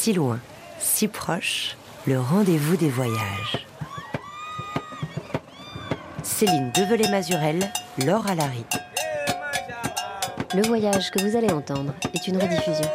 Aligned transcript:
si 0.00 0.14
loin, 0.14 0.40
si 0.78 1.08
proche, 1.08 1.76
le 2.06 2.18
rendez-vous 2.18 2.74
des 2.78 2.88
voyages. 2.88 3.66
Céline 6.22 6.72
Develay-Mazurel, 6.74 7.70
Laure 8.06 8.26
Alary. 8.26 8.64
Le 10.54 10.62
voyage 10.62 11.10
que 11.10 11.20
vous 11.20 11.36
allez 11.36 11.52
entendre 11.52 11.92
est 12.14 12.26
une 12.26 12.38
rediffusion. 12.38 12.88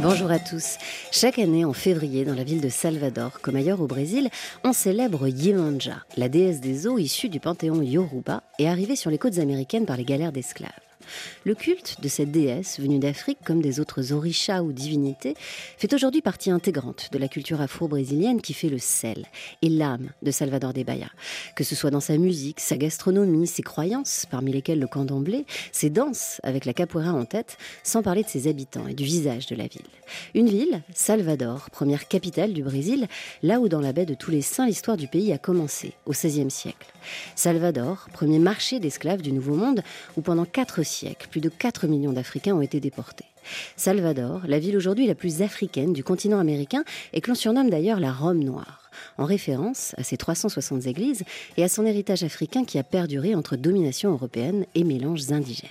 Bonjour 0.00 0.30
à 0.30 0.38
tous. 0.38 0.76
Chaque 1.20 1.38
année, 1.38 1.66
en 1.66 1.74
février, 1.74 2.24
dans 2.24 2.34
la 2.34 2.44
ville 2.44 2.62
de 2.62 2.70
Salvador, 2.70 3.42
comme 3.42 3.54
ailleurs 3.54 3.82
au 3.82 3.86
Brésil, 3.86 4.30
on 4.64 4.72
célèbre 4.72 5.28
Yemanja, 5.28 5.96
la 6.16 6.30
déesse 6.30 6.62
des 6.62 6.86
eaux 6.86 6.96
issue 6.96 7.28
du 7.28 7.40
panthéon 7.40 7.82
Yoruba 7.82 8.42
et 8.58 8.66
arrivée 8.66 8.96
sur 8.96 9.10
les 9.10 9.18
côtes 9.18 9.36
américaines 9.36 9.84
par 9.84 9.98
les 9.98 10.06
galères 10.06 10.32
d'esclaves. 10.32 10.89
Le 11.44 11.54
culte 11.54 12.00
de 12.00 12.08
cette 12.08 12.30
déesse, 12.30 12.80
venue 12.80 12.98
d'Afrique 12.98 13.38
comme 13.44 13.62
des 13.62 13.80
autres 13.80 14.12
orishas 14.12 14.62
ou 14.62 14.72
divinités, 14.72 15.34
fait 15.78 15.92
aujourd'hui 15.94 16.22
partie 16.22 16.50
intégrante 16.50 17.08
de 17.12 17.18
la 17.18 17.28
culture 17.28 17.60
afro-brésilienne 17.60 18.40
qui 18.40 18.54
fait 18.54 18.68
le 18.68 18.78
sel 18.78 19.26
et 19.62 19.68
l'âme 19.68 20.10
de 20.22 20.30
Salvador 20.30 20.72
de 20.72 20.82
Bahia. 20.82 21.10
Que 21.56 21.64
ce 21.64 21.74
soit 21.74 21.90
dans 21.90 22.00
sa 22.00 22.18
musique, 22.18 22.60
sa 22.60 22.76
gastronomie, 22.76 23.46
ses 23.46 23.62
croyances, 23.62 24.26
parmi 24.30 24.52
lesquelles 24.52 24.80
le 24.80 24.86
candomblé, 24.86 25.44
ses 25.72 25.90
danses 25.90 26.40
avec 26.42 26.64
la 26.64 26.72
capoeira 26.72 27.12
en 27.12 27.24
tête, 27.24 27.58
sans 27.82 28.02
parler 28.02 28.22
de 28.22 28.28
ses 28.28 28.48
habitants 28.48 28.86
et 28.86 28.94
du 28.94 29.04
visage 29.04 29.46
de 29.46 29.56
la 29.56 29.66
ville. 29.66 29.82
Une 30.34 30.48
ville, 30.48 30.82
Salvador, 30.94 31.70
première 31.70 32.08
capitale 32.08 32.52
du 32.52 32.62
Brésil, 32.62 33.06
là 33.42 33.60
où 33.60 33.68
dans 33.68 33.80
la 33.80 33.92
baie 33.92 34.06
de 34.06 34.14
tous 34.14 34.30
les 34.30 34.42
saints 34.42 34.66
l'histoire 34.66 34.96
du 34.96 35.08
pays 35.08 35.32
a 35.32 35.38
commencé, 35.38 35.94
au 36.06 36.12
XVIe 36.12 36.50
siècle. 36.50 36.86
Salvador, 37.34 38.08
premier 38.12 38.38
marché 38.38 38.80
d'esclaves 38.80 39.22
du 39.22 39.32
Nouveau 39.32 39.54
Monde, 39.54 39.82
où 40.16 40.20
pendant 40.20 40.44
quatre 40.44 40.82
siècles, 40.82 41.28
plus 41.30 41.40
de 41.40 41.48
4 41.48 41.86
millions 41.86 42.12
d'Africains 42.12 42.54
ont 42.54 42.62
été 42.62 42.80
déportés. 42.80 43.24
Salvador, 43.76 44.42
la 44.46 44.58
ville 44.58 44.76
aujourd'hui 44.76 45.06
la 45.06 45.14
plus 45.14 45.42
africaine 45.42 45.92
du 45.92 46.04
continent 46.04 46.38
américain 46.38 46.84
et 47.12 47.20
que 47.20 47.30
l'on 47.30 47.34
surnomme 47.34 47.70
d'ailleurs 47.70 48.00
la 48.00 48.12
Rome 48.12 48.42
noire, 48.42 48.90
en 49.18 49.24
référence 49.24 49.94
à 49.96 50.02
ses 50.02 50.16
360 50.16 50.86
églises 50.86 51.24
et 51.56 51.64
à 51.64 51.68
son 51.68 51.86
héritage 51.86 52.22
africain 52.22 52.64
qui 52.64 52.78
a 52.78 52.82
perduré 52.82 53.34
entre 53.34 53.56
domination 53.56 54.10
européenne 54.10 54.66
et 54.74 54.84
mélanges 54.84 55.32
indigènes. 55.32 55.70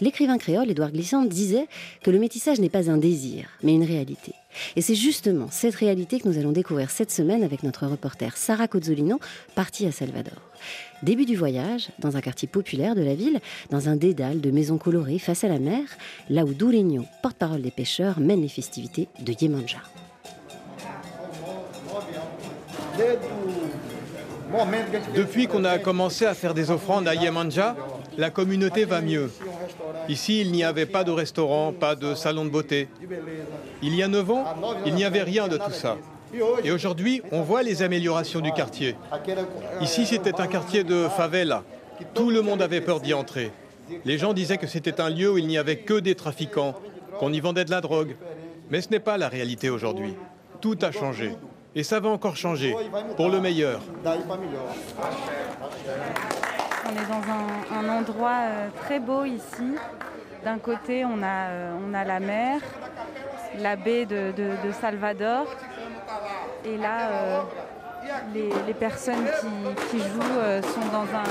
L'écrivain 0.00 0.38
créole 0.38 0.70
Édouard 0.70 0.92
Glissant 0.92 1.24
disait 1.24 1.66
que 2.02 2.10
le 2.10 2.20
métissage 2.20 2.60
n'est 2.60 2.68
pas 2.68 2.88
un 2.90 2.98
désir, 2.98 3.48
mais 3.62 3.74
une 3.74 3.84
réalité. 3.84 4.32
Et 4.76 4.82
c'est 4.82 4.94
justement 4.94 5.48
cette 5.50 5.74
réalité 5.74 6.20
que 6.20 6.28
nous 6.28 6.38
allons 6.38 6.52
découvrir 6.52 6.90
cette 6.90 7.10
semaine 7.10 7.42
avec 7.42 7.62
notre 7.62 7.86
reporter 7.86 8.36
Sarah 8.36 8.68
Cozzolino, 8.68 9.20
partie 9.54 9.86
à 9.86 9.92
Salvador. 9.92 10.40
Début 11.02 11.24
du 11.24 11.36
voyage, 11.36 11.88
dans 11.98 12.16
un 12.16 12.20
quartier 12.20 12.48
populaire 12.48 12.94
de 12.94 13.02
la 13.02 13.14
ville, 13.14 13.40
dans 13.70 13.88
un 13.88 13.96
dédale 13.96 14.40
de 14.40 14.50
maisons 14.50 14.78
colorées 14.78 15.18
face 15.18 15.44
à 15.44 15.48
la 15.48 15.58
mer, 15.58 15.84
là 16.28 16.44
où 16.44 16.54
Douregno, 16.54 17.04
porte-parole 17.22 17.62
des 17.62 17.70
pêcheurs, 17.70 18.20
mène 18.20 18.42
les 18.42 18.48
festivités 18.48 19.08
de 19.20 19.32
Yemanja. 19.40 19.78
Depuis 25.14 25.46
qu'on 25.46 25.64
a 25.64 25.78
commencé 25.78 26.24
à 26.24 26.34
faire 26.34 26.54
des 26.54 26.70
offrandes 26.70 27.06
à 27.06 27.14
Yemanja, 27.14 27.76
la 28.18 28.30
communauté 28.30 28.84
va 28.84 29.00
mieux. 29.00 29.30
Ici, 30.08 30.40
il 30.40 30.50
n'y 30.52 30.64
avait 30.64 30.86
pas 30.86 31.04
de 31.04 31.12
restaurant, 31.12 31.72
pas 31.72 31.94
de 31.94 32.14
salon 32.14 32.44
de 32.44 32.50
beauté. 32.50 32.88
Il 33.80 33.94
y 33.94 34.02
a 34.02 34.08
neuf 34.08 34.28
ans, 34.28 34.44
il 34.84 34.94
n'y 34.94 35.04
avait 35.04 35.22
rien 35.22 35.46
de 35.48 35.56
tout 35.56 35.72
ça. 35.72 35.96
Et 36.64 36.72
aujourd'hui, 36.72 37.22
on 37.30 37.42
voit 37.42 37.62
les 37.62 37.82
améliorations 37.82 38.40
du 38.40 38.52
quartier. 38.52 38.96
Ici, 39.80 40.04
c'était 40.04 40.40
un 40.40 40.48
quartier 40.48 40.84
de 40.84 41.06
favela. 41.08 41.62
Tout 42.12 42.30
le 42.30 42.42
monde 42.42 42.60
avait 42.60 42.80
peur 42.80 43.00
d'y 43.00 43.14
entrer. 43.14 43.52
Les 44.04 44.18
gens 44.18 44.34
disaient 44.34 44.58
que 44.58 44.66
c'était 44.66 45.00
un 45.00 45.08
lieu 45.08 45.32
où 45.32 45.38
il 45.38 45.46
n'y 45.46 45.56
avait 45.56 45.78
que 45.78 45.94
des 45.94 46.14
trafiquants, 46.14 46.74
qu'on 47.18 47.32
y 47.32 47.40
vendait 47.40 47.64
de 47.64 47.70
la 47.70 47.80
drogue. 47.80 48.16
Mais 48.70 48.82
ce 48.82 48.90
n'est 48.90 49.00
pas 49.00 49.16
la 49.16 49.28
réalité 49.28 49.70
aujourd'hui. 49.70 50.14
Tout 50.60 50.76
a 50.82 50.90
changé. 50.90 51.36
Et 51.74 51.84
ça 51.84 52.00
va 52.00 52.08
encore 52.08 52.36
changer, 52.36 52.74
pour 53.16 53.28
le 53.28 53.40
meilleur. 53.40 53.80
On 56.88 56.92
est 56.92 57.06
dans 57.06 57.76
un, 57.76 57.98
endroit 57.98 58.38
euh, 58.44 58.68
très 58.84 58.98
beau 58.98 59.24
ici. 59.24 59.74
D'un 60.42 60.58
côté, 60.58 61.04
on 61.04 61.22
a, 61.22 61.48
euh, 61.50 61.76
on 61.86 61.92
a 61.92 62.02
la 62.02 62.18
mer, 62.18 62.60
la 63.58 63.76
baie 63.76 64.06
de, 64.06 64.32
Salvador. 64.80 65.44
Et 66.64 66.78
là, 66.78 67.10
euh, 67.10 67.40
les, 68.32 68.72
personnes 68.72 69.26
qui, 69.90 69.98
jouent 69.98 70.62
sont 70.62 70.88
dans 70.90 71.04
un, 71.14 71.28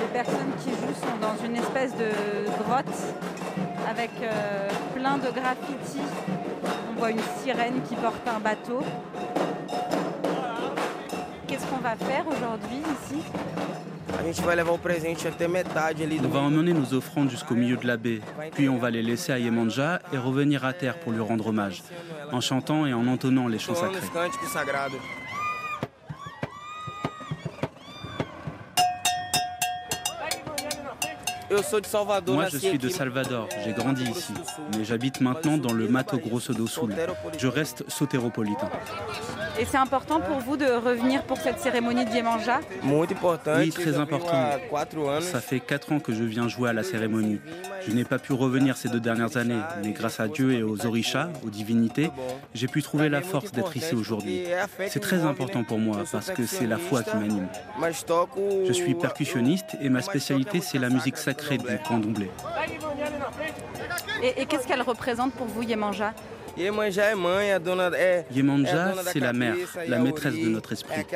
les 0.00 0.12
personnes 0.12 0.52
qui 0.62 0.70
jouent 0.70 1.00
sont 1.00 1.16
dans 1.18 1.46
une 1.46 1.56
espèce 1.56 1.96
de 1.96 2.10
grotte 2.62 2.86
avec 3.88 4.10
plein 4.94 5.16
de 5.16 5.30
graffitis. 5.30 6.10
On 6.90 6.98
voit 6.98 7.10
une 7.10 7.22
sirène 7.42 7.80
qui 7.88 7.94
porte 7.94 8.28
un 8.28 8.40
bateau 8.40 8.82
va 11.82 11.96
faire 11.96 12.24
aujourd'hui 12.28 12.78
ici 12.78 13.22
on 16.24 16.28
va 16.28 16.40
emmener 16.40 16.72
nos 16.72 16.94
offrandes 16.94 17.30
jusqu'au 17.30 17.54
milieu 17.54 17.76
de 17.76 17.86
la 17.86 17.96
baie, 17.96 18.20
puis 18.52 18.68
on 18.68 18.78
va 18.78 18.90
les 18.90 19.02
laisser 19.02 19.32
à 19.32 19.38
Yemanja 19.38 20.00
et 20.12 20.18
revenir 20.18 20.64
à 20.64 20.72
terre 20.72 20.98
pour 20.98 21.12
lui 21.12 21.20
rendre 21.20 21.48
hommage, 21.48 21.82
en 22.30 22.40
chantant 22.40 22.86
et 22.86 22.92
en 22.92 23.06
entonnant 23.06 23.48
les 23.48 23.58
chants 23.58 23.74
sacrés. 23.74 24.00
Moi, 32.28 32.48
je 32.48 32.58
suis 32.58 32.78
de 32.78 32.88
Salvador, 32.88 33.48
j'ai 33.64 33.72
grandi 33.72 34.04
ici, 34.04 34.32
mais 34.76 34.84
j'habite 34.84 35.20
maintenant 35.20 35.58
dans 35.58 35.72
le 35.72 35.86
Mato 35.86 36.18
Grosso 36.18 36.54
do 36.54 36.66
Sul. 36.66 36.94
Je 37.38 37.46
reste 37.46 37.84
sotéropolitain. 37.90 38.70
Et 39.58 39.64
c'est 39.66 39.76
important 39.76 40.20
pour 40.20 40.38
vous 40.38 40.56
de 40.56 40.64
revenir 40.64 41.22
pour 41.24 41.36
cette 41.36 41.60
cérémonie 41.60 42.04
de 42.04 42.10
Diemanja 42.10 42.60
Oui, 42.84 43.70
très 43.70 43.96
important. 43.98 44.50
Ça 45.20 45.40
fait 45.40 45.60
quatre 45.60 45.92
ans 45.92 46.00
que 46.00 46.12
je 46.12 46.24
viens 46.24 46.48
jouer 46.48 46.70
à 46.70 46.72
la 46.72 46.82
cérémonie. 46.82 47.40
Je 47.86 47.92
n'ai 47.92 48.04
pas 48.04 48.18
pu 48.18 48.32
revenir 48.32 48.76
ces 48.76 48.88
deux 48.88 49.00
dernières 49.00 49.36
années, 49.36 49.60
mais 49.84 49.92
grâce 49.92 50.20
à 50.20 50.28
Dieu 50.28 50.52
et 50.52 50.62
aux 50.62 50.86
orishas, 50.86 51.28
aux 51.44 51.50
divinités, 51.50 52.10
j'ai 52.54 52.66
pu 52.68 52.82
trouver 52.82 53.08
la 53.08 53.20
force 53.20 53.52
d'être 53.52 53.76
ici 53.76 53.94
aujourd'hui. 53.94 54.44
C'est 54.88 55.00
très 55.00 55.22
important 55.22 55.64
pour 55.64 55.78
moi 55.78 55.98
parce 56.10 56.30
que 56.30 56.46
c'est 56.46 56.66
la 56.66 56.78
foi 56.78 57.02
qui 57.02 57.16
m'anime. 57.16 57.48
Je 58.66 58.72
suis 58.72 58.94
percussionniste 58.94 59.76
et 59.80 59.88
ma 59.88 60.02
spécialité 60.02 60.60
c'est 60.60 60.78
la 60.78 60.88
musique 60.88 61.16
sacrée 61.16 61.58
du 61.58 61.66
candomblé. 61.86 62.30
Et, 64.22 64.42
et 64.42 64.46
qu'est-ce 64.46 64.66
qu'elle 64.66 64.82
représente 64.82 65.32
pour 65.34 65.46
vous, 65.46 65.62
Yemanja 65.62 66.14
Yemanja, 66.56 67.12
c'est 69.12 69.20
la 69.20 69.32
mère, 69.32 69.56
la 69.86 69.98
maîtresse 69.98 70.34
de 70.34 70.48
notre 70.48 70.72
esprit, 70.72 71.06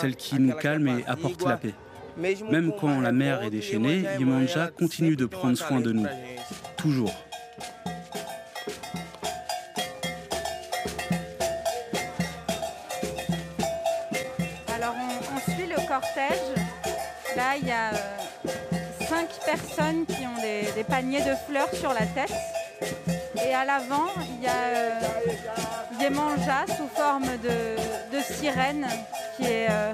celle 0.00 0.16
qui 0.16 0.40
nous 0.40 0.54
calme 0.54 0.88
et 0.88 1.04
apporte 1.06 1.42
la 1.42 1.56
paix. 1.56 1.74
Même 2.16 2.72
quand 2.78 3.00
la 3.00 3.12
mère 3.12 3.42
est 3.42 3.50
déchaînée, 3.50 4.04
Yemanja 4.18 4.68
continue 4.68 5.16
de 5.16 5.26
prendre 5.26 5.56
soin 5.56 5.80
de 5.80 5.92
nous, 5.92 6.06
toujours. 6.76 7.12
Alors 14.74 14.94
on, 14.96 15.50
suit 15.52 15.66
le 15.68 15.76
cortège. 15.86 16.38
Là, 17.36 17.56
il 17.60 17.68
y 17.68 17.70
a 17.70 17.90
euh, 17.90 17.96
cinq 19.08 19.28
personnes 19.46 20.04
qui 20.06 20.26
ont 20.26 20.42
des 20.74 20.84
paniers 20.84 21.20
de 21.20 21.34
fleurs 21.46 21.72
sur 21.74 21.92
la 21.92 22.06
tête. 22.06 22.32
Et 23.46 23.54
à 23.54 23.64
l'avant, 23.64 24.08
il 24.18 24.42
y 24.42 24.46
a 24.46 24.52
euh, 24.52 25.00
sous 26.76 26.88
forme 26.94 27.26
de, 27.42 28.20
sirène, 28.20 28.86
qui 29.36 29.44
est 29.44 29.68
euh, 29.70 29.92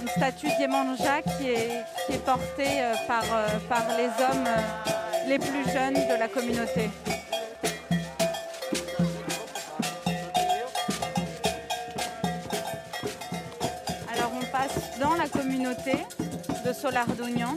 une 0.00 0.08
statue 0.08 0.48
d'Yemanja 0.58 1.22
qui 1.22 1.50
est, 1.50 1.84
qui 2.06 2.12
est 2.12 2.24
portée 2.24 2.80
euh, 2.80 2.94
par, 3.06 3.24
par 3.68 3.84
les 3.96 4.06
hommes 4.24 4.48
les 5.26 5.38
plus 5.38 5.64
jeunes 5.72 5.94
de 5.94 6.18
la 6.18 6.28
communauté. 6.28 6.90
Alors 14.14 14.32
on 14.34 14.44
passe 14.46 14.98
dans 15.00 15.14
la 15.14 15.28
communauté 15.28 15.94
de 16.64 16.72
Solardognan 16.72 17.56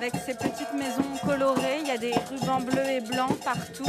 avec 0.00 0.14
ces 0.24 0.32
petites 0.32 0.72
maisons 0.72 1.02
colorées. 1.26 1.80
Il 1.82 1.88
y 1.88 1.90
a 1.90 1.98
des 1.98 2.14
rubans 2.30 2.60
bleus 2.60 2.88
et 2.88 3.00
blancs 3.00 3.38
partout. 3.44 3.84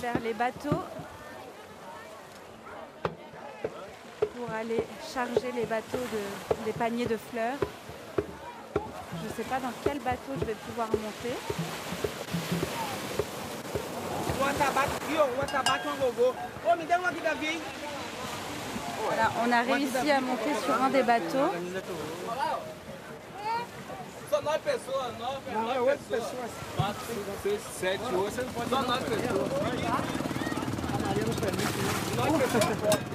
vers 0.00 0.20
les 0.20 0.32
bateaux 0.32 0.84
pour 4.36 4.50
aller 4.54 4.84
charger 5.18 5.50
les 5.52 5.64
bateaux 5.64 6.06
de, 6.12 6.64
des 6.64 6.72
paniers 6.72 7.06
de 7.06 7.16
fleurs. 7.16 7.58
Je 9.20 9.28
ne 9.28 9.32
sais 9.36 9.42
pas 9.50 9.58
dans 9.58 9.72
quel 9.82 9.98
bateau 9.98 10.32
je 10.38 10.44
vais 10.44 10.54
pouvoir 10.54 10.86
monter. 10.88 11.34
Voilà, 19.06 19.32
on 19.44 19.50
a 19.50 19.62
réussi 19.62 20.08
à 20.08 20.20
monter 20.20 20.54
sur 20.64 20.80
un 20.80 20.90
des 20.90 21.02
bateaux. 21.02 21.50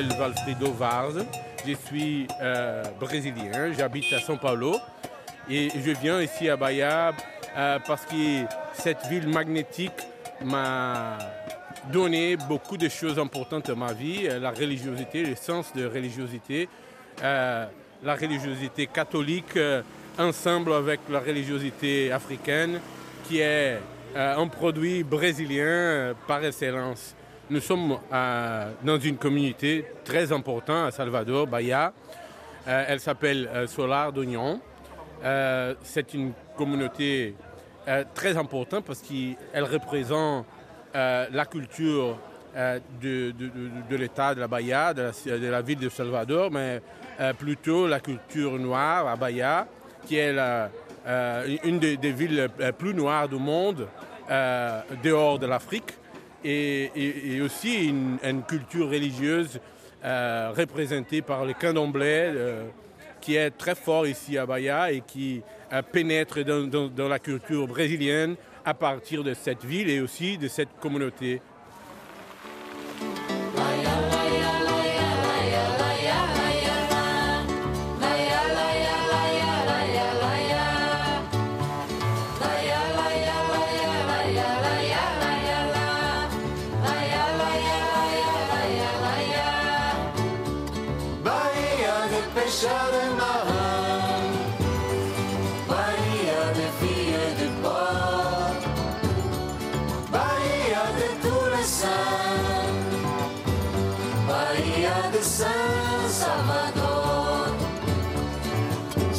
m'appelle 0.00 0.18
Valfrido 0.18 0.72
Varze, 0.72 1.26
je 1.66 1.74
suis 1.86 2.26
euh, 2.40 2.82
brésilien, 2.98 3.72
j'habite 3.76 4.12
à 4.12 4.18
São 4.18 4.38
Paulo. 4.38 4.76
Et 5.48 5.68
je 5.74 5.90
viens 5.90 6.20
ici 6.20 6.48
à 6.48 6.56
Bahia 6.56 7.12
euh, 7.56 7.78
parce 7.86 8.04
que 8.06 8.44
cette 8.72 9.06
ville 9.06 9.28
magnétique 9.28 9.92
m'a 10.44 11.18
donné 11.92 12.36
beaucoup 12.36 12.76
de 12.76 12.88
choses 12.88 13.18
importantes 13.18 13.68
dans 13.68 13.76
ma 13.76 13.92
vie, 13.92 14.26
euh, 14.28 14.38
la 14.38 14.50
religiosité, 14.50 15.24
le 15.24 15.34
sens 15.34 15.72
de 15.74 15.86
religiosité, 15.86 16.68
la 17.22 18.14
religiosité 18.14 18.86
catholique 18.86 19.58
ensemble 20.18 20.72
avec 20.72 21.00
la 21.10 21.20
religiosité 21.20 22.10
africaine 22.10 22.80
qui 23.28 23.40
est 23.40 23.78
un 24.16 24.46
produit 24.48 25.02
brésilien 25.02 26.14
par 26.26 26.42
excellence. 26.42 27.14
Nous 27.50 27.60
sommes 27.60 27.98
dans 28.12 29.00
une 29.02 29.16
communauté 29.16 29.84
très 30.04 30.30
importante 30.30 30.86
à 30.86 30.90
Salvador, 30.92 31.48
Bahia. 31.48 31.92
elle 32.64 33.00
s'appelle 33.00 33.66
Solar 33.66 34.12
d'Oignon. 34.12 34.60
Euh, 35.24 35.74
c'est 35.82 36.14
une 36.14 36.32
communauté 36.56 37.34
euh, 37.88 38.04
très 38.14 38.36
importante 38.36 38.84
parce 38.84 39.02
qu'elle 39.02 39.64
représente 39.64 40.46
euh, 40.94 41.26
la 41.32 41.44
culture 41.44 42.18
de, 43.00 43.34
l'État 43.90 44.34
de 44.34 44.40
la 44.40 44.48
Bahia, 44.48 44.94
de 44.94 45.10
la, 45.48 45.62
ville 45.62 45.78
de 45.78 45.88
Salvador, 45.88 46.50
mais 46.50 46.80
plutôt 47.38 47.86
la 47.86 48.00
culture 48.00 48.58
noire 48.58 49.06
à 49.06 49.14
Bahia, 49.14 49.68
qui 50.06 50.16
est 50.16 50.36
une 51.64 51.78
des, 51.78 52.12
villes 52.12 52.48
plus 52.76 52.92
noires 52.92 53.28
du 53.28 53.36
monde, 53.36 53.86
dehors 54.28 55.38
de 55.38 55.46
l'Afrique, 55.46 55.92
et, 56.44 57.40
aussi 57.42 57.88
une, 57.88 58.42
culture 58.46 58.88
religieuse 58.88 59.60
représentée 60.02 61.22
par 61.22 61.44
le 61.44 61.52
candomblé 61.52 62.32
qui 63.20 63.36
est 63.36 63.50
très 63.50 63.74
fort 63.74 64.06
ici 64.06 64.38
à 64.38 64.46
Bahia 64.46 64.90
et 64.92 65.02
qui 65.06 65.42
euh, 65.72 65.82
pénètre 65.82 66.40
dans, 66.44 67.08
la 67.08 67.18
culture 67.18 67.66
brésilienne 67.66 68.36
à 68.64 68.74
partir 68.74 69.22
de 69.22 69.34
cette 69.34 69.64
ville 69.64 69.88
et 69.88 70.00
aussi 70.00 70.38
de 70.38 70.48
cette 70.48 70.80
communauté. 70.80 71.40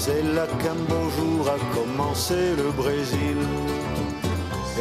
Là 0.10 0.48
qu'un 0.60 0.76
beau 0.90 1.10
jour 1.18 1.48
a 1.48 1.76
commencé 1.76 2.56
le 2.58 2.72
Brésil 2.72 3.38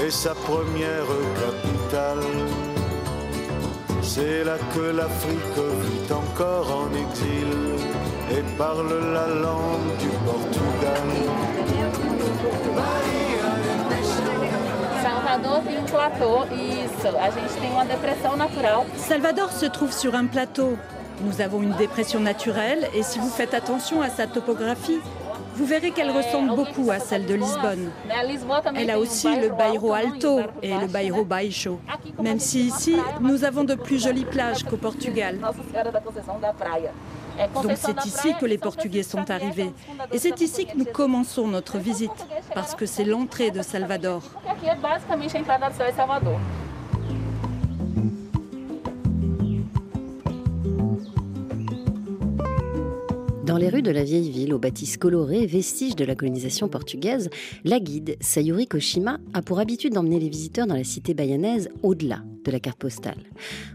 et 0.03 0.11
sa 0.11 0.35
première 0.35 1.05
capitale. 1.43 2.25
C'est 4.03 4.45
là 4.45 4.57
que 4.75 4.81
l'Afrique 4.81 5.59
vit 5.83 6.13
encore 6.13 6.69
en 6.75 6.89
exil 6.95 7.49
et 8.31 8.43
parle 8.57 9.13
la 9.13 9.27
langue 9.27 9.97
du 9.99 10.09
Portugal. 10.25 11.09
Salvador 15.03 15.63
tem 15.63 15.85
platô, 15.85 16.45
isso. 16.55 17.17
A 17.19 17.31
gente 17.31 17.61
tem 17.61 17.71
uma 17.71 17.85
depressão 17.85 18.37
natural. 18.37 18.87
Salvador 18.97 19.53
se 19.53 19.69
trouve 19.69 19.93
sur 19.93 20.15
un 20.15 20.27
plateau. 20.27 20.79
Nous 21.23 21.41
avons 21.41 21.63
une 21.63 21.75
dépression 21.77 22.21
naturelle 22.21 22.89
et 22.95 23.03
si 23.03 23.19
vous 23.19 23.29
faites 23.29 23.55
attention 23.55 24.01
à 24.03 24.09
sa 24.09 24.27
topographie, 24.27 25.01
vous 25.55 25.67
verrez 25.67 25.91
qu'elle 25.91 26.11
ressemble 26.11 26.55
beaucoup 26.55 26.91
à 26.91 26.99
celle 26.99 27.27
de 27.27 27.35
Lisbonne. 27.35 27.91
Elle 28.75 28.91
a 28.91 28.99
aussi 28.99 29.29
le 29.37 29.51
Bairro 29.51 29.93
Alto 29.93 30.41
et 30.63 30.75
le 30.75 30.87
Bairro 30.87 31.25
Baixo, 31.25 31.79
même 32.23 32.39
si 32.39 32.61
ici, 32.67 32.97
nous 33.21 33.45
avons 33.45 33.65
de 33.65 33.75
plus 33.75 34.03
jolies 34.03 34.25
plages 34.25 34.65
qu'au 34.65 34.79
Portugal. 34.79 35.39
Donc 37.55 37.73
c'est 37.77 38.05
ici 38.07 38.35
que 38.41 38.47
les 38.47 38.59
Portugais 38.59 39.03
sont 39.03 39.31
arrivés. 39.31 39.73
Et 40.13 40.19
c'est 40.19 40.41
ici 40.41 40.67
que 40.67 40.77
nous 40.77 40.87
commençons 40.87 41.47
notre 41.47 41.79
visite, 41.79 42.11
parce 42.55 42.75
que 42.75 42.87
c'est 42.87 43.05
l'entrée 43.05 43.51
de 43.51 43.63
Salvador. 43.63 44.23
Dans 53.51 53.57
les 53.57 53.69
rues 53.69 53.83
de 53.83 53.91
la 53.91 54.05
vieille 54.05 54.31
ville, 54.31 54.55
aux 54.55 54.61
bâtisses 54.61 54.97
colorées, 54.97 55.45
vestiges 55.45 55.97
de 55.97 56.05
la 56.05 56.15
colonisation 56.15 56.69
portugaise, 56.69 57.31
la 57.65 57.81
guide 57.81 58.17
Sayuri 58.21 58.69
Koshima 58.69 59.19
a 59.35 59.43
pour 59.43 59.59
habitude 59.59 59.93
d'emmener 59.93 60.21
les 60.21 60.29
visiteurs 60.29 60.69
dans 60.69 60.77
la 60.77 60.85
cité 60.85 61.15
bayanaise 61.15 61.69
au-delà 61.83 62.23
de 62.45 62.51
la 62.51 62.61
carte 62.61 62.79
postale. 62.79 63.19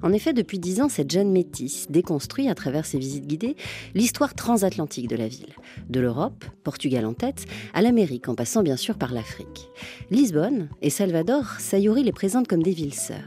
En 0.02 0.14
effet, 0.14 0.34
depuis 0.34 0.60
dix 0.60 0.82
ans, 0.82 0.90
cette 0.90 1.12
jeune 1.12 1.32
métisse 1.32 1.88
déconstruit 1.90 2.50
à 2.50 2.56
travers 2.56 2.86
ses 2.86 2.98
visites 2.98 3.28
guidées 3.28 3.56
l'histoire 3.94 4.34
transatlantique 4.34 5.08
de 5.08 5.16
la 5.16 5.28
ville. 5.28 5.54
De 5.90 6.00
l'Europe, 6.00 6.46
Portugal 6.64 7.06
en 7.06 7.14
tête, 7.14 7.46
à 7.74 7.82
l'Amérique 7.82 8.28
en 8.28 8.36
passant 8.36 8.64
bien 8.64 8.78
sûr 8.78 8.98
par 8.98 9.14
l'Afrique. 9.14 9.70
Lisbonne 10.12 10.70
et 10.82 10.90
Salvador, 10.90 11.46
Sayuri 11.60 12.04
les 12.04 12.12
présentent 12.12 12.48
comme 12.48 12.64
des 12.64 12.72
villes 12.72 12.94
sœurs. 12.94 13.18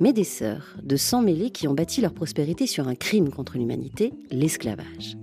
Mais 0.00 0.12
des 0.12 0.24
sœurs 0.24 0.76
de 0.82 0.96
sang 0.96 1.22
mêlés 1.22 1.50
qui 1.50 1.68
ont 1.68 1.74
bâti 1.74 2.00
leur 2.00 2.12
prospérité 2.12 2.66
sur 2.66 2.88
un 2.88 2.94
crime 2.94 3.30
contre 3.30 3.56
l'humanité, 3.58 4.12
l'esclavage. 4.30 5.16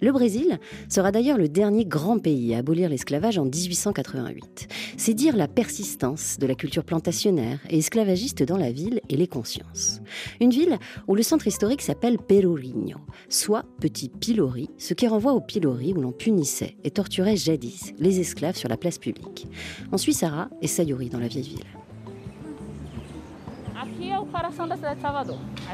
Le 0.00 0.12
Brésil 0.12 0.58
sera 0.88 1.12
d'ailleurs 1.12 1.38
le 1.38 1.48
dernier 1.48 1.84
grand 1.84 2.18
pays 2.18 2.54
à 2.54 2.58
abolir 2.58 2.88
l'esclavage 2.88 3.38
en 3.38 3.44
1888. 3.44 4.68
C'est 4.96 5.14
dire 5.14 5.36
la 5.36 5.48
persistance 5.48 6.38
de 6.38 6.46
la 6.46 6.54
culture 6.54 6.84
plantationnaire 6.84 7.60
et 7.70 7.78
esclavagiste 7.78 8.42
dans 8.42 8.56
la 8.56 8.72
ville 8.72 9.00
et 9.08 9.16
les 9.16 9.26
consciences. 9.26 10.00
Une 10.40 10.50
ville 10.50 10.78
où 11.06 11.14
le 11.14 11.22
centre 11.22 11.46
historique 11.46 11.82
s'appelle 11.82 12.18
Pelourinho, 12.18 12.98
soit 13.28 13.64
Petit 13.80 14.08
Pilori, 14.08 14.70
ce 14.78 14.94
qui 14.94 15.06
renvoie 15.06 15.32
au 15.32 15.40
pilori 15.40 15.92
où 15.92 16.00
l'on 16.00 16.12
punissait 16.12 16.76
et 16.84 16.90
torturait 16.90 17.36
jadis 17.36 17.92
les 17.98 18.20
esclaves 18.20 18.56
sur 18.56 18.68
la 18.68 18.76
place 18.76 18.98
publique. 18.98 19.46
On 19.92 19.98
suit 19.98 20.14
Sarah 20.14 20.48
et 20.62 20.66
Sayuri 20.66 21.08
dans 21.08 21.20
la 21.20 21.28
vieille 21.28 21.42
ville. 21.42 21.64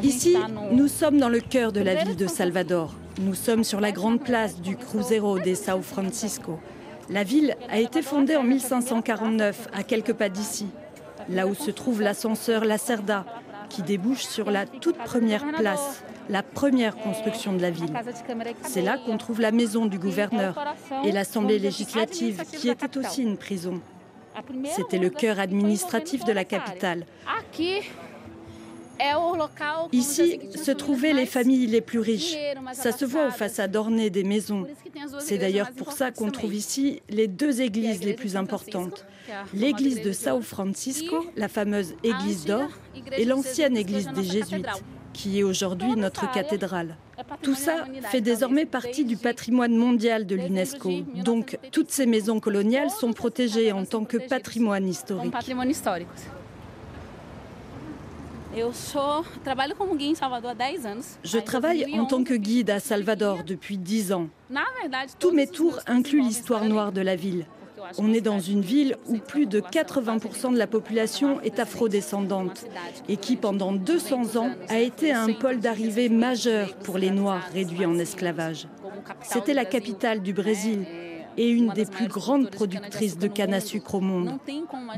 Ici, 0.03 0.37
nous 0.73 0.89
sommes 0.89 1.19
dans 1.19 1.29
le 1.29 1.41
cœur 1.41 1.73
de 1.73 1.81
la 1.81 2.05
ville 2.05 2.17
de 2.17 2.27
Salvador. 2.27 2.95
Nous 3.21 3.35
sommes 3.35 3.65
sur 3.65 3.81
la 3.81 3.93
grande 3.93 4.23
place 4.23 4.61
du 4.61 4.77
Cruzeiro 4.77 5.39
de 5.39 5.55
São 5.55 5.83
Francisco. 5.83 6.59
La 7.09 7.25
ville 7.25 7.57
a 7.69 7.79
été 7.79 8.03
fondée 8.03 8.37
en 8.37 8.45
1549, 8.45 9.69
à 9.73 9.83
quelques 9.83 10.13
pas 10.13 10.29
d'ici 10.29 10.67
là 11.31 11.47
où 11.47 11.55
se 11.55 11.71
trouve 11.71 12.03
l'ascenseur 12.03 12.65
Lacerda, 12.65 13.25
qui 13.69 13.83
débouche 13.83 14.25
sur 14.25 14.51
la 14.51 14.67
toute 14.67 14.99
première 14.99 15.47
place, 15.53 16.03
la 16.29 16.43
première 16.43 16.97
construction 16.97 17.53
de 17.53 17.63
la 17.63 17.71
ville. 17.71 17.93
C'est 18.63 18.83
là 18.83 18.99
qu'on 18.99 19.17
trouve 19.17 19.41
la 19.41 19.53
maison 19.53 19.87
du 19.87 19.99
gouverneur 19.99 20.59
et 21.05 21.13
l'Assemblée 21.13 21.59
législative, 21.59 22.43
qui 22.53 22.69
était 22.69 22.99
aussi 22.99 23.23
une 23.23 23.37
prison. 23.37 23.81
C'était 24.65 24.99
le 24.99 25.11
cœur 25.11 25.39
administratif 25.39 26.25
de 26.25 26.33
la 26.33 26.45
capitale. 26.45 27.05
Ici 29.92 30.40
se 30.54 30.71
trouvaient 30.71 31.12
les 31.12 31.26
familles 31.26 31.66
les 31.66 31.80
plus 31.80 31.99
riches. 31.99 32.37
Ça 32.73 32.92
se 32.92 33.04
voit 33.04 33.28
aux 33.28 33.33
façades 33.33 33.76
ornées 33.76 34.11
des 34.11 34.25
maisons. 34.25 34.66
C'est 35.19 35.38
d'ailleurs 35.38 35.71
pour 35.73 35.92
ça 35.92 36.11
qu'on 36.11 36.30
trouve 36.30 36.54
ici 36.54 37.02
les 37.09 37.26
deux 37.28 37.62
églises 37.62 38.04
les 38.04 38.14
plus 38.14 38.37
importantes. 38.37 39.07
L'église 39.54 40.02
de 40.02 40.12
São 40.12 40.42
Francisco, 40.42 41.25
la 41.37 41.49
fameuse 41.49 41.95
église 42.02 42.45
d'or, 42.45 42.69
et 43.16 43.25
l'ancienne 43.25 43.76
église 43.76 44.09
des 44.09 44.25
Jésuites, 44.25 44.66
qui 45.12 45.38
est 45.38 45.42
aujourd'hui 45.42 45.95
notre 45.97 46.30
cathédrale. 46.30 46.97
Tout 47.42 47.54
ça 47.54 47.85
fait 48.11 48.21
désormais 48.21 48.66
partie 48.66 49.04
du 49.04 49.16
patrimoine 49.16 49.76
mondial 49.76 50.26
de 50.26 50.37
l'UNESCO. 50.37 51.02
Donc 51.25 51.59
toutes 51.73 51.90
ces 51.90 52.07
maisons 52.07 52.40
coloniales 52.40 52.90
sont 52.90 53.12
protégées 53.12 53.73
en 53.73 53.85
tant 53.85 54.04
que 54.04 54.16
patrimoine 54.16 54.88
historique. 54.88 55.33
Je 61.23 61.38
travaille 61.38 61.99
en 61.99 62.04
tant 62.04 62.25
que 62.25 62.35
guide 62.35 62.71
à 62.71 62.80
Salvador 62.80 63.45
depuis 63.47 63.78
10 63.78 64.12
ans. 64.12 64.28
Tous 65.21 65.30
mes 65.30 65.47
tours 65.47 65.78
incluent 65.87 66.23
l'histoire 66.23 66.64
noire 66.64 66.90
de 66.90 67.00
la 67.00 67.14
ville. 67.14 67.47
On 67.99 68.12
est 68.12 68.21
dans 68.21 68.40
une 68.40 68.61
ville 68.61 68.97
où 69.09 69.19
plus 69.19 69.47
de 69.47 69.61
80% 69.61 70.52
de 70.52 70.59
la 70.59 70.66
population 70.66 71.40
est 71.42 71.59
afrodescendante. 71.59 72.66
et 73.09 73.16
qui, 73.16 73.37
pendant 73.37 73.73
200 73.73 74.37
ans, 74.37 74.50
a 74.69 74.78
été 74.78 75.12
un 75.12 75.33
pôle 75.33 75.61
d'arrivée 75.61 76.09
majeur 76.09 76.75
pour 76.76 76.99
les 76.99 77.11
Noirs 77.11 77.49
réduits 77.52 77.87
en 77.87 77.99
esclavage. 77.99 78.66
C'était 79.23 79.54
la 79.54 79.64
capitale 79.64 80.23
du 80.23 80.33
Brésil 80.33 80.85
et 81.37 81.49
une 81.49 81.73
des 81.73 81.87
plus 81.87 82.09
grandes 82.09 82.51
productrices 82.51 83.19
de 83.19 83.29
canne 83.29 83.55
à 83.55 83.61
sucre 83.61 83.97
au 83.97 84.01
monde. 84.01 84.39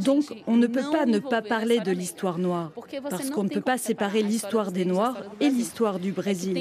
Donc, 0.04 0.24
on 0.46 0.56
ne 0.56 0.66
peut 0.66 0.88
pas 0.90 1.06
ne 1.06 1.18
pas 1.18 1.42
parler 1.42 1.80
de 1.80 1.90
l'histoire 1.90 2.38
noire, 2.38 2.72
parce 3.08 3.30
qu'on 3.30 3.44
ne 3.44 3.48
peut 3.48 3.60
pas 3.60 3.78
séparer 3.78 4.22
l'histoire 4.22 4.72
des 4.72 4.84
Noirs 4.84 5.16
et 5.40 5.48
l'histoire 5.48 5.98
du 5.98 6.12
Brésil. 6.12 6.58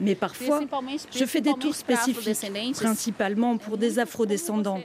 Mais 0.00 0.14
parfois, 0.14 0.60
je 1.14 1.24
fais 1.24 1.40
des 1.40 1.54
tours 1.54 1.74
spécifiques, 1.74 2.36
principalement 2.74 3.56
pour 3.58 3.76
des 3.76 3.98
afrodescendants. 3.98 4.80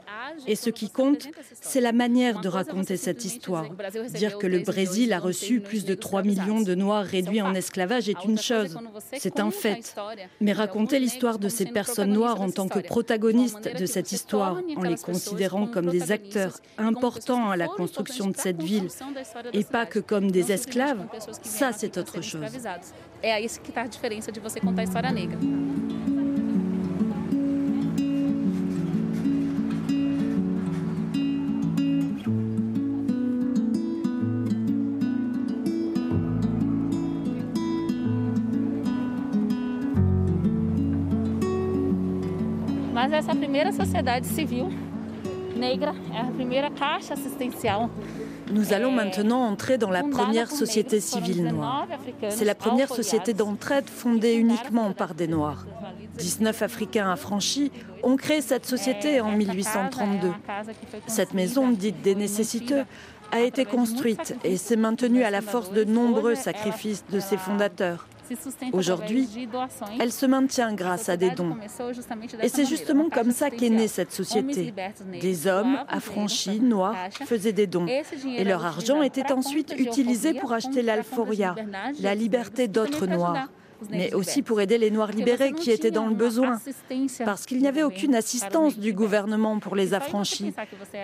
Et 0.48 0.56
ce 0.56 0.70
qui 0.70 0.90
compte, 0.90 1.28
c'est 1.60 1.82
la 1.82 1.92
manière 1.92 2.42
de 2.42 2.48
raconter 2.48 2.98
cette 2.98 3.26
histoire. 3.26 3.66
Dire 4.14 4.38
que 4.38 4.48
le 4.48 4.60
Brésil 4.60 5.14
a 5.14 5.20
reçu 5.20 5.60
plus 5.60 5.86
de 5.86 5.94
3 5.94 6.24
millions 6.24 6.62
de 6.62 6.76
Noirs 6.76 7.06
réduits 7.06 7.42
en 7.42 7.54
esclavage 7.54 8.10
est 8.10 8.24
une 8.26 8.38
chose, 8.38 8.78
c'est 9.18 9.40
un 9.40 9.52
fait. 9.52 9.96
Mais 10.40 10.54
raconter 10.54 11.00
l'histoire 11.00 11.40
de 11.40 11.50
ces 11.50 11.66
personnes 11.66 12.14
noires 12.14 12.41
en 12.42 12.52
tant 12.52 12.68
que 12.68 12.80
protagonistes 12.80 13.70
de 13.78 13.86
cette 13.86 14.12
histoire, 14.12 14.58
en 14.76 14.84
les 14.84 14.96
considérant 14.96 15.68
comme 15.68 15.88
des 15.88 16.12
acteurs 16.12 16.60
importants 16.78 17.50
à 17.50 17.58
la 17.58 17.68
construction 17.68 18.28
de 18.30 18.38
cette 18.38 18.62
ville 18.62 18.88
et 19.54 19.64
pas 19.64 19.86
que 19.86 20.00
comme 20.00 20.32
des 20.32 20.52
esclaves, 20.52 21.06
ça 21.44 21.72
c'est 21.72 21.98
autre 21.98 22.22
chose. 22.22 22.42
Nous 48.52 48.74
allons 48.74 48.92
maintenant 48.92 49.42
entrer 49.42 49.78
dans 49.78 49.92
la 49.92 50.04
première 50.04 50.50
société 50.50 51.00
civile 51.00 51.44
noire. 51.44 51.88
C'est 52.30 52.46
la 52.46 52.56
première 52.56 52.88
société 52.88 53.34
d'entraide 53.34 53.90
fondée 53.90 54.34
uniquement 54.36 54.92
par 54.94 55.14
des 55.14 55.28
Noirs. 55.28 55.66
19 56.18 56.62
Africains 56.62 57.12
affranchis 57.12 57.72
ont 58.04 58.16
créé 58.16 58.42
cette 58.42 58.66
société 58.66 59.22
en 59.22 59.32
1832. 59.32 60.32
Cette 61.08 61.34
maison, 61.34 61.70
dite 61.70 62.02
des 62.02 62.16
nécessiteux, 62.16 62.86
a 63.32 63.42
été 63.42 63.66
construite 63.66 64.36
et 64.44 64.58
s'est 64.58 64.76
maintenue 64.76 65.24
à 65.24 65.32
la 65.32 65.42
force 65.42 65.72
de 65.72 65.84
nombreux 65.84 66.36
sacrifices 66.36 67.04
de 67.12 67.20
ses 67.20 67.38
fondateurs. 67.38 68.08
Aujourd'hui, 68.74 69.48
elle 70.00 70.12
se 70.12 70.26
maintient 70.26 70.74
grâce 70.74 71.10
à 71.10 71.18
des 71.18 71.32
dons. 71.32 71.56
Et 72.42 72.50
c'est 72.50 72.66
justement 72.66 73.10
comme 73.10 73.32
ça 73.32 73.50
qu'est 73.50 73.70
née 73.70 73.88
cette 73.88 74.12
société. 74.12 74.74
Des 75.20 75.48
hommes 75.48 75.80
affranchis, 75.88 76.60
noirs, 76.60 76.96
faisaient 77.26 77.54
des 77.54 77.68
dons. 77.68 77.88
Et 77.88 78.44
leur 78.44 78.66
argent 78.66 79.02
était 79.02 79.32
ensuite 79.32 79.74
utilisé 79.78 80.34
pour 80.34 80.54
acheter 80.54 80.82
l'alforia, 80.82 81.56
la 82.00 82.16
liberté 82.16 82.68
d'autres 82.68 83.06
noirs 83.06 83.48
mais 83.90 84.14
aussi 84.14 84.42
pour 84.42 84.62
aider 84.62 84.78
les 84.78 84.92
Noirs 84.92 85.12
libérés 85.12 85.54
qui 85.54 85.72
étaient 85.72 85.92
dans 85.92 86.08
le 86.08 86.14
besoin, 86.14 86.60
parce 87.26 87.46
qu'il 87.46 87.60
n'y 87.60 87.68
avait 87.68 87.84
aucune 87.84 88.16
assistance 88.16 88.78
du 88.78 88.94
gouvernement 88.94 89.60
pour 89.60 89.76
les 89.76 89.94
affranchis. 89.94 90.54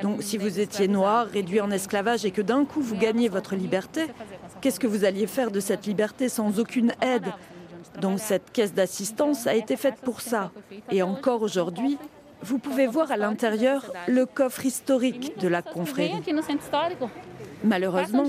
Donc 0.01 0.21
si 0.21 0.37
vous 0.37 0.59
étiez 0.59 0.87
noir, 0.87 1.27
réduit 1.27 1.61
en 1.61 1.71
esclavage 1.71 2.25
et 2.25 2.31
que 2.31 2.41
d'un 2.41 2.65
coup 2.65 2.81
vous 2.81 2.95
gagnez 2.95 3.29
votre 3.29 3.55
liberté, 3.55 4.05
qu'est-ce 4.61 4.79
que 4.79 4.87
vous 4.87 5.05
alliez 5.05 5.27
faire 5.27 5.51
de 5.51 5.59
cette 5.59 5.85
liberté 5.85 6.29
sans 6.29 6.59
aucune 6.59 6.93
aide 7.01 7.31
donc 8.01 8.19
cette 8.19 8.51
caisse 8.51 8.73
d'assistance 8.73 9.47
a 9.47 9.55
été 9.55 9.75
faite 9.75 9.95
pour 10.03 10.21
ça. 10.21 10.51
Et 10.91 11.01
encore 11.01 11.41
aujourd'hui, 11.41 11.97
vous 12.43 12.59
pouvez 12.59 12.85
voir 12.85 13.11
à 13.11 13.17
l'intérieur 13.17 13.91
le 14.07 14.25
coffre 14.25 14.65
historique 14.65 15.39
de 15.39 15.47
la 15.47 15.61
confrérie. 15.61 16.21
Malheureusement, 17.63 18.23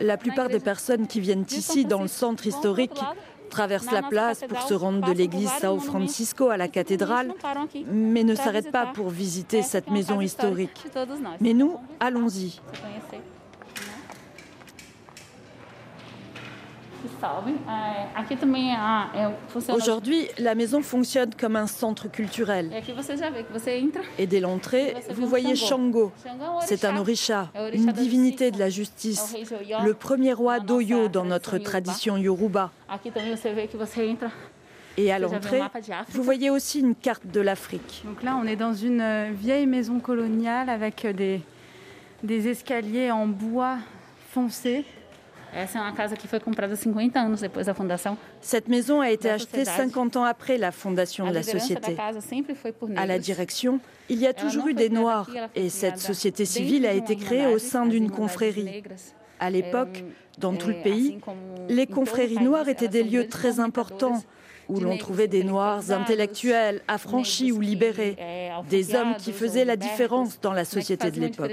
la 0.00 0.16
plupart 0.16 0.48
des 0.48 0.58
personnes 0.58 1.06
qui 1.06 1.20
viennent 1.20 1.46
ici 1.50 1.84
dans 1.84 2.02
le 2.02 2.08
centre 2.08 2.46
historique 2.46 2.98
traverse 3.48 3.90
la 3.92 4.02
place 4.02 4.40
pour 4.48 4.60
se 4.62 4.74
rendre 4.74 5.06
de 5.06 5.12
l'église 5.12 5.50
Sao 5.60 5.78
Francisco 5.78 6.48
à 6.48 6.56
la 6.56 6.68
cathédrale, 6.68 7.32
mais 7.86 8.24
ne 8.24 8.34
s'arrête 8.34 8.72
pas 8.72 8.86
pour 8.86 9.10
visiter 9.10 9.62
cette 9.62 9.90
maison 9.90 10.20
historique. 10.20 10.86
Mais 11.40 11.52
nous, 11.52 11.76
allons-y. 12.00 12.60
Aujourd'hui, 19.74 20.28
la 20.38 20.54
maison 20.54 20.82
fonctionne 20.82 21.30
comme 21.38 21.56
un 21.56 21.66
centre 21.66 22.08
culturel. 22.08 22.70
Et 24.18 24.26
dès 24.26 24.40
l'entrée, 24.40 24.94
vous 25.14 25.26
voyez 25.26 25.54
Shango. 25.56 26.12
C'est 26.60 26.84
un 26.84 26.96
orisha, 26.96 27.50
une 27.72 27.92
divinité 27.92 28.50
de 28.50 28.58
la 28.58 28.70
justice, 28.70 29.36
le 29.84 29.94
premier 29.94 30.32
roi 30.32 30.60
d'Oyo 30.60 31.08
dans 31.08 31.24
notre 31.24 31.58
tradition 31.58 32.16
yoruba. 32.16 32.70
Et 34.98 35.10
à 35.10 35.18
l'entrée, 35.18 35.62
vous 36.10 36.22
voyez 36.22 36.50
aussi 36.50 36.80
une 36.80 36.94
carte 36.94 37.26
de 37.26 37.40
l'Afrique. 37.40 38.02
Donc 38.04 38.22
là, 38.22 38.38
on 38.42 38.46
est 38.46 38.56
dans 38.56 38.74
une 38.74 39.00
euh, 39.00 39.30
vieille 39.32 39.66
maison 39.66 40.00
coloniale 40.00 40.68
avec 40.68 41.06
des, 41.06 41.40
des 42.22 42.48
escaliers 42.48 43.10
en 43.10 43.26
bois 43.26 43.78
foncé. 44.32 44.84
Cette 48.40 48.68
maison 48.68 49.00
a 49.00 49.10
été 49.10 49.30
achetée 49.30 49.64
50 49.64 50.16
ans 50.16 50.24
après 50.24 50.58
la 50.58 50.72
fondation 50.72 51.28
de 51.28 51.34
la 51.34 51.42
société. 51.42 51.96
À 52.96 53.06
la 53.06 53.18
direction, 53.18 53.80
il 54.08 54.18
y 54.18 54.26
a 54.26 54.32
toujours 54.32 54.68
eu 54.68 54.74
des 54.74 54.88
Noirs 54.88 55.30
et 55.54 55.68
cette 55.68 55.98
société 55.98 56.44
civile 56.44 56.86
a 56.86 56.92
été 56.92 57.16
créée 57.16 57.46
au 57.46 57.58
sein 57.58 57.86
d'une 57.86 58.10
confrérie. 58.10 58.82
À 59.40 59.50
l'époque, 59.50 60.04
dans 60.38 60.54
tout 60.54 60.68
le 60.68 60.82
pays, 60.82 61.18
les 61.68 61.86
confréries 61.86 62.38
noires 62.42 62.68
étaient 62.68 62.88
des 62.88 63.02
lieux 63.02 63.28
très 63.28 63.60
importants 63.60 64.22
où 64.68 64.80
l'on 64.80 64.96
trouvait 64.96 65.28
des 65.28 65.44
Noirs 65.44 65.90
intellectuels, 65.90 66.80
affranchis 66.88 67.52
ou 67.52 67.60
libérés, 67.60 68.16
des 68.68 68.94
hommes 68.94 69.14
qui 69.16 69.32
faisaient 69.32 69.64
la 69.64 69.76
différence 69.76 70.40
dans 70.40 70.52
la 70.52 70.64
société 70.64 71.10
de 71.10 71.20
l'époque. 71.20 71.52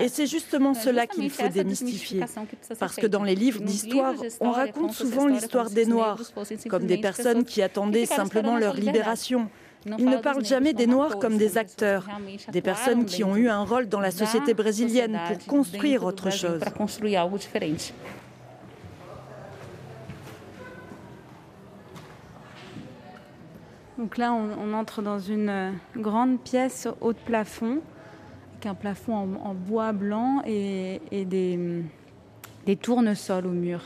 Et 0.00 0.08
c'est 0.08 0.26
justement 0.26 0.74
cela 0.74 1.06
qu'il 1.06 1.30
faut 1.30 1.48
démystifier, 1.48 2.24
parce 2.78 2.96
que 2.96 3.06
dans 3.06 3.24
les 3.24 3.34
livres 3.34 3.60
d'histoire, 3.60 4.14
on 4.40 4.50
raconte 4.50 4.92
souvent 4.92 5.26
l'histoire 5.26 5.70
des 5.70 5.86
Noirs 5.86 6.20
comme 6.68 6.86
des 6.86 6.98
personnes 6.98 7.44
qui 7.44 7.62
attendaient 7.62 8.06
simplement 8.06 8.56
leur 8.56 8.74
libération. 8.74 9.48
Ils 9.86 10.06
ne 10.06 10.16
parlent 10.16 10.44
jamais 10.44 10.72
des 10.72 10.86
Noirs 10.86 11.18
comme 11.18 11.38
des 11.38 11.56
acteurs, 11.56 12.06
des 12.50 12.62
personnes 12.62 13.04
qui 13.04 13.22
ont 13.24 13.36
eu 13.36 13.48
un 13.48 13.62
rôle 13.62 13.88
dans 13.88 14.00
la 14.00 14.10
société 14.10 14.54
brésilienne 14.54 15.18
pour 15.28 15.46
construire 15.46 16.04
autre 16.04 16.30
chose. 16.30 16.60
Donc 23.98 24.16
là, 24.16 24.32
on, 24.32 24.72
entre 24.74 25.02
dans 25.02 25.18
une 25.18 25.48
euh, 25.48 25.72
grande 25.96 26.38
pièce 26.38 26.86
haut 27.00 27.12
de 27.12 27.18
plafond, 27.18 27.80
avec 28.52 28.66
un 28.66 28.74
plafond 28.74 29.14
en, 29.16 29.54
bois 29.54 29.92
blanc 29.92 30.40
et, 30.46 31.00
des, 31.10 31.56
mm, 31.56 31.84
des, 32.64 32.76
tournesols 32.76 33.46
au 33.46 33.50
mur. 33.50 33.80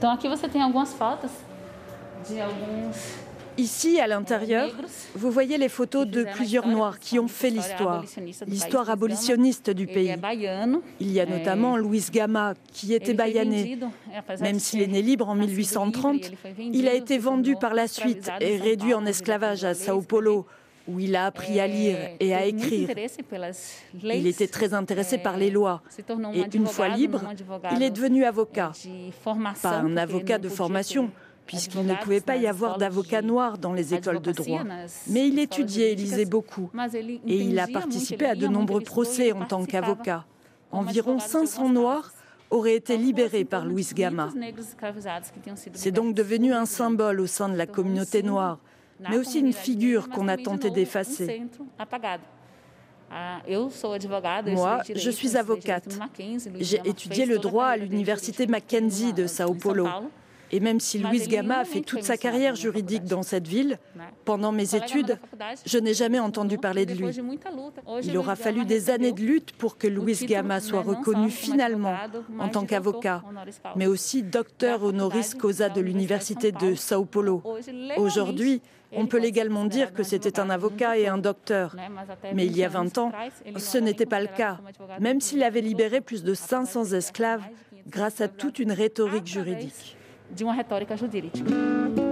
Donc 0.00 0.12
aqui 0.14 0.28
você 0.28 0.48
tem 0.48 0.62
algumas 0.62 0.94
fotos 0.94 1.32
de 2.28 2.40
alguns 2.40 3.27
Ici, 3.58 4.00
à 4.00 4.06
l'intérieur, 4.06 4.70
vous 5.16 5.32
voyez 5.32 5.58
les 5.58 5.68
photos 5.68 6.06
de 6.06 6.22
plusieurs 6.22 6.68
Noirs 6.68 7.00
qui 7.00 7.18
ont 7.18 7.26
fait 7.26 7.50
l'histoire, 7.50 8.04
l'histoire 8.46 8.88
abolitionniste 8.88 9.70
du 9.70 9.88
pays. 9.88 10.14
Il 11.00 11.10
y 11.10 11.20
a 11.20 11.26
notamment 11.26 11.76
Luis 11.76 12.06
Gama, 12.12 12.54
qui 12.72 12.94
était 12.94 13.14
baïané. 13.14 13.78
Même 14.40 14.60
s'il 14.60 14.80
est 14.80 14.86
né 14.86 15.02
libre 15.02 15.28
en 15.28 15.34
1830, 15.34 16.30
il 16.72 16.86
a 16.86 16.94
été 16.94 17.18
vendu 17.18 17.56
par 17.56 17.74
la 17.74 17.88
suite 17.88 18.30
et 18.40 18.58
réduit 18.58 18.94
en 18.94 19.04
esclavage 19.04 19.64
à 19.64 19.74
Sao 19.74 20.02
Paulo, 20.02 20.46
où 20.86 21.00
il 21.00 21.16
a 21.16 21.26
appris 21.26 21.58
à 21.58 21.66
lire 21.66 21.98
et 22.20 22.34
à 22.34 22.46
écrire. 22.46 22.90
Il 24.04 24.26
était 24.26 24.46
très 24.46 24.72
intéressé 24.72 25.18
par 25.18 25.36
les 25.36 25.50
lois. 25.50 25.82
Et 26.32 26.44
une 26.56 26.66
fois 26.66 26.88
libre, 26.88 27.22
il 27.74 27.82
est 27.82 27.90
devenu 27.90 28.24
avocat. 28.24 28.72
Pas 29.62 29.78
un 29.78 29.96
avocat 29.96 30.38
de 30.38 30.48
formation, 30.48 31.10
puisqu'il 31.48 31.84
ne 31.86 31.94
pouvait 31.94 32.20
pas 32.20 32.36
y 32.36 32.46
avoir 32.46 32.78
d'avocat 32.78 33.22
noir 33.22 33.58
dans 33.58 33.72
les 33.72 33.94
écoles 33.94 34.20
de 34.20 34.32
droit. 34.32 34.62
Mais 35.08 35.26
il 35.26 35.38
étudiait 35.38 35.92
et 35.92 35.94
lisait 35.96 36.26
beaucoup. 36.26 36.70
Et 37.26 37.38
il 37.38 37.58
a 37.58 37.66
participé 37.66 38.26
à 38.26 38.34
de 38.36 38.46
nombreux 38.46 38.82
procès 38.82 39.32
en 39.32 39.44
tant 39.44 39.64
qu'avocat. 39.64 40.24
Environ 40.70 41.18
500 41.18 41.70
Noirs 41.70 42.12
auraient 42.50 42.76
été 42.76 42.96
libérés 42.96 43.46
par 43.46 43.66
Luis 43.66 43.88
Gama. 43.94 44.28
C'est 45.72 45.90
donc 45.90 46.14
devenu 46.14 46.52
un 46.52 46.66
symbole 46.66 47.20
au 47.20 47.26
sein 47.26 47.48
de 47.48 47.56
la 47.56 47.66
communauté 47.66 48.22
noire, 48.22 48.58
mais 49.00 49.16
aussi 49.16 49.40
une 49.40 49.54
figure 49.54 50.10
qu'on 50.10 50.28
a 50.28 50.36
tenté 50.36 50.70
d'effacer. 50.70 51.42
Moi, 53.10 54.82
je 54.94 55.10
suis 55.10 55.36
avocate. 55.38 55.98
J'ai 56.60 56.82
étudié 56.84 57.24
le 57.24 57.38
droit 57.38 57.68
à 57.68 57.76
l'université 57.78 58.46
Mackenzie 58.46 59.14
de 59.14 59.26
Sao 59.26 59.54
Paulo. 59.54 59.88
Et 60.50 60.60
même 60.60 60.80
si 60.80 60.98
Luis 60.98 61.26
Gama 61.26 61.58
a 61.58 61.64
fait 61.64 61.80
toute 61.80 62.02
sa 62.02 62.16
carrière 62.16 62.54
juridique 62.54 63.04
dans 63.04 63.22
cette 63.22 63.46
ville, 63.46 63.78
pendant 64.24 64.52
mes 64.52 64.74
études, 64.74 65.18
je 65.66 65.78
n'ai 65.78 65.94
jamais 65.94 66.18
entendu 66.18 66.58
parler 66.58 66.86
de 66.86 66.94
lui. 66.94 67.18
Il 68.02 68.16
aura 68.16 68.36
fallu 68.36 68.64
des 68.64 68.90
années 68.90 69.12
de 69.12 69.20
lutte 69.20 69.52
pour 69.52 69.78
que 69.78 69.86
Luis 69.86 70.18
Gama 70.26 70.60
soit 70.60 70.82
reconnu 70.82 71.30
finalement 71.30 71.94
en 72.38 72.48
tant 72.48 72.64
qu'avocat, 72.64 73.22
mais 73.76 73.86
aussi 73.86 74.22
docteur 74.22 74.82
honoris 74.82 75.34
causa 75.34 75.68
de 75.68 75.80
l'université 75.80 76.52
de 76.52 76.74
Sao 76.74 77.04
Paulo. 77.04 77.42
Aujourd'hui, 77.96 78.62
on 78.92 79.06
peut 79.06 79.18
légalement 79.18 79.66
dire 79.66 79.92
que 79.92 80.02
c'était 80.02 80.40
un 80.40 80.50
avocat 80.50 80.98
et 80.98 81.08
un 81.08 81.18
docteur. 81.18 81.76
Mais 82.34 82.46
il 82.46 82.56
y 82.56 82.64
a 82.64 82.68
20 82.68 82.98
ans, 82.98 83.12
ce 83.56 83.78
n'était 83.78 84.06
pas 84.06 84.20
le 84.20 84.28
cas, 84.28 84.58
même 85.00 85.20
s'il 85.20 85.42
avait 85.42 85.60
libéré 85.60 86.00
plus 86.00 86.24
de 86.24 86.34
500 86.34 86.92
esclaves 86.92 87.44
grâce 87.86 88.20
à 88.20 88.28
toute 88.28 88.58
une 88.58 88.72
rhétorique 88.72 89.26
juridique. 89.26 89.97
De 90.30 90.44
uma 90.44 90.52
retórica 90.52 90.96
jurídica. 90.96 92.07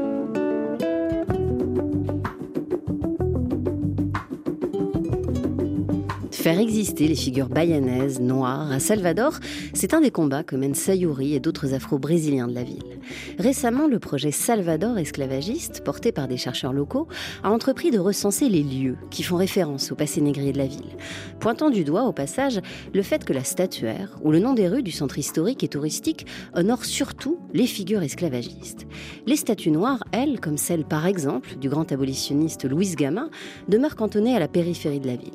Faire 6.47 6.61
exister 6.61 7.09
les 7.09 7.17
figures 7.17 7.49
bayanaises, 7.49 8.21
noires, 8.21 8.71
à 8.71 8.79
Salvador, 8.79 9.41
c'est 9.75 9.95
un 9.95 10.01
des 10.01 10.13
combats 10.13 10.45
que 10.45 10.55
mènent 10.55 10.77
Sayuri 10.77 11.35
et 11.35 11.41
d'autres 11.41 11.75
afro-brésiliens 11.75 12.47
de 12.47 12.55
la 12.55 12.63
ville. 12.63 13.01
Récemment, 13.37 13.89
le 13.89 13.99
projet 13.99 14.31
Salvador 14.31 14.97
esclavagiste, 14.97 15.83
porté 15.83 16.13
par 16.13 16.29
des 16.29 16.37
chercheurs 16.37 16.73
locaux, 16.73 17.09
a 17.43 17.51
entrepris 17.51 17.91
de 17.91 17.99
recenser 17.99 18.49
les 18.49 18.63
lieux 18.63 18.97
qui 19.11 19.25
font 19.25 19.35
référence 19.35 19.91
au 19.91 19.97
passé 19.97 20.21
négrier 20.21 20.53
de 20.53 20.59
la 20.59 20.69
ville, 20.69 20.97
pointant 21.41 21.69
du 21.69 21.83
doigt 21.83 22.05
au 22.05 22.13
passage 22.13 22.61
le 22.95 23.03
fait 23.03 23.25
que 23.25 23.33
la 23.33 23.43
statuaire 23.43 24.17
ou 24.23 24.31
le 24.31 24.39
nom 24.39 24.55
des 24.55 24.69
rues 24.69 24.85
du 24.85 24.93
centre 24.93 25.19
historique 25.19 25.65
et 25.65 25.69
touristique 25.69 26.27
honore 26.55 26.85
surtout 26.85 27.41
les 27.55 27.67
figures 27.67 28.05
esclavagistes. 28.05 28.87
Les 29.27 29.35
statues 29.35 29.73
noires, 29.73 30.05
elles, 30.13 30.39
comme 30.39 30.59
celle 30.59 30.85
par 30.85 31.09
exemple 31.09 31.57
du 31.57 31.69
grand 31.69 31.91
abolitionniste 31.91 32.71
Luis 32.71 32.95
Gama, 32.95 33.31
demeurent 33.67 33.97
cantonnées 33.97 34.37
à 34.37 34.39
la 34.39 34.47
périphérie 34.47 35.01
de 35.01 35.09
la 35.09 35.17
ville. 35.17 35.33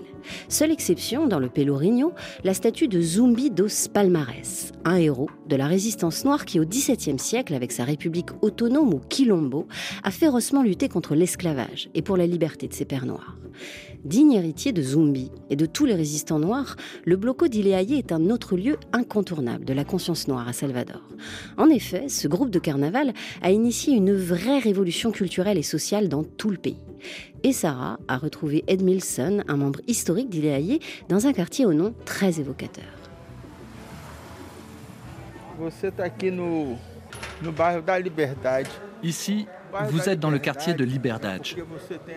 Seule 0.50 0.72
exception, 0.72 1.28
dans 1.28 1.40
le 1.40 1.50
Pelourinho, 1.50 2.14
la 2.44 2.54
statue 2.54 2.88
de 2.88 3.02
Zumbi 3.02 3.52
dos 3.52 3.68
Palmares, 3.94 4.72
un 4.86 4.96
héros 4.96 5.30
de 5.48 5.56
la 5.56 5.68
résistance 5.68 6.26
noire 6.26 6.46
qui, 6.46 6.60
au 6.60 6.66
XVIIe 6.66 7.20
siècle, 7.20 7.54
avec 7.54 7.72
sa 7.72 7.84
république 7.84 8.30
autonome 8.42 8.94
ou 8.94 9.00
Quilombo, 9.00 9.68
a 10.04 10.12
férocement 10.12 10.64
lutté 10.64 10.90
contre 10.90 11.16
l'esclavage 11.16 11.90
et 11.94 12.02
pour 12.02 12.18
la 12.18 12.28
liberté 12.28 12.68
de 12.68 12.74
ses 12.74 12.86
pères 12.86 13.06
noirs. 13.06 13.38
Digne 14.04 14.34
héritier 14.34 14.72
de 14.72 14.82
Zumbi 14.82 15.32
et 15.50 15.56
de 15.56 15.66
tous 15.66 15.86
les 15.86 15.94
résistants 15.94 16.40
noirs, 16.40 16.76
le 17.06 17.16
Bloco 17.18 17.48
d'Ileaye 17.48 17.96
est 17.96 18.12
un 18.12 18.30
autre 18.30 18.56
lieu 18.56 18.78
incontournable 18.94 19.66
de 19.66 19.74
la 19.74 19.84
conscience 19.84 20.28
noire 20.28 20.48
à 20.48 20.54
Salvador. 20.54 21.02
En 21.58 21.70
effet, 21.70 22.10
ce 22.10 22.28
groupe 22.28 22.50
de 22.50 22.60
carnaval 22.60 23.14
a 23.42 23.52
initié 23.52 23.94
une 23.94 24.14
vraie 24.16 24.60
révolution 24.60 25.12
culturelle 25.12 25.58
et 25.58 25.64
sociale 25.64 26.10
dans 26.10 26.24
tout 26.24 26.50
le 26.50 26.58
pays. 26.58 26.80
Et 27.44 27.54
Sarah 27.54 28.00
a 28.08 28.18
retrouvé 28.18 28.64
Ed 28.68 28.82
Milson, 28.82 29.44
un 29.48 29.58
membre 29.58 29.82
historique 29.88 30.30
d'Ileaye, 30.30 30.80
dans 31.10 31.28
un 31.28 31.34
quartier 31.34 31.66
au 31.66 31.74
nom 31.74 31.94
très 32.06 32.40
évocateur. 32.40 32.86
Ici, 39.04 39.48
vous 39.90 40.10
êtes 40.10 40.20
dans 40.20 40.30
le 40.30 40.40
quartier 40.40 40.74
de 40.74 40.84
Liberdade. 40.84 41.44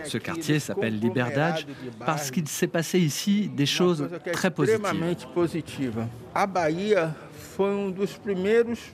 Ce 0.03 0.17
quartier 0.17 0.59
s'appelle 0.59 0.99
Liberdade 0.99 1.59
parce 2.05 2.31
qu'il 2.31 2.47
s'est 2.47 2.67
passé 2.67 2.99
ici 2.99 3.49
des 3.49 3.65
choses 3.65 4.07
très 4.33 4.51
positives. 4.51 6.05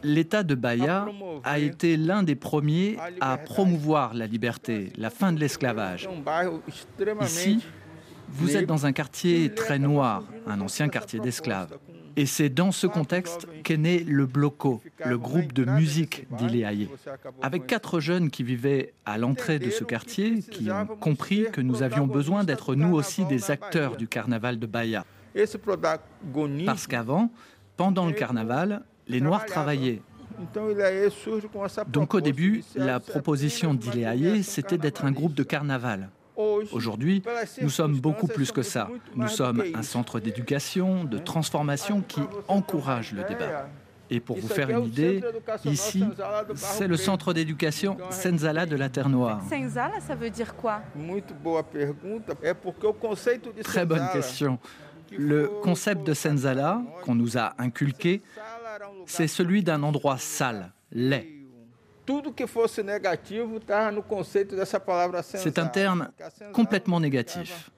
L'État 0.04 0.43
de 0.43 0.56
Bahia 0.56 1.08
a 1.43 1.60
été 1.60 1.97
l'un 1.97 2.24
des 2.24 2.36
premiers 2.36 2.97
à 3.19 3.38
promouvoir 3.38 4.13
la 4.13 4.28
liberté, 4.28 4.91
la 4.97 5.10
fin 5.10 5.32
de 5.34 5.39
l'esclavage. 5.39 6.10
Ici, 7.21 7.65
vous 8.30 8.56
êtes 8.56 8.65
dans 8.65 8.86
un 8.86 8.91
quartier 8.91 9.54
très 9.54 9.80
noir, 9.80 10.24
un 10.47 10.62
ancien 10.62 10.89
quartier 10.89 11.19
d'esclaves. 11.19 11.78
Et 12.17 12.26
c'est 12.26 12.50
dans 12.50 12.71
ce 12.71 12.88
contexte 12.88 13.47
qu'est 13.63 13.78
né 13.78 14.00
le 14.00 14.26
Bloco, 14.26 14.82
le 15.06 15.17
groupe 15.17 15.54
de 15.54 15.63
musique 15.63 16.28
d'Ileaye. 16.38 16.89
Avec 17.41 17.67
quatre 17.67 18.00
jeunes 18.00 18.30
qui 18.30 18.43
vivaient 18.43 18.93
à 19.06 19.17
l'entrée 19.17 19.60
de 19.60 19.69
ce 19.69 19.84
quartier, 19.84 20.39
qui 20.39 20.69
ont 20.71 20.86
compris 20.86 21.45
que 21.52 21.62
nous 21.62 21.84
avions 21.84 22.08
besoin 22.08 22.43
d'être 22.43 22.76
nous 22.76 22.93
aussi 22.93 23.24
des 23.26 23.50
acteurs 23.50 23.95
du 23.95 24.08
carnaval 24.08 24.60
de 24.60 24.65
Bahia. 24.65 25.06
Parce 26.65 26.88
qu'avant, 26.88 27.32
pendant 27.77 28.05
le 28.05 28.13
carnaval, 28.13 28.84
les 29.07 29.21
Noirs 29.21 29.45
travaillaient. 29.45 30.01
Donc 31.88 32.13
au 32.13 32.21
début, 32.21 32.63
la 32.75 32.99
proposition 32.99 33.73
d'Ileaye, 33.73 34.43
c'était 34.43 34.77
d'être 34.77 35.05
un 35.05 35.12
groupe 35.12 35.34
de 35.34 35.43
carnaval. 35.43 36.10
Aujourd'hui, 36.71 37.21
nous 37.62 37.69
sommes 37.69 37.99
beaucoup 37.99 38.27
plus 38.27 38.51
que 38.51 38.63
ça. 38.63 38.89
Nous 39.15 39.27
sommes 39.27 39.63
un 39.75 39.84
centre 39.84 40.19
d'éducation, 40.19 41.03
de 41.03 41.17
transformation 41.17 42.01
qui 42.01 42.21
encourage 42.47 43.13
le 43.13 43.23
débat. 43.23 43.67
Et 44.13 44.19
pour 44.19 44.38
vous 44.38 44.47
faire 44.49 44.69
une 44.69 44.86
idée, 44.86 45.23
ici, 45.63 46.03
c'est 46.55 46.88
le 46.88 46.97
centre 46.97 47.34
d'éducation 47.34 47.95
Senzala 48.10 48.65
de 48.65 48.75
la 48.75 48.89
Terre 48.89 49.07
Noire. 49.07 49.41
Senzala, 49.49 50.01
ça 50.05 50.15
veut 50.15 50.29
dire 50.29 50.55
quoi? 50.55 50.81
Très 53.63 53.86
bonne 53.86 54.10
question. 54.12 54.60
Le 55.12 55.47
concept 55.62 56.06
de 56.06 56.13
Senzala 56.13 56.82
qu'on 57.04 57.15
nous 57.15 57.38
a 57.38 57.54
inculqué, 57.58 58.21
c'est 59.06 59.28
celui 59.28 59.63
d'un 59.63 59.84
endroit 59.84 60.17
sale, 60.17 60.71
laid. 60.91 61.28
C'est 65.24 65.60
un 65.60 65.67
terme 65.67 66.10
complètement 66.54 67.00
négatif. 67.00 67.71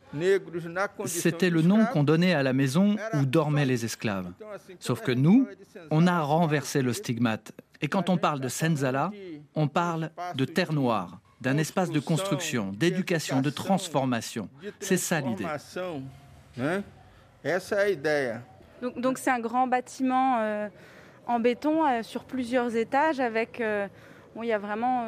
C'était 1.05 1.49
le 1.49 1.61
nom 1.61 1.85
qu'on 1.85 2.03
donnait 2.03 2.33
à 2.33 2.43
la 2.43 2.53
maison 2.53 2.95
où 3.13 3.25
dormaient 3.25 3.65
les 3.65 3.83
esclaves. 3.85 4.31
Sauf 4.79 5.01
que 5.01 5.11
nous, 5.11 5.47
on 5.91 6.07
a 6.07 6.21
renversé 6.21 6.81
le 6.81 6.93
stigmate. 6.93 7.51
Et 7.81 7.87
quand 7.87 8.09
on 8.09 8.17
parle 8.17 8.39
de 8.39 8.47
Senzala, 8.47 9.11
on 9.55 9.67
parle 9.67 10.11
de 10.35 10.45
terre 10.45 10.71
noire, 10.71 11.19
d'un 11.41 11.57
espace 11.57 11.89
de 11.89 11.99
construction, 11.99 12.71
d'éducation, 12.71 13.41
de 13.41 13.49
transformation. 13.49 14.49
C'est 14.79 14.97
ça 14.97 15.19
l'idée. 15.19 15.45
Donc 18.81 19.17
c'est 19.17 19.29
un 19.29 19.39
grand 19.39 19.67
bâtiment 19.67 20.39
euh, 20.39 20.67
en 21.27 21.39
béton 21.39 21.85
euh, 21.85 22.03
sur 22.03 22.23
plusieurs 22.25 22.75
étages 22.75 23.19
avec... 23.19 23.61
Euh, 23.61 23.87
il 24.41 24.45
y 24.45 24.51
a 24.51 24.57
vraiment 24.57 25.05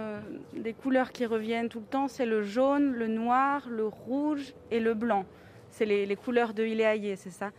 des 0.55 0.73
couleurs 0.73 1.11
qui 1.11 1.25
reviennent 1.25 1.67
tout 1.67 1.79
le 1.79 1.85
temps. 1.87 2.07
C'est 2.07 2.27
le 2.27 2.43
jaune, 2.43 2.93
le 2.93 3.07
noir, 3.07 3.67
le 3.67 3.87
rouge 3.87 4.53
et 4.69 4.79
le 4.79 4.93
blanc. 4.93 5.25
C'est 5.71 5.85
les, 5.85 6.15
couleurs 6.15 6.53
de 6.53 6.63
Ileaye, 6.63 7.17
c'est 7.17 7.31
ça? 7.31 7.49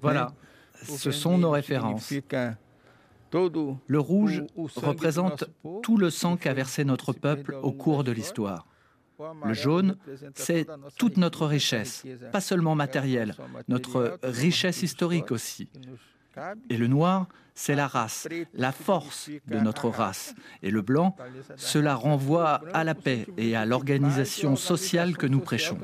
Voilà, 0.00 0.32
ce 0.74 1.10
sont 1.10 1.38
nos 1.38 1.50
références. 1.50 2.14
Le 3.32 3.98
rouge 3.98 4.44
représente 4.76 5.42
tout 5.82 5.96
le 5.96 6.10
sang 6.10 6.36
qu'a 6.36 6.54
versé 6.54 6.84
notre 6.84 7.12
peuple 7.12 7.56
au 7.62 7.72
cours 7.72 8.04
de 8.04 8.12
l'histoire. 8.12 8.68
Le 9.44 9.54
jaune, 9.54 9.96
c'est 10.34 10.66
toute 10.98 11.16
notre 11.16 11.46
richesse, 11.46 12.04
pas 12.32 12.40
seulement 12.40 12.74
matérielle, 12.74 13.34
notre 13.68 14.18
richesse 14.22 14.82
historique 14.82 15.30
aussi. 15.30 15.68
Et 16.70 16.76
le 16.76 16.86
noir, 16.86 17.26
c'est 17.54 17.74
la 17.74 17.86
race, 17.86 18.26
la 18.54 18.72
force 18.72 19.30
de 19.46 19.58
notre 19.58 19.88
race. 19.88 20.34
Et 20.62 20.70
le 20.70 20.80
blanc, 20.82 21.14
cela 21.56 21.94
renvoie 21.94 22.62
à 22.72 22.84
la 22.84 22.94
paix 22.94 23.26
et 23.36 23.54
à 23.54 23.66
l'organisation 23.66 24.56
sociale 24.56 25.16
que 25.16 25.26
nous 25.26 25.40
prêchons. 25.40 25.78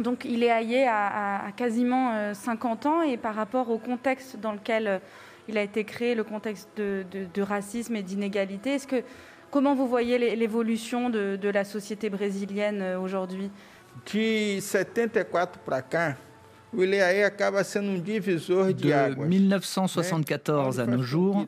Donc 0.00 0.24
il 0.24 0.42
est 0.42 0.50
haillé 0.50 0.86
à, 0.88 1.52
quasiment 1.56 2.34
50 2.34 2.86
euh, 2.86 2.88
ans 2.88 3.02
et 3.02 3.16
par 3.16 3.34
rapport 3.34 3.70
au 3.70 3.78
contexte 3.78 4.38
dans 4.40 4.52
lequel 4.52 4.86
euh, 4.86 4.98
il 5.48 5.58
a 5.58 5.62
été 5.62 5.84
créé, 5.84 6.14
le 6.14 6.24
contexte 6.24 6.68
de, 6.76 7.42
racisme 7.42 7.96
et 7.96 8.02
d'inégalité, 8.02 8.74
est-ce 8.74 8.86
que 8.86 9.02
comment 9.52 9.76
vous 9.76 9.86
voyez 9.86 10.18
l'évolution 10.34 11.10
de, 11.10 11.36
de, 11.40 11.48
la 11.48 11.62
société 11.64 12.10
brésilienne 12.10 12.82
euh, 12.82 12.98
aujourd'hui? 12.98 13.50
De 14.12 14.58
74 14.58 15.58
para 15.64 15.82
cá, 15.82 16.16
de 16.72 16.78
1974 19.26 20.80
à 20.80 20.86
nos 20.86 21.02
jours, 21.02 21.46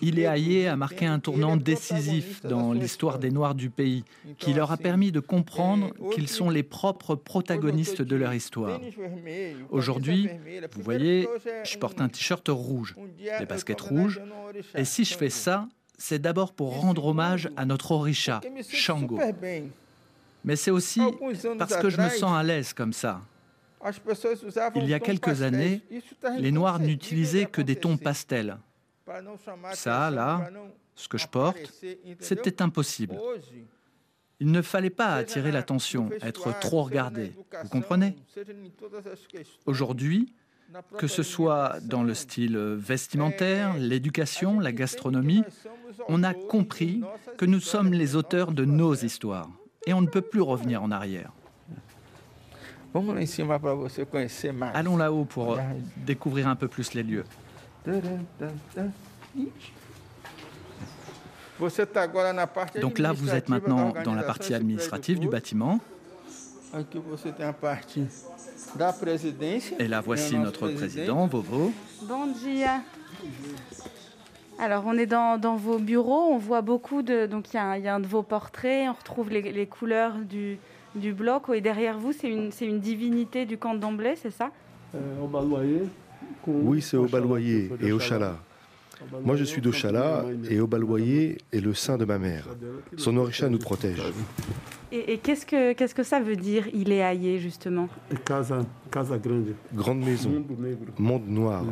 Ileaye 0.00 0.68
a 0.68 0.76
marqué 0.76 1.04
un 1.04 1.18
tournant 1.18 1.56
décisif 1.56 2.42
dans 2.46 2.72
l'histoire 2.72 3.18
des 3.18 3.32
Noirs 3.32 3.56
du 3.56 3.70
pays, 3.70 4.04
qui 4.38 4.52
leur 4.54 4.70
a 4.70 4.76
permis 4.76 5.10
de 5.10 5.18
comprendre 5.18 5.92
qu'ils 6.12 6.28
sont 6.28 6.48
les 6.48 6.62
propres 6.62 7.16
protagonistes 7.16 8.02
de 8.02 8.14
leur 8.14 8.32
histoire. 8.34 8.80
Aujourd'hui, 9.70 10.28
vous 10.76 10.82
voyez, 10.82 11.28
je 11.64 11.76
porte 11.76 12.00
un 12.00 12.08
t-shirt 12.08 12.46
rouge, 12.48 12.94
des 13.40 13.46
baskets 13.46 13.80
rouges, 13.80 14.20
et 14.76 14.84
si 14.84 15.04
je 15.04 15.16
fais 15.16 15.30
ça, 15.30 15.66
c'est 16.02 16.18
d'abord 16.18 16.52
pour 16.52 16.80
rendre 16.80 17.06
hommage 17.06 17.48
à 17.56 17.64
notre 17.64 17.92
orisha, 17.92 18.40
Shango. 18.68 19.20
Mais 20.44 20.56
c'est 20.56 20.72
aussi 20.72 21.00
parce 21.56 21.76
que 21.76 21.90
je 21.90 22.00
me 22.00 22.08
sens 22.08 22.36
à 22.36 22.42
l'aise 22.42 22.72
comme 22.72 22.92
ça. 22.92 23.20
Il 24.74 24.88
y 24.88 24.94
a 24.94 24.98
quelques 24.98 25.42
années, 25.42 25.80
les 26.38 26.50
Noirs 26.50 26.80
n'utilisaient 26.80 27.46
que 27.46 27.62
des 27.62 27.76
tons 27.76 27.96
pastels. 27.96 28.58
Ça, 29.74 30.10
là, 30.10 30.50
ce 30.96 31.06
que 31.06 31.18
je 31.18 31.28
porte, 31.28 31.72
c'était 32.18 32.62
impossible. 32.62 33.16
Il 34.40 34.50
ne 34.50 34.60
fallait 34.60 34.90
pas 34.90 35.14
attirer 35.14 35.52
l'attention, 35.52 36.10
être 36.20 36.58
trop 36.58 36.82
regardé. 36.82 37.32
Vous 37.62 37.68
comprenez? 37.68 38.16
Aujourd'hui, 39.66 40.34
que 40.98 41.06
ce 41.06 41.22
soit 41.22 41.76
dans 41.82 42.02
le 42.02 42.14
style 42.14 42.56
vestimentaire, 42.56 43.76
l'éducation, 43.78 44.60
la 44.60 44.72
gastronomie, 44.72 45.44
on 46.08 46.22
a 46.22 46.34
compris 46.34 47.02
que 47.36 47.44
nous 47.44 47.60
sommes 47.60 47.92
les 47.92 48.16
auteurs 48.16 48.52
de 48.52 48.64
nos 48.64 48.94
histoires 48.94 49.50
et 49.86 49.92
on 49.92 50.00
ne 50.00 50.06
peut 50.06 50.22
plus 50.22 50.40
revenir 50.40 50.82
en 50.82 50.90
arrière. 50.90 51.32
Allons 54.74 54.96
là-haut 54.96 55.24
pour 55.24 55.58
découvrir 55.96 56.48
un 56.48 56.56
peu 56.56 56.68
plus 56.68 56.92
les 56.94 57.02
lieux. 57.02 57.24
Donc 62.80 62.98
là, 62.98 63.12
vous 63.12 63.30
êtes 63.30 63.48
maintenant 63.48 63.94
dans 64.04 64.14
la 64.14 64.22
partie 64.22 64.54
administrative 64.54 65.18
du 65.20 65.28
bâtiment. 65.28 65.80
Et 69.78 69.88
là, 69.88 70.00
voici 70.00 70.38
notre 70.38 70.68
président, 70.68 71.26
Vovo. 71.26 71.72
Bon 72.02 72.26
dia. 72.26 72.80
Alors, 74.58 74.84
on 74.86 74.96
est 74.96 75.06
dans, 75.06 75.38
vos 75.56 75.78
bureaux, 75.78 76.30
on 76.32 76.38
voit 76.38 76.62
beaucoup 76.62 77.02
de... 77.02 77.26
Donc, 77.26 77.52
il 77.52 77.56
y, 77.56 77.58
a 77.58 77.94
un 77.94 78.00
de 78.00 78.06
vos 78.06 78.22
portraits, 78.22 78.88
on 78.88 78.92
retrouve 78.92 79.30
les 79.30 79.66
couleurs 79.66 80.14
du, 80.18 80.58
du 80.94 81.12
bloc. 81.12 81.44
Et 81.52 81.60
derrière 81.60 81.98
vous, 81.98 82.12
c'est 82.12 82.28
une, 82.28 82.50
une, 82.60 82.80
divinité 82.80 83.46
du 83.46 83.58
camp 83.58 83.74
d'Amblay, 83.74 84.16
c'est 84.16 84.30
ça? 84.30 84.50
Euh, 84.94 84.98
Oui, 86.46 86.82
c'est 86.82 86.96
Obaloyer 86.96 87.70
et 87.80 87.92
Ochala. 87.92 88.36
Moi, 89.24 89.36
je 89.36 89.44
suis 89.44 89.60
d'Ochala 89.60 90.24
et 90.50 90.60
Obaloyer 90.60 91.38
est 91.52 91.60
le 91.60 91.74
sein 91.74 91.98
de 91.98 92.04
ma 92.04 92.18
mère. 92.18 92.48
Son 92.96 93.16
orisha 93.16 93.48
nous 93.48 93.58
protège. 93.58 94.02
Et, 94.92 95.18
qu'est-ce 95.18 95.46
que 95.46 95.72
qu'est-ce 95.72 95.94
que 95.94 96.02
ça 96.02 96.20
veut 96.20 96.36
dire 96.36 96.66
Il 96.74 96.92
est 96.92 97.02
haillé 97.02 97.38
justement 97.38 97.88
Grande. 99.74 100.00
Maison, 100.00 100.44
monde 100.98 101.28
noir. 101.28 101.64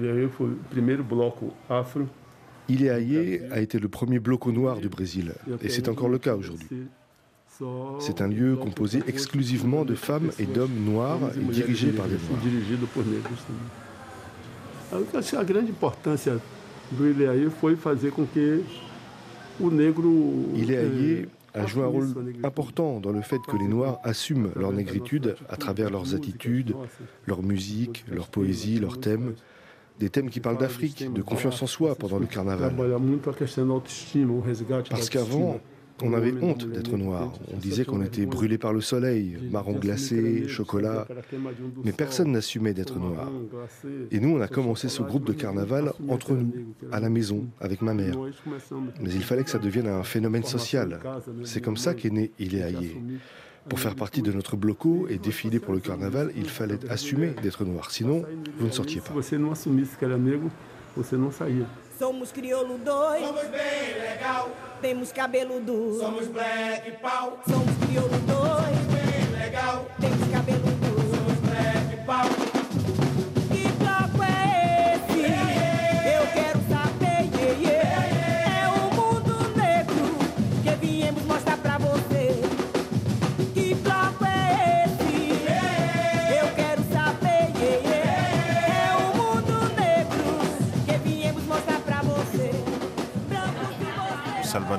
Il 2.68 2.84
est 2.84 2.90
haillé 2.90 3.42
a 3.50 3.60
été 3.60 3.78
le 3.78 3.88
premier 3.88 4.20
bloc 4.20 4.46
au 4.46 4.52
noir 4.52 4.78
du 4.78 4.88
Brésil. 4.88 5.34
Et 5.62 5.68
c'est 5.68 5.88
encore 5.88 6.08
le 6.08 6.18
cas 6.18 6.34
aujourd'hui. 6.34 6.68
C'est 7.98 8.22
un 8.22 8.28
lieu 8.28 8.56
composé 8.56 9.02
exclusivement 9.06 9.84
de 9.84 9.94
femmes 9.94 10.30
et 10.38 10.46
d'hommes 10.46 10.84
noirs 10.84 11.18
et 11.36 11.52
dirigé 11.52 11.88
par 11.88 12.06
des 12.06 12.14
noirs. 12.14 12.40
Ileaye 20.56 21.26
a 21.54 21.66
joué 21.66 21.82
un 21.82 21.86
rôle 21.86 22.08
important 22.44 23.00
dans 23.00 23.12
le 23.12 23.22
fait 23.22 23.40
que 23.46 23.56
les 23.56 23.66
Noirs 23.66 23.98
assument 24.04 24.50
leur 24.56 24.72
négritude 24.72 25.36
à 25.48 25.56
travers 25.56 25.90
leurs 25.90 26.14
attitudes, 26.14 26.74
leur 27.26 27.42
musique, 27.42 28.04
leur 28.10 28.28
poésie, 28.28 28.78
leurs 28.78 29.00
thèmes, 29.00 29.34
des 29.98 30.08
thèmes 30.10 30.30
qui 30.30 30.40
parlent 30.40 30.58
d'Afrique, 30.58 31.12
de 31.12 31.22
confiance 31.22 31.62
en 31.62 31.66
soi 31.66 31.94
pendant 31.94 32.18
le 32.18 32.26
carnaval. 32.26 32.74
Parce 34.88 35.10
qu'avant, 35.10 35.60
on 36.02 36.12
avait 36.14 36.34
honte 36.42 36.68
d'être 36.68 36.96
noir. 36.96 37.32
On 37.52 37.56
disait 37.56 37.84
qu'on 37.84 38.02
était 38.02 38.26
brûlé 38.26 38.58
par 38.58 38.72
le 38.72 38.80
soleil, 38.80 39.38
marron 39.50 39.74
glacé, 39.78 40.48
chocolat. 40.48 41.06
Mais 41.84 41.92
personne 41.92 42.32
n'assumait 42.32 42.74
d'être 42.74 42.98
noir. 42.98 43.30
Et 44.10 44.20
nous, 44.20 44.36
on 44.36 44.40
a 44.40 44.48
commencé 44.48 44.88
ce 44.88 45.02
groupe 45.02 45.26
de 45.26 45.32
carnaval 45.32 45.92
entre 46.08 46.32
nous, 46.32 46.52
à 46.92 47.00
la 47.00 47.10
maison, 47.10 47.46
avec 47.60 47.82
ma 47.82 47.94
mère. 47.94 48.16
Mais 49.00 49.10
il 49.10 49.22
fallait 49.22 49.44
que 49.44 49.50
ça 49.50 49.58
devienne 49.58 49.88
un 49.88 50.02
phénomène 50.02 50.44
social. 50.44 51.00
C'est 51.44 51.60
comme 51.60 51.76
ça 51.76 51.94
qu'est 51.94 52.10
né 52.10 52.30
Il 52.38 52.54
est. 52.54 52.74
Pour 53.68 53.78
faire 53.78 53.94
partie 53.94 54.22
de 54.22 54.32
notre 54.32 54.56
bloco 54.56 55.06
et 55.08 55.18
défiler 55.18 55.60
pour 55.60 55.74
le 55.74 55.80
carnaval, 55.80 56.32
il 56.34 56.48
fallait 56.48 56.78
assumer 56.88 57.34
d'être 57.42 57.64
noir. 57.64 57.90
Sinon, 57.90 58.24
vous 58.58 58.66
ne 58.66 58.72
sortiez 58.72 59.00
pas. 59.00 59.12
Somos 62.00 62.32
crioulo 62.32 62.78
dois. 62.78 63.22
Somos 63.22 63.46
bem 63.48 64.00
legal. 64.00 64.48
Temos 64.80 65.12
cabelo 65.12 65.60
duro. 65.60 65.98
Somos 65.98 66.28
black 66.28 66.92
pau. 66.92 67.38
Somos 67.46 67.76
crioulo 67.86 68.18
dois. 68.20 68.64
Somos 68.64 68.86
bem 68.86 69.38
legal. 69.38 69.86
Temos 70.00 70.19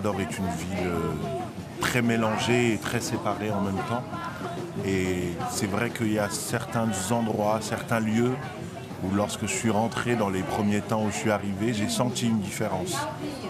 Salvador 0.01 0.21
est 0.21 0.37
une 0.37 0.47
ville 0.47 0.87
euh, 0.87 1.11
très 1.79 2.01
mélangée 2.01 2.73
et 2.73 2.77
très 2.77 2.99
séparée 2.99 3.51
en 3.51 3.61
même 3.61 3.77
temps. 3.87 4.03
Et 4.83 5.33
c'est 5.51 5.67
vrai 5.67 5.91
qu'il 5.91 6.13
y 6.13 6.17
a 6.17 6.29
certains 6.29 6.89
endroits, 7.11 7.59
certains 7.61 7.99
lieux 7.99 8.33
où 9.03 9.13
lorsque 9.13 9.41
je 9.41 9.53
suis 9.53 9.69
rentré 9.69 10.15
dans 10.15 10.29
les 10.29 10.41
premiers 10.41 10.81
temps 10.81 11.03
où 11.03 11.11
je 11.11 11.17
suis 11.17 11.31
arrivé, 11.31 11.73
j'ai 11.73 11.87
senti 11.89 12.27
une 12.27 12.39
différence 12.39 12.97